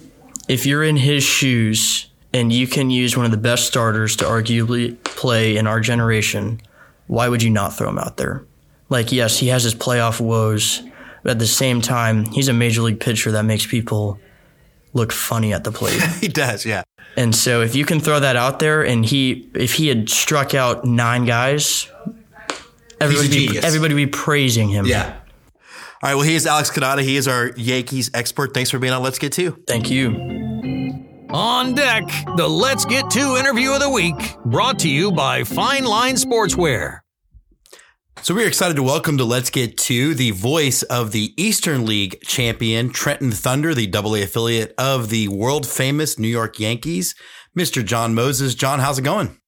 [0.47, 4.25] if you're in his shoes and you can use one of the best starters to
[4.25, 6.61] arguably play in our generation,
[7.09, 8.45] why would you not throw him out there?
[8.91, 10.83] Like, yes, he has his playoff woes,
[11.23, 14.19] but at the same time, he's a major league pitcher that makes people
[14.93, 16.01] look funny at the plate.
[16.21, 16.83] he does, yeah.
[17.17, 20.55] And so if you can throw that out there and he if he had struck
[20.55, 21.91] out nine guys,
[23.01, 24.87] everybody be, everybody would be praising him.
[24.87, 25.17] Yeah.
[26.01, 26.15] All right.
[26.15, 27.03] Well, he is Alex Cannata.
[27.03, 28.55] He is our Yankees expert.
[28.55, 29.63] Thanks for being on Let's Get Two.
[29.67, 30.11] Thank you.
[31.31, 32.05] On deck,
[32.37, 37.01] the Let's Get Two interview of the week, brought to you by Fine Line Sportswear.
[38.23, 42.21] So we're excited to welcome to Let's Get Two the voice of the Eastern League
[42.23, 47.15] champion, Trenton Thunder, the double A affiliate of the world famous New York Yankees,
[47.59, 47.83] Mr.
[47.83, 48.55] Jon Mozes.
[48.55, 49.39] John, how's it going?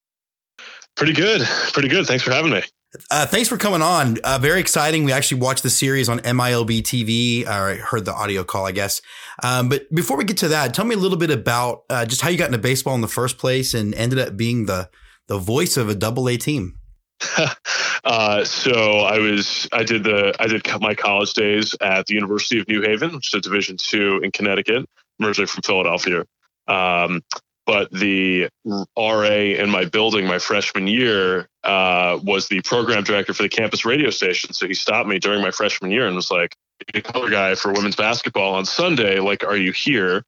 [0.96, 1.42] Pretty good.
[1.72, 2.06] Pretty good.
[2.06, 2.62] Thanks for having me.
[3.10, 4.18] Uh, thanks for coming on.
[4.24, 5.04] Uh, very exciting.
[5.04, 8.72] We actually watched the series on MILB TV, or I heard the audio call, I
[8.72, 9.02] guess.
[9.42, 12.22] Um, but before we get to that, tell me a little bit about uh, just
[12.22, 14.88] how you got into baseball in the first place and ended up being the
[15.28, 16.79] the voice of a double A team.
[18.02, 22.58] Uh, so I was I did the I did my college days at the University
[22.58, 24.88] of New Haven, which is a Division two in Connecticut.
[25.22, 26.24] Originally from Philadelphia.
[26.66, 27.22] Um,
[27.66, 28.48] but the
[28.96, 33.84] RA in my building my freshman year uh, was the program director for the campus
[33.84, 34.52] radio station.
[34.54, 36.56] So he stopped me during my freshman year and was like,
[37.02, 39.18] color guy for women's basketball on Sunday.
[39.20, 40.24] Like, are you here?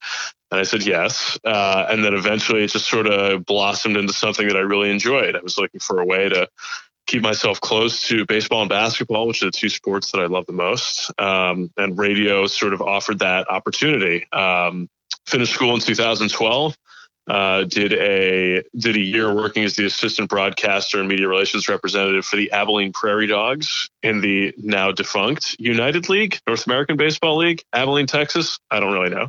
[0.51, 1.39] And I said yes.
[1.45, 5.35] Uh, and then eventually it just sort of blossomed into something that I really enjoyed.
[5.35, 6.49] I was looking for a way to
[7.07, 10.47] keep myself close to baseball and basketball, which are the two sports that I love
[10.47, 11.11] the most.
[11.19, 14.27] Um, and radio sort of offered that opportunity.
[14.33, 14.89] Um,
[15.27, 16.77] finished school in 2012
[17.29, 22.25] Uh, did a did a year working as the assistant broadcaster and media relations representative
[22.25, 27.63] for the Abilene Prairie Dogs in the now defunct United League, North American Baseball League,
[27.73, 28.59] Abilene, Texas.
[28.73, 29.29] I don't really know.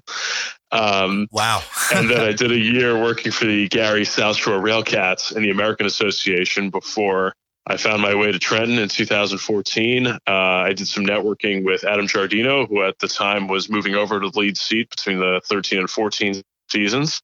[0.71, 1.61] Um, wow.
[1.93, 5.51] and then I did a year working for the Gary South Shore Railcats in the
[5.51, 7.33] American Association before
[7.65, 10.07] I found my way to Trenton in 2014.
[10.07, 14.19] Uh, I did some networking with Adam Giardino, who at the time was moving over
[14.19, 17.21] to the lead seat between the 13 and 14 seasons.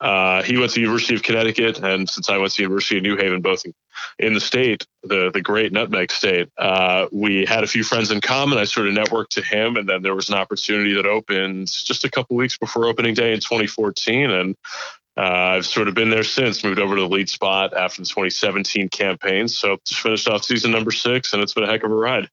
[0.00, 2.98] Uh, he went to the University of Connecticut, and since I went to the University
[2.98, 3.64] of New Haven, both
[4.18, 8.20] in the state, the the great Nutmeg State, uh, we had a few friends in
[8.20, 8.58] common.
[8.58, 12.04] I sort of networked to him, and then there was an opportunity that opened just
[12.04, 14.54] a couple weeks before opening day in 2014, and
[15.16, 16.62] uh, I've sort of been there since.
[16.62, 20.72] Moved over to the lead spot after the 2017 campaign, so just finished off season
[20.72, 22.28] number six, and it's been a heck of a ride.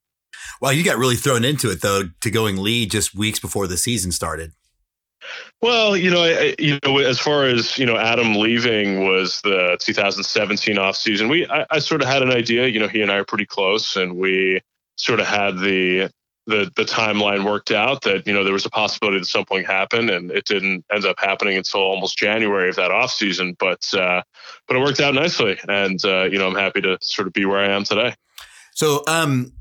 [0.59, 3.77] Well, you got really thrown into it though to going lead just weeks before the
[3.77, 4.51] season started.
[5.61, 9.77] Well, you know, I, you know, as far as you know, Adam leaving was the
[9.79, 11.29] 2017 off season.
[11.29, 12.67] We, I, I sort of had an idea.
[12.67, 14.61] You know, he and I are pretty close, and we
[14.97, 16.11] sort of had the
[16.45, 20.09] the the timeline worked out that you know there was a possibility that something happened,
[20.09, 23.55] and it didn't end up happening until almost January of that off season.
[23.57, 24.21] But uh,
[24.67, 27.45] but it worked out nicely, and uh, you know, I'm happy to sort of be
[27.45, 28.15] where I am today.
[28.75, 29.53] So, um,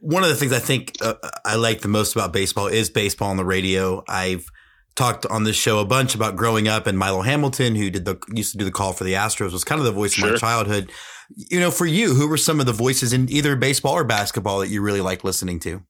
[0.00, 1.14] one of the things I think uh,
[1.44, 4.04] I like the most about baseball is baseball on the radio.
[4.06, 4.48] I've
[4.98, 8.18] talked on this show a bunch about growing up and Milo Hamilton, who did the
[8.32, 10.26] used to do the call for the Astros, was kind of the voice sure.
[10.26, 10.90] of my childhood.
[11.36, 14.58] You know, for you, who were some of the voices in either baseball or basketball
[14.58, 15.82] that you really like listening to?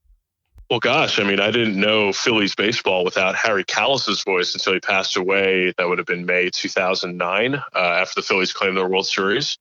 [0.68, 4.80] Well, gosh, I mean, I didn't know Phillies baseball without Harry Kalas's voice until he
[4.80, 5.72] passed away.
[5.78, 9.56] That would have been May 2009 uh, after the Phillies claimed their World Series.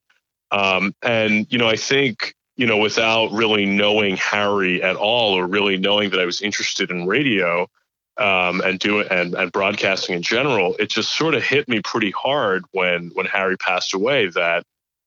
[0.51, 5.47] Um, and, you know, I think, you know, without really knowing Harry at all or
[5.47, 7.69] really knowing that I was interested in radio,
[8.17, 11.81] um, and do it and, and broadcasting in general, it just sort of hit me
[11.81, 14.63] pretty hard when when Harry passed away that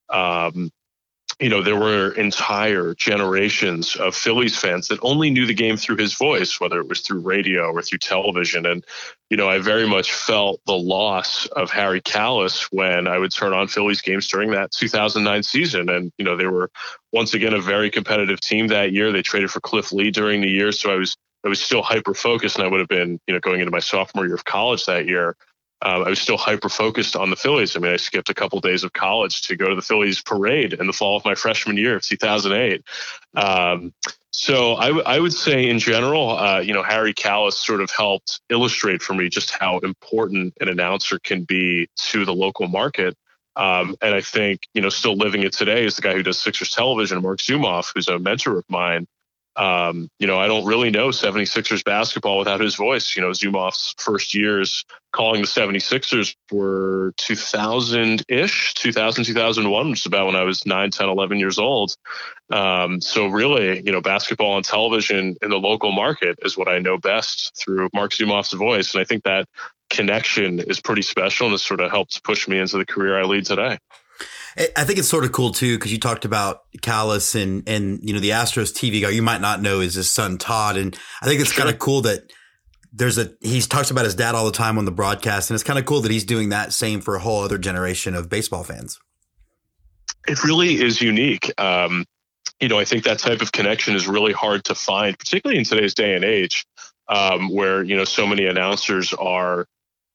[0.08, 0.70] um,
[1.40, 5.96] you know there were entire generations of Phillies fans that only knew the game through
[5.96, 8.66] his voice, whether it was through radio or through television.
[8.66, 8.84] And
[9.28, 13.52] you know, I very much felt the loss of Harry Kalas when I would turn
[13.52, 15.88] on Phillies games during that 2009 season.
[15.88, 16.70] And you know, they were
[17.12, 19.10] once again a very competitive team that year.
[19.10, 22.14] They traded for Cliff Lee during the year, so I was I was still hyper
[22.14, 24.86] focused, and I would have been, you know, going into my sophomore year of college
[24.86, 25.36] that year.
[25.82, 27.74] Um, I was still hyper focused on the Phillies.
[27.74, 30.74] I mean, I skipped a couple days of college to go to the Phillies parade
[30.74, 32.84] in the fall of my freshman year, of 2008.
[33.34, 33.94] Um,
[34.30, 37.90] so I, w- I would say, in general, uh, you know, Harry Kalas sort of
[37.90, 43.16] helped illustrate for me just how important an announcer can be to the local market.
[43.56, 46.38] Um, and I think, you know, still living it today is the guy who does
[46.38, 49.06] Sixers television, Marc Zumoff, who's a mentor of mine.
[49.60, 53.14] Um, you know, I don't really know 76ers basketball without his voice.
[53.14, 60.06] You know, Zumoff's first years calling the 76ers were 2000 ish, 2000, 2001, which is
[60.06, 61.94] about when I was 9, 10, 11 years old.
[62.50, 66.78] Um, so, really, you know, basketball on television in the local market is what I
[66.78, 68.94] know best through Marc Zumoff's voice.
[68.94, 69.46] And I think that
[69.90, 73.24] connection is pretty special and it sort of helps push me into the career I
[73.24, 73.76] lead today.
[74.76, 78.12] I think it's sort of cool too because you talked about Kalas and and you
[78.12, 79.08] know the Astros TV guy.
[79.08, 81.64] You might not know is his son Todd, and I think it's sure.
[81.64, 82.30] kind of cool that
[82.92, 85.64] there's a he talks about his dad all the time on the broadcast, and it's
[85.64, 88.62] kind of cool that he's doing that same for a whole other generation of baseball
[88.62, 88.98] fans.
[90.28, 91.50] It really is unique.
[91.58, 92.04] Um,
[92.60, 95.64] you know, I think that type of connection is really hard to find, particularly in
[95.64, 96.66] today's day and age,
[97.08, 99.66] um, where you know so many announcers are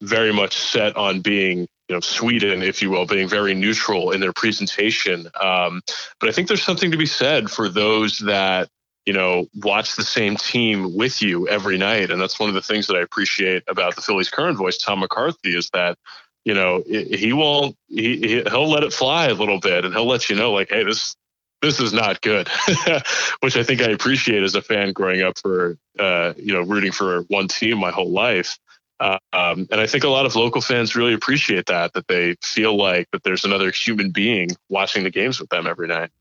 [0.01, 4.19] very much set on being you know Sweden, if you will, being very neutral in
[4.19, 5.27] their presentation.
[5.39, 5.81] Um,
[6.19, 8.69] but I think there's something to be said for those that
[9.05, 12.61] you know watch the same team with you every night, and that's one of the
[12.61, 15.97] things that I appreciate about the Phillies' current voice, Tom McCarthy, is that
[16.43, 20.29] you know he won't he he'll let it fly a little bit, and he'll let
[20.29, 21.15] you know like, hey, this
[21.61, 22.47] this is not good,
[23.39, 26.91] which I think I appreciate as a fan growing up for uh, you know rooting
[26.91, 28.57] for one team my whole life.
[28.99, 32.75] Um, and I think a lot of local fans really appreciate that, that they feel
[32.75, 36.11] like that there's another human being watching the games with them every night.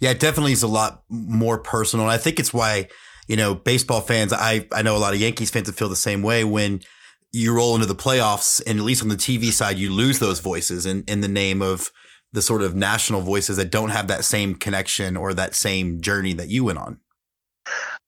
[0.00, 2.06] Yeah, it definitely is a lot more personal.
[2.06, 2.88] And I think it's why,
[3.28, 5.96] you know, baseball fans, I, I know a lot of Yankees fans that feel the
[5.96, 6.80] same way when
[7.32, 10.40] you roll into the playoffs and at least on the TV side, you lose those
[10.40, 11.90] voices in, in the name of
[12.32, 16.32] the sort of national voices that don't have that same connection or that same journey
[16.32, 16.98] that you went on.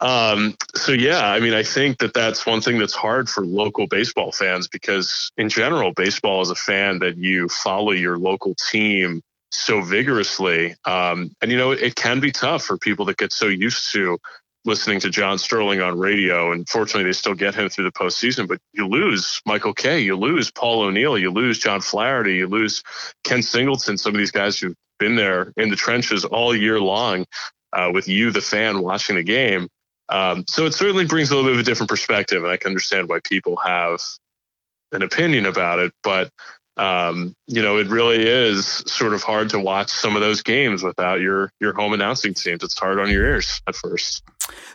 [0.02, 3.86] Um, so yeah, I mean, I think that that's one thing that's hard for local
[3.86, 9.22] baseball fans because in general, baseball is a fan that you follow your local team
[9.52, 10.74] so vigorously.
[10.84, 14.18] Um, and you know, it, can be tough for people that get so used to
[14.64, 18.48] listening to John Sterling on radio, and fortunately they still get him through the postseason.
[18.48, 22.82] But you lose Michael Kay, you lose Paul O'Neill, you lose John Flaherty, you lose
[23.22, 27.24] Ken Singleton, some of these guys who've been there in the trenches all year long
[27.72, 29.68] uh, with you, the fan, watching the game.
[30.12, 32.68] Um, so it certainly brings a little bit of a different perspective, and I can
[32.68, 34.00] understand why people have
[34.92, 35.92] an opinion about it.
[36.02, 36.30] But
[36.76, 40.82] um, you know, it really is sort of hard to watch some of those games
[40.82, 42.62] without your your home announcing teams.
[42.62, 44.22] It's hard on your ears at first.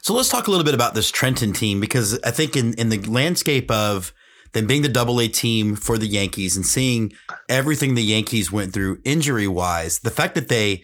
[0.02, 2.90] So let's talk a little bit about this Trenton team because I think in in
[2.90, 4.14] the landscape of
[4.54, 7.14] them being the double A team for the Yankees and seeing
[7.48, 10.84] everything the Yankees went through injury wise, the fact that they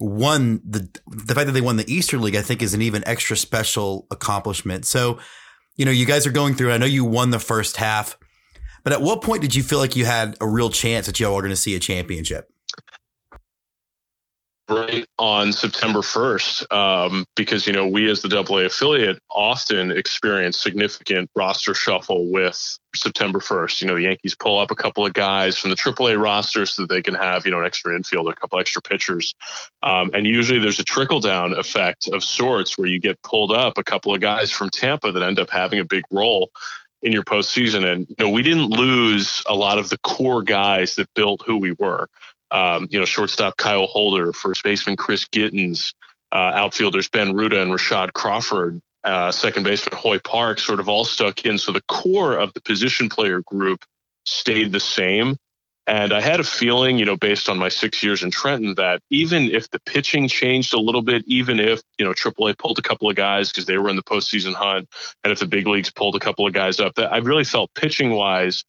[0.00, 3.06] won the the fact that they won the Eastern League, I think, is an even
[3.06, 4.86] extra special accomplishment.
[4.86, 5.18] So,
[5.76, 6.72] you know, you guys are going through.
[6.72, 8.16] I know you won the first half.
[8.82, 11.34] But at what point did you feel like you had a real chance that y'all
[11.34, 12.50] were going to see a championship?
[14.70, 20.60] Right on September 1st, um, because, you know, we as the AA affiliate often experience
[20.60, 23.80] significant roster shuffle with September 1st.
[23.80, 26.82] You know, the Yankees pull up a couple of guys from the AAA roster so
[26.82, 29.34] that they can have, you know, an extra infield, a couple extra pitchers.
[29.82, 33.76] Um, and usually there's a trickle down effect of sorts where you get pulled up
[33.76, 36.48] a couple of guys from Tampa that end up having a big role
[37.02, 37.84] in your postseason.
[37.84, 41.56] And you know, we didn't lose a lot of the core guys that built who
[41.56, 42.08] we were.
[42.50, 45.94] Um, you know, shortstop Kyle Holder, first baseman Chris Gittens,
[46.32, 51.04] uh, outfielders Ben Ruta and Rashad Crawford, uh, second baseman Hoy Park, sort of all
[51.04, 51.58] stuck in.
[51.58, 53.84] So the core of the position player group
[54.24, 55.36] stayed the same.
[55.86, 59.00] And I had a feeling, you know, based on my six years in Trenton, that
[59.10, 62.82] even if the pitching changed a little bit, even if, you know, AAA pulled a
[62.82, 64.88] couple of guys because they were in the postseason hunt,
[65.24, 67.74] and if the big leagues pulled a couple of guys up, that I really felt
[67.74, 68.64] pitching wise,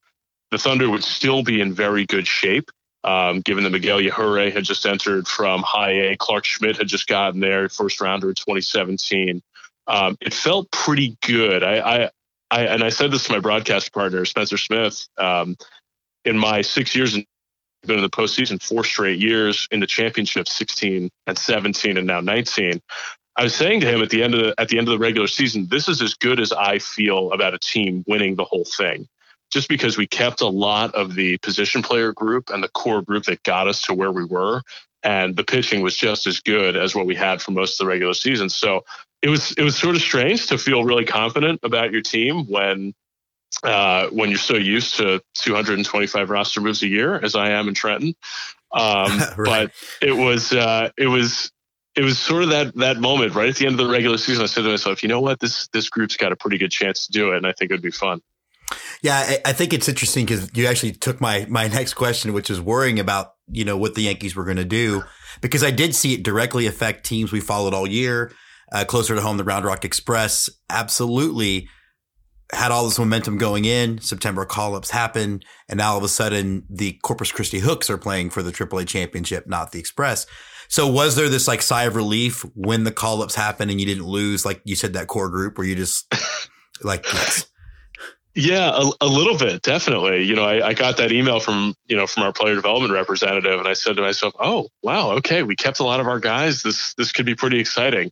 [0.50, 2.72] the Thunder would still be in very good shape.
[3.04, 7.08] Um, given that Miguel Yajure had just entered from high A, Clarke Schmidt had just
[7.08, 9.42] gotten there, first rounder in 2017.
[9.88, 11.64] Um, it felt pretty good.
[11.64, 12.10] I, I,
[12.52, 15.08] I, and I said this to my broadcast partner, Spencer Smith.
[15.18, 15.58] Um,
[16.26, 17.26] in my six years in
[17.84, 22.22] been in the postseason four straight years in the championship 16 and 17 and now
[22.22, 22.80] 19
[23.38, 25.00] i was saying to him at the end of the at the end of the
[25.00, 28.66] regular season this is as good as i feel about a team winning the whole
[28.66, 29.08] thing
[29.52, 33.26] just because we kept a lot of the position player group and the core group
[33.26, 34.62] that got us to where we were
[35.04, 37.90] and the pitching was just as good as what we had for most of the
[37.90, 38.84] regular season so
[39.22, 42.94] it was it was sort of strange to feel really confident about your team when
[43.64, 47.74] uh, when you're so used to 225 roster moves a year as I am in
[47.74, 48.16] Trenton.
[48.72, 49.70] Um, right.
[49.70, 49.72] But
[50.02, 51.52] it was uh, it was
[51.96, 54.44] it was sort of that that moment right at the end of the regular season.
[54.44, 57.06] I said to myself, you know what, this this group's got a pretty good chance
[57.06, 58.22] to do it, and I think it would be fun.
[59.02, 62.50] Yeah, I, I think it's interesting because you actually took my my next question, which
[62.50, 65.04] is worrying about you know what the Yankees were going to do,
[65.42, 68.32] because I did see it directly affect teams we followed all year.
[68.72, 71.68] Uh, closer to home, the Round Rock Express absolutely
[72.54, 74.00] had all this momentum going in.
[74.00, 75.42] September call ups happen.
[75.70, 78.88] And now all of a sudden the Corpus Christi Hooks are playing for the AAA
[78.88, 80.26] championship, not the Express.
[80.68, 83.86] So was there this like sigh of relief when the call ups happened and you
[83.86, 86.12] didn't lose, like you said, that core group where you just
[86.82, 87.46] like, yes.
[88.34, 90.24] Yeah, a, a, little bit, definitely.
[90.24, 93.60] You know, I, I, got that email from you know from our player development representative,
[93.60, 96.64] and I said to myself, "Oh, wow, okay, we kept a lot of our guys.
[96.64, 98.12] This this could be pretty exciting."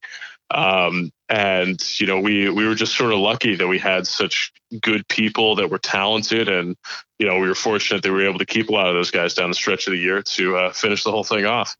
[0.52, 4.52] Um, and you know, we we were just sort of lucky that we had such
[4.82, 6.76] good people that were talented, and
[7.18, 9.12] you know, we were fortunate that we were able to keep a lot of those
[9.12, 11.78] guys down the stretch of the year to uh, finish the whole thing off.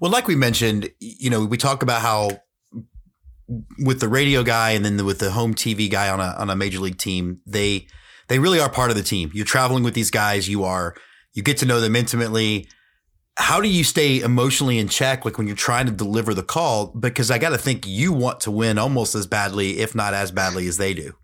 [0.00, 2.40] Well, like we mentioned, you know, we talk about how
[3.78, 6.56] with the radio guy and then with the home TV guy on a on a
[6.56, 7.86] major league team, they
[8.28, 9.30] they really are part of the team.
[9.34, 10.94] You're traveling with these guys, you are
[11.32, 12.68] you get to know them intimately.
[13.36, 16.86] How do you stay emotionally in check like when you're trying to deliver the call?
[16.86, 20.30] Because i got to think you want to win almost as badly if not as
[20.30, 21.14] badly as they do.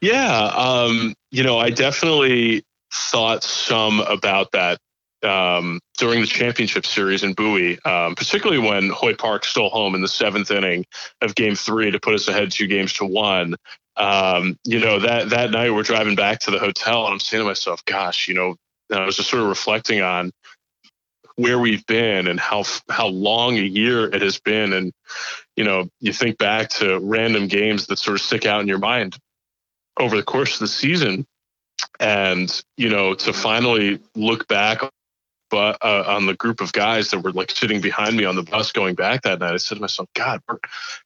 [0.00, 4.78] Yeah um, you know i definitely thought some about that
[5.22, 10.00] um, during the championship series in Bowie, um, particularly when Hoy Park stole home in
[10.00, 10.84] the seventh inning
[11.20, 13.56] of Game Three to put us ahead two games to one.
[13.96, 17.42] Um, you know that that night we're driving back to the hotel, and I'm saying
[17.42, 18.56] to myself, "Gosh, you know,"
[18.92, 20.32] I was just sort of reflecting on
[21.36, 24.92] where we've been and how how long a year it has been and
[25.56, 28.78] you know you think back to random games that sort of stick out in your
[28.78, 29.16] mind
[29.98, 31.26] over the course of the season
[32.00, 34.82] and you know to finally look back
[35.52, 38.42] but uh, on the group of guys that were like sitting behind me on the
[38.42, 40.56] bus going back that night, I said to myself, God, we're,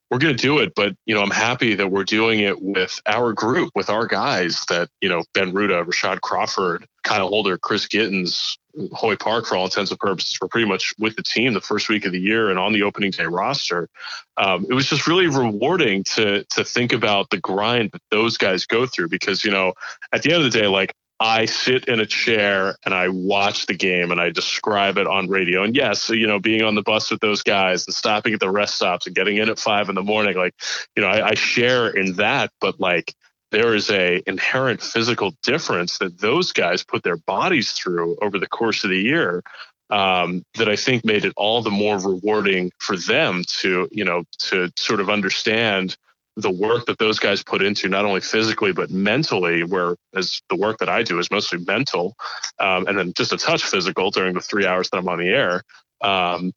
[0.08, 0.72] we're going to do it.
[0.76, 4.64] But, you know, I'm happy that we're doing it with our group, with our guys
[4.68, 8.56] that, you know, Ben Ruta, Rashad Crawford, Kyle Holder, Chris Gittens,
[8.92, 11.88] Hoy Park for all intents and purposes were pretty much with the team the first
[11.88, 13.88] week of the year and on the opening day roster.
[14.36, 18.66] Um, it was just really rewarding to to think about the grind that those guys
[18.66, 19.72] go through because you know
[20.12, 23.66] at the end of the day, like I sit in a chair and I watch
[23.66, 25.62] the game and I describe it on radio.
[25.62, 28.50] And yes, you know, being on the bus with those guys and stopping at the
[28.50, 30.54] rest stops and getting in at five in the morning, like,
[30.94, 33.14] you know, I, I share in that, but like
[33.50, 38.48] there is a inherent physical difference that those guys put their bodies through over the
[38.48, 39.42] course of the year
[39.90, 44.24] um, that I think made it all the more rewarding for them to, you know,
[44.48, 45.96] to sort of understand
[46.36, 50.78] the work that those guys put into not only physically but mentally whereas the work
[50.78, 52.14] that i do is mostly mental
[52.58, 55.28] um, and then just a touch physical during the three hours that i'm on the
[55.28, 55.62] air.
[56.02, 56.52] Um,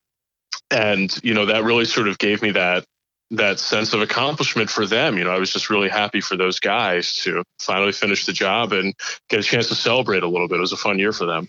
[0.71, 2.85] and you know that really sort of gave me that
[3.31, 5.17] that sense of accomplishment for them.
[5.17, 8.73] You know i was just really happy for those guys to finally finish the job
[8.73, 8.93] and
[9.29, 10.57] get a chance to celebrate a little bit.
[10.57, 11.47] It was a fun year for them.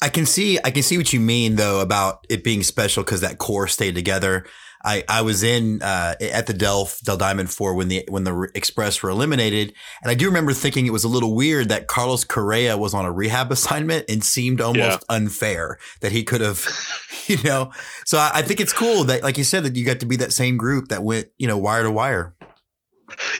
[0.00, 3.20] I can see i can see what you mean though about it being special because
[3.20, 4.46] that core stayed together
[4.84, 8.50] I, I was in uh, at the Delph Dell Diamond Four when the when the
[8.54, 12.24] Express were eliminated, and I do remember thinking it was a little weird that Carlos
[12.24, 15.16] Correa was on a rehab assignment and seemed almost yeah.
[15.16, 16.66] unfair that he could have,
[17.26, 17.72] you know.
[18.04, 20.16] So I, I think it's cool that, like you said, that you got to be
[20.16, 22.34] that same group that went, you know, wire to wire.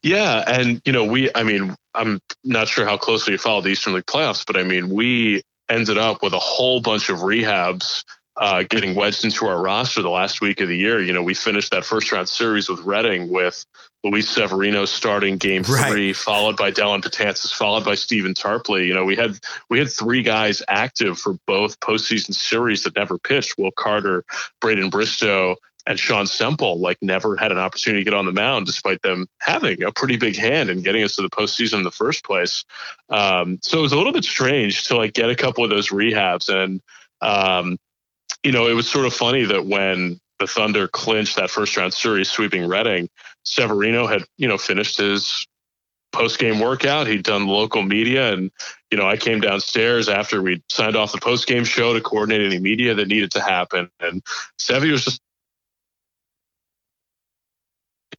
[0.03, 3.71] Yeah, and you know, we, I mean, I'm not sure how closely you followed the
[3.71, 8.05] Eastern League playoffs, but I mean, we ended up with a whole bunch of rehabs
[8.37, 11.03] uh, getting wedged into our roster the last week of the year.
[11.03, 13.65] You know, we finished that first round series with Reading with
[14.05, 15.91] Luis Severino starting game right.
[15.91, 18.87] three, followed by Dellin Betances, followed by Stephen Tarpley.
[18.87, 19.39] You know, we had
[19.69, 23.59] we had three guys active for both postseason series that never pitched.
[23.59, 24.25] Will Carter,
[24.61, 25.57] Braden Bristo,
[25.87, 29.27] and Shawn Semple like never had an opportunity to get on the mound, despite them
[29.41, 32.65] having a pretty big hand in getting us to the postseason in the first place.
[33.09, 35.91] Um, so it was a little bit strange to like get a couple of those
[35.91, 36.81] rehabs and
[37.21, 37.79] um,
[38.45, 41.95] you know, it was sort of funny that when the Thunder clinched that first round
[41.95, 43.09] series, sweeping Reading,
[43.45, 45.47] Severino had, you know, finished his
[46.13, 47.07] post game workout.
[47.07, 48.51] He'd done local media, and
[48.91, 52.47] you know, I came downstairs after we signed off the post game show to coordinate
[52.47, 54.23] any media that needed to happen, and
[54.59, 55.21] Sevy was just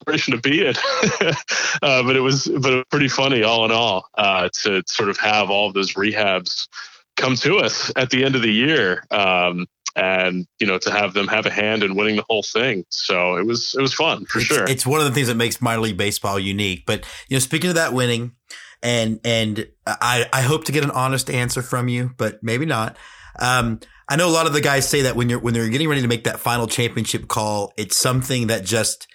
[0.06, 0.78] to be it.
[1.82, 5.10] uh, but it was, but it was pretty funny all in all uh, to sort
[5.10, 6.68] of have all of those rehabs
[7.16, 9.06] come to us at the end of the year.
[9.12, 12.86] Um, and you know to have them have a hand in winning the whole thing.
[12.90, 14.65] So it was it was fun for it's, sure.
[14.65, 16.86] It's one of the things that makes minor league baseball unique.
[16.86, 18.34] But you know, speaking of that winning,
[18.82, 22.98] and and I I hope to get an honest answer from you, but maybe not.
[23.40, 23.80] Um,
[24.10, 26.02] I know a lot of the guys say that when you're when they're getting ready
[26.02, 29.07] to make that final championship call, it's something that just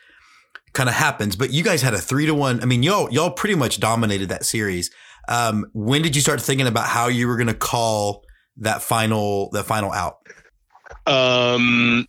[0.72, 1.36] kind of happens.
[1.36, 2.62] But you guys had a three to one.
[2.62, 4.90] I mean, y'all y'all pretty much dominated that series.
[5.28, 8.24] Um, when did you start thinking about how you were going to call
[8.56, 10.18] that final that final out?
[11.08, 12.06] Um,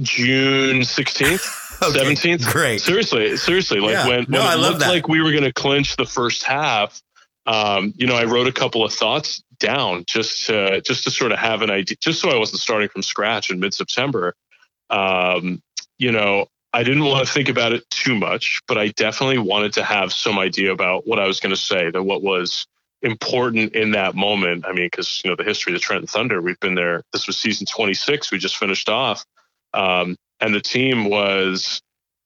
[0.00, 1.42] June sixteenth.
[1.80, 2.80] Seventeenth, okay, great.
[2.82, 4.06] Seriously, seriously, like yeah.
[4.06, 4.90] when, when no, it looked that.
[4.90, 7.00] like we were going to clinch the first half,
[7.46, 11.32] um, you know, I wrote a couple of thoughts down just to just to sort
[11.32, 14.34] of have an idea, just so I wasn't starting from scratch in mid September.
[14.90, 15.62] Um,
[15.98, 19.72] you know, I didn't want to think about it too much, but I definitely wanted
[19.74, 22.66] to have some idea about what I was going to say, that what was
[23.02, 24.64] important in that moment.
[24.66, 27.02] I mean, because you know the history of the Trenton Thunder, we've been there.
[27.12, 28.30] This was season 26.
[28.30, 29.24] We just finished off,
[29.74, 31.80] um, and the team was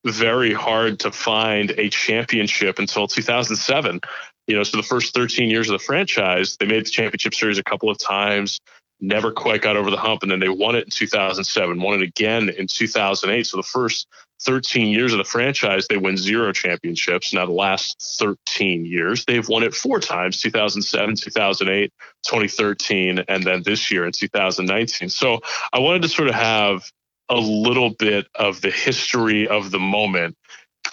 [0.05, 4.01] very hard to find a championship until 2007.
[4.47, 7.59] You know, so the first 13 years of the franchise, they made the championship series
[7.59, 8.61] a couple of times,
[9.01, 12.03] never quite got over the hump, and then they won it in 2007, won it
[12.03, 13.47] again in 2008.
[13.47, 14.07] So the first
[14.45, 17.33] 13 years of the franchise, they win zero championships.
[17.33, 21.93] Now, the last 13 years, they've won it four times 2007, 2008,
[22.25, 25.09] 2013, and then this year in 2019.
[25.09, 25.41] So
[25.73, 26.91] I wanted to sort of have
[27.29, 30.37] a little bit of the history of the moment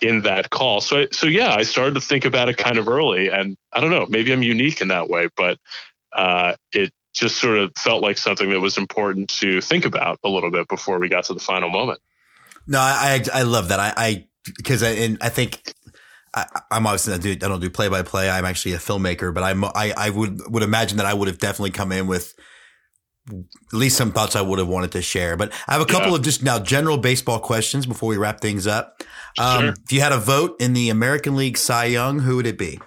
[0.01, 0.81] in that call.
[0.81, 3.91] So, so yeah, I started to think about it kind of early, and I don't
[3.91, 5.57] know, maybe I'm unique in that way, but
[6.13, 10.29] uh, it just sort of felt like something that was important to think about a
[10.29, 11.99] little bit before we got to the final moment.
[12.67, 13.79] No, I I, I love that.
[13.79, 14.27] I, I
[14.57, 15.73] because I and I think
[16.33, 18.29] I, am obviously I, do, I don't do play by play.
[18.29, 21.39] I'm actually a filmmaker, but I'm I, I would would imagine that I would have
[21.39, 22.33] definitely come in with
[23.29, 25.37] at least some thoughts I would have wanted to share.
[25.37, 26.15] But I have a couple yeah.
[26.15, 29.03] of just now general baseball questions before we wrap things up.
[29.37, 29.73] Um, sure.
[29.83, 32.79] If you had a vote in the American League Cy Young, who would it be?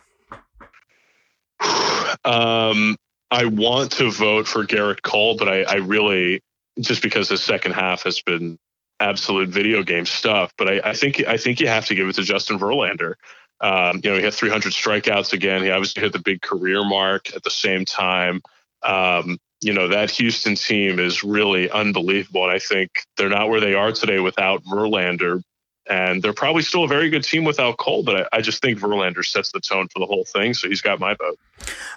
[2.24, 2.96] Um,
[3.30, 6.40] I want to vote for Gerrit Cole, but I, I really
[6.80, 8.58] just because the second half has been
[9.00, 10.52] absolute video game stuff.
[10.56, 13.14] But I, I think I think you have to give it to Justin Verlander.
[13.60, 15.62] Um, you know, he had 300 strikeouts again.
[15.62, 18.42] He obviously hit the big career mark at the same time.
[18.82, 22.44] Um, you know, that Houston team is really unbelievable.
[22.44, 25.42] And I think they're not where they are today without Verlander.
[25.88, 28.78] And they're probably still a very good team without Cole, but I, I just think
[28.78, 30.54] Verlander sets the tone for the whole thing.
[30.54, 31.38] So he's got my vote.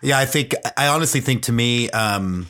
[0.02, 2.48] Yeah, I think, I honestly think to me, um,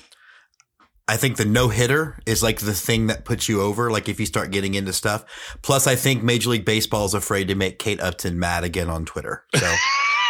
[1.08, 3.90] I think the no hitter is like the thing that puts you over.
[3.90, 5.58] Like if you start getting into stuff.
[5.62, 9.06] Plus, I think Major League Baseball is afraid to make Kate Upton mad again on
[9.06, 9.46] Twitter.
[9.56, 9.74] So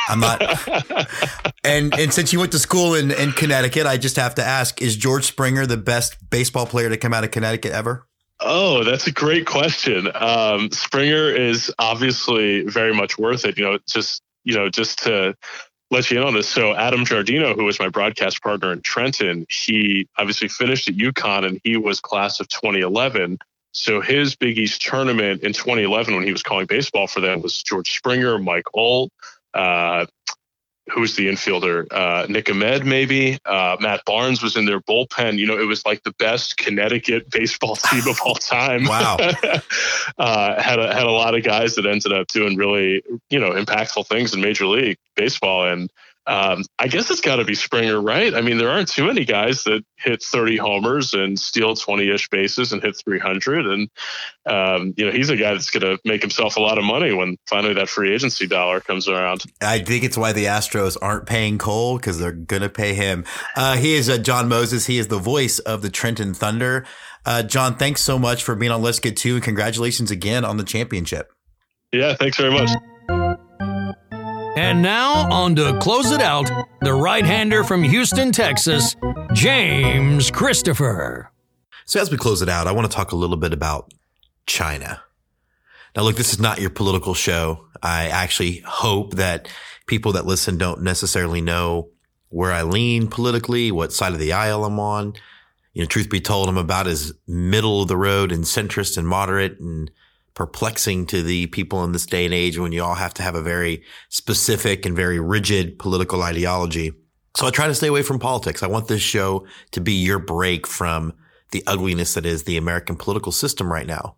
[0.08, 0.42] I'm not.
[1.64, 4.82] and and since you went to school in, in Connecticut, I just have to ask:
[4.82, 8.08] Is George Springer the best baseball player to come out of Connecticut ever?
[8.40, 10.10] Oh, that's a great question.
[10.14, 13.58] Um, Springer is obviously very much worth it.
[13.58, 15.36] You know, just you know, just to
[15.90, 16.50] let you in on this.
[16.50, 21.46] So Adam Giardino, who was my broadcast partner in Trenton, he obviously finished at UConn
[21.46, 23.38] and he was class of 2011.
[23.72, 27.62] So his Big East tournament in 2011, when he was calling baseball for them, was
[27.62, 29.12] George Springer, Mike Olt,
[29.54, 30.06] uh,
[30.90, 31.86] who's the infielder?
[31.92, 33.38] Uh, Nick Ahmed, maybe.
[33.46, 35.38] Uh, Matt Barnes was in their bullpen.
[35.38, 38.86] You know, it was like the best Connecticut baseball team of all time.
[38.86, 39.18] Wow.
[40.18, 43.52] uh, had a, had a lot of guys that ended up doing really, you know,
[43.52, 45.68] impactful things in Major League Baseball.
[45.68, 45.92] And
[46.28, 48.36] um, I guess it's got to be Springer, right?
[48.36, 52.30] I mean, there aren't too many guys that hit 30 homers and steal 20 ish
[52.30, 53.66] bases and hit 300.
[53.66, 53.90] And,
[54.46, 57.14] um, you know, he's a guy that's going to make himself a lot of money
[57.14, 59.44] when finally that free agency dollar comes around.
[59.62, 63.24] I think it's why the Astros aren't paying Cole because they're going to pay him.
[63.56, 64.88] Uh, he is uh, Jon Mozes.
[64.88, 66.86] He is the voice of the Trenton Thunder.
[67.26, 70.58] Uh, John, thanks so much for being on Let's Get Two and congratulations again on
[70.58, 71.32] the championship.
[71.94, 72.70] Yeah, thanks very much.
[74.58, 76.50] And now, on to close it out,
[76.82, 78.96] the right hander from Houston, Texas,
[79.34, 81.32] James Christopher.
[81.86, 83.94] So, as we close it out, I want to talk a little bit about
[84.48, 85.00] China.
[85.96, 87.68] Now, look, this is not your political show.
[87.84, 89.48] I actually hope that
[89.86, 91.92] people that listen don't necessarily know
[92.30, 95.14] where I lean politically, what side of the aisle I'm on.
[95.74, 99.08] You know, truth be told, I'm about as middle of the road and centrist and
[99.08, 99.92] moderate and
[100.38, 103.34] perplexing to the people in this day and age when you all have to have
[103.34, 106.92] a very specific and very rigid political ideology.
[107.36, 108.62] So I try to stay away from politics.
[108.62, 111.14] I want this show to be your break from
[111.50, 114.16] the ugliness that is the American political system right now.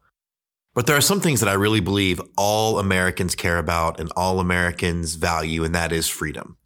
[0.75, 4.41] But there are some things that I really believe all Americans care about and all
[4.41, 6.57] Americans value, and that is freedom.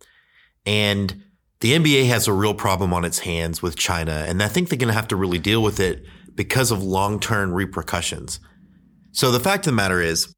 [0.66, 1.26] And
[1.60, 4.80] the NBA has a real problem on its hands with China, and I think they're
[4.80, 6.04] going to have to really deal with it
[6.34, 8.40] because of long-term repercussions.
[9.14, 10.34] So the fact of the matter is,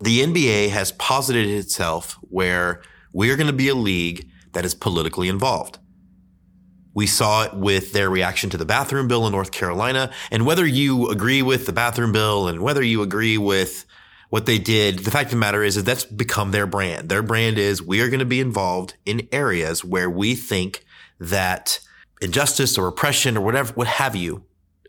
[0.00, 2.82] the NBA has posited itself where
[3.12, 5.78] we are going to be a league that is politically involved.
[6.94, 10.10] We saw it with their reaction to the bathroom bill in North Carolina.
[10.30, 13.84] And whether you agree with the bathroom bill and whether you agree with
[14.30, 17.10] what they did, the fact of the matter is, is that's become their brand.
[17.10, 20.82] Their brand is we are going to be involved in areas where we think
[21.20, 21.78] that
[22.22, 24.44] injustice or oppression or whatever, what have you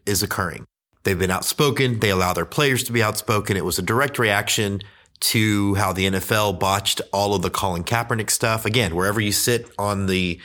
[0.06, 0.66] is occurring.
[1.08, 2.02] They've been outspoken.
[2.02, 3.56] They allow their players to be outspoken.
[3.56, 4.82] It was a direct reaction
[5.22, 8.66] to how the NFL botched all of the Colin Kaepernick stuff.
[8.66, 10.42] Again, wherever you sit on the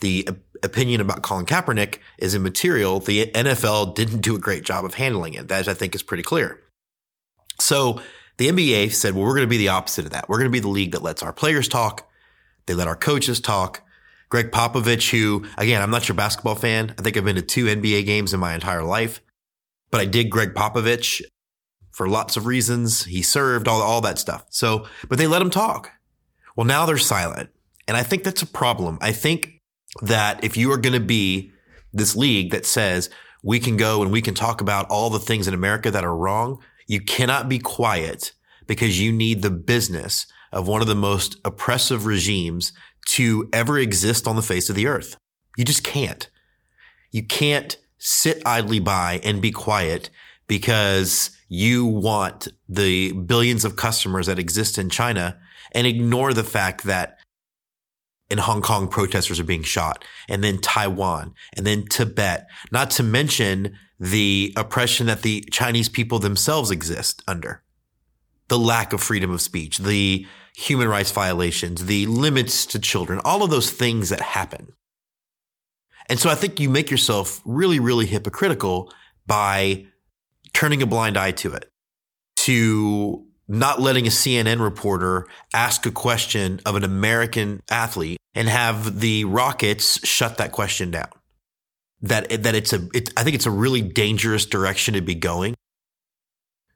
[0.00, 0.26] the
[0.62, 2.98] opinion about Colin Kaepernick is immaterial.
[2.98, 5.48] The NFL didn't do a great job of handling it.
[5.48, 6.62] That I think is pretty clear.
[7.60, 8.00] So
[8.38, 10.30] the NBA said, well, we're going to be the opposite of that.
[10.30, 12.10] We're going to be the league that lets our players talk.
[12.64, 13.82] They let our coaches talk.
[14.30, 16.94] Gregg Popovich, who again, I'm not your basketball fan.
[16.98, 19.20] I think I've been to two NBA games in my entire life
[19.90, 21.22] but I dig Gregg Popovich
[21.92, 23.04] for lots of reasons.
[23.04, 24.44] He served all, all that stuff.
[24.50, 25.92] So, but they let him talk.
[26.54, 27.50] Well, now they're silent.
[27.88, 28.98] And I think that's a problem.
[29.00, 29.62] I think
[30.02, 31.52] that if you are going to be
[31.92, 33.08] this league that says
[33.42, 36.16] we can go and we can talk about all the things in America that are
[36.16, 38.32] wrong, you cannot be quiet
[38.66, 42.72] because you need the business of one of the most oppressive regimes
[43.06, 45.16] to ever exist on the face of the earth.
[45.56, 46.28] You just can't.
[47.12, 50.10] You can't sit idly by and be quiet
[50.46, 55.38] because you want the billions of customers that exist in China
[55.72, 57.18] and ignore the fact that
[58.28, 63.02] in Hong Kong, protesters are being shot and then Taiwan and then Tibet, not to
[63.02, 67.62] mention the oppression that the Chinese people themselves exist under.
[68.48, 73.42] The lack of freedom of speech, the human rights violations, the limits to children, all
[73.42, 74.72] of those things that happen.
[76.08, 78.92] And so I think you make yourself really, really hypocritical
[79.26, 79.86] by
[80.52, 81.70] turning a blind eye to it,
[82.36, 89.00] to not letting a CNN reporter ask a question of an American athlete and have
[89.00, 91.08] the Rockets shut that question down.
[92.02, 95.54] That, that it's a, it, I think it's a really dangerous direction to be going.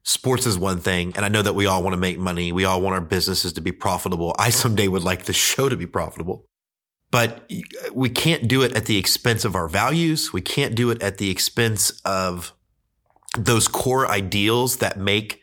[0.02, 1.12] Sports is one thing.
[1.14, 2.52] And I know that we all want to make money.
[2.52, 4.34] We all want our businesses to be profitable.
[4.38, 6.46] I someday would like the show to be profitable.
[7.10, 7.50] But
[7.92, 10.32] we can't do it at the expense of our values.
[10.32, 12.52] We can't do it at the expense of
[13.36, 15.40] those core ideals that make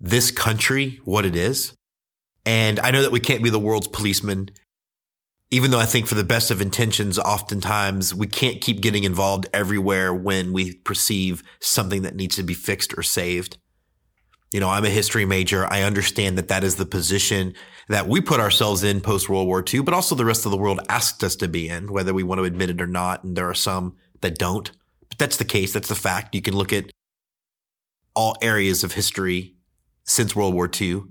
[0.00, 1.74] this country what it is.
[2.44, 4.50] And I know that we can't be the world's policeman,
[5.50, 9.46] even though I think for the best of intentions, oftentimes we can't keep getting involved
[9.52, 13.58] everywhere when we perceive something that needs to be fixed or saved.
[14.52, 15.66] You know, I'm a history major.
[15.66, 17.54] I understand that that is the position
[17.88, 20.58] that we put ourselves in post World War II, but also the rest of the
[20.58, 23.24] world asked us to be in, whether we want to admit it or not.
[23.24, 24.70] And there are some that don't,
[25.08, 25.72] but that's the case.
[25.72, 26.34] That's the fact.
[26.34, 26.90] You can look at
[28.14, 29.54] all areas of history
[30.04, 31.02] since World War II.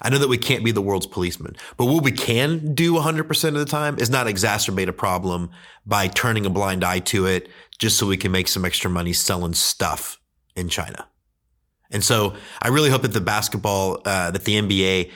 [0.00, 3.48] I know that we can't be the world's policeman, but what we can do 100%
[3.48, 5.50] of the time is not exacerbate a problem
[5.86, 7.48] by turning a blind eye to it
[7.78, 10.18] just so we can make some extra money selling stuff
[10.56, 11.06] in China.
[11.92, 15.10] And so I really hope that the basketball, uh, that the NBA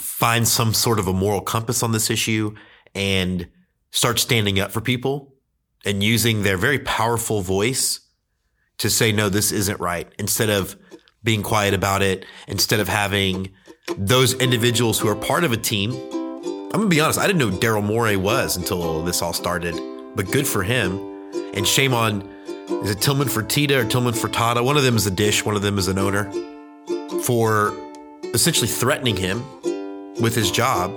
[0.00, 2.54] finds some sort of a moral compass on this issue
[2.94, 3.48] and
[3.90, 5.34] starts standing up for people
[5.84, 8.00] and using their very powerful voice
[8.78, 10.76] to say, no, this isn't right instead of
[11.22, 13.50] being quiet about it, instead of having
[13.96, 15.92] those individuals who are part of a team.
[15.92, 19.74] I'm going to be honest, I didn't know Daryl Morey was until this all started,
[20.14, 20.98] but good for him.
[21.54, 22.28] And shame on,
[22.68, 24.64] is it Tillman Fertitta or Tillman Fertitta?
[24.64, 26.30] One of them is a dish, one of them is an owner
[27.22, 27.74] for
[28.34, 29.44] essentially threatening him
[30.20, 30.90] with his job.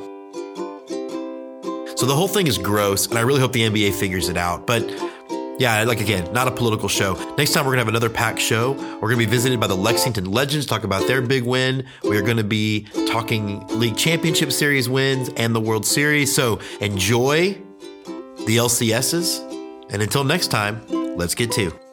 [1.95, 4.65] So the whole thing is gross, and I really hope the NBA figures it out.
[4.65, 4.89] But
[5.59, 7.13] yeah, like again, not a political show.
[7.37, 8.71] Next time we're gonna have another packed show.
[9.01, 11.85] We're gonna be visited by the Lexington Legends, talk about their big win.
[12.03, 16.33] We are gonna be talking league championship series wins and the World Series.
[16.33, 17.57] So enjoy
[18.45, 19.39] the LCSs,
[19.91, 20.81] and until next time,
[21.19, 21.88] let's get two.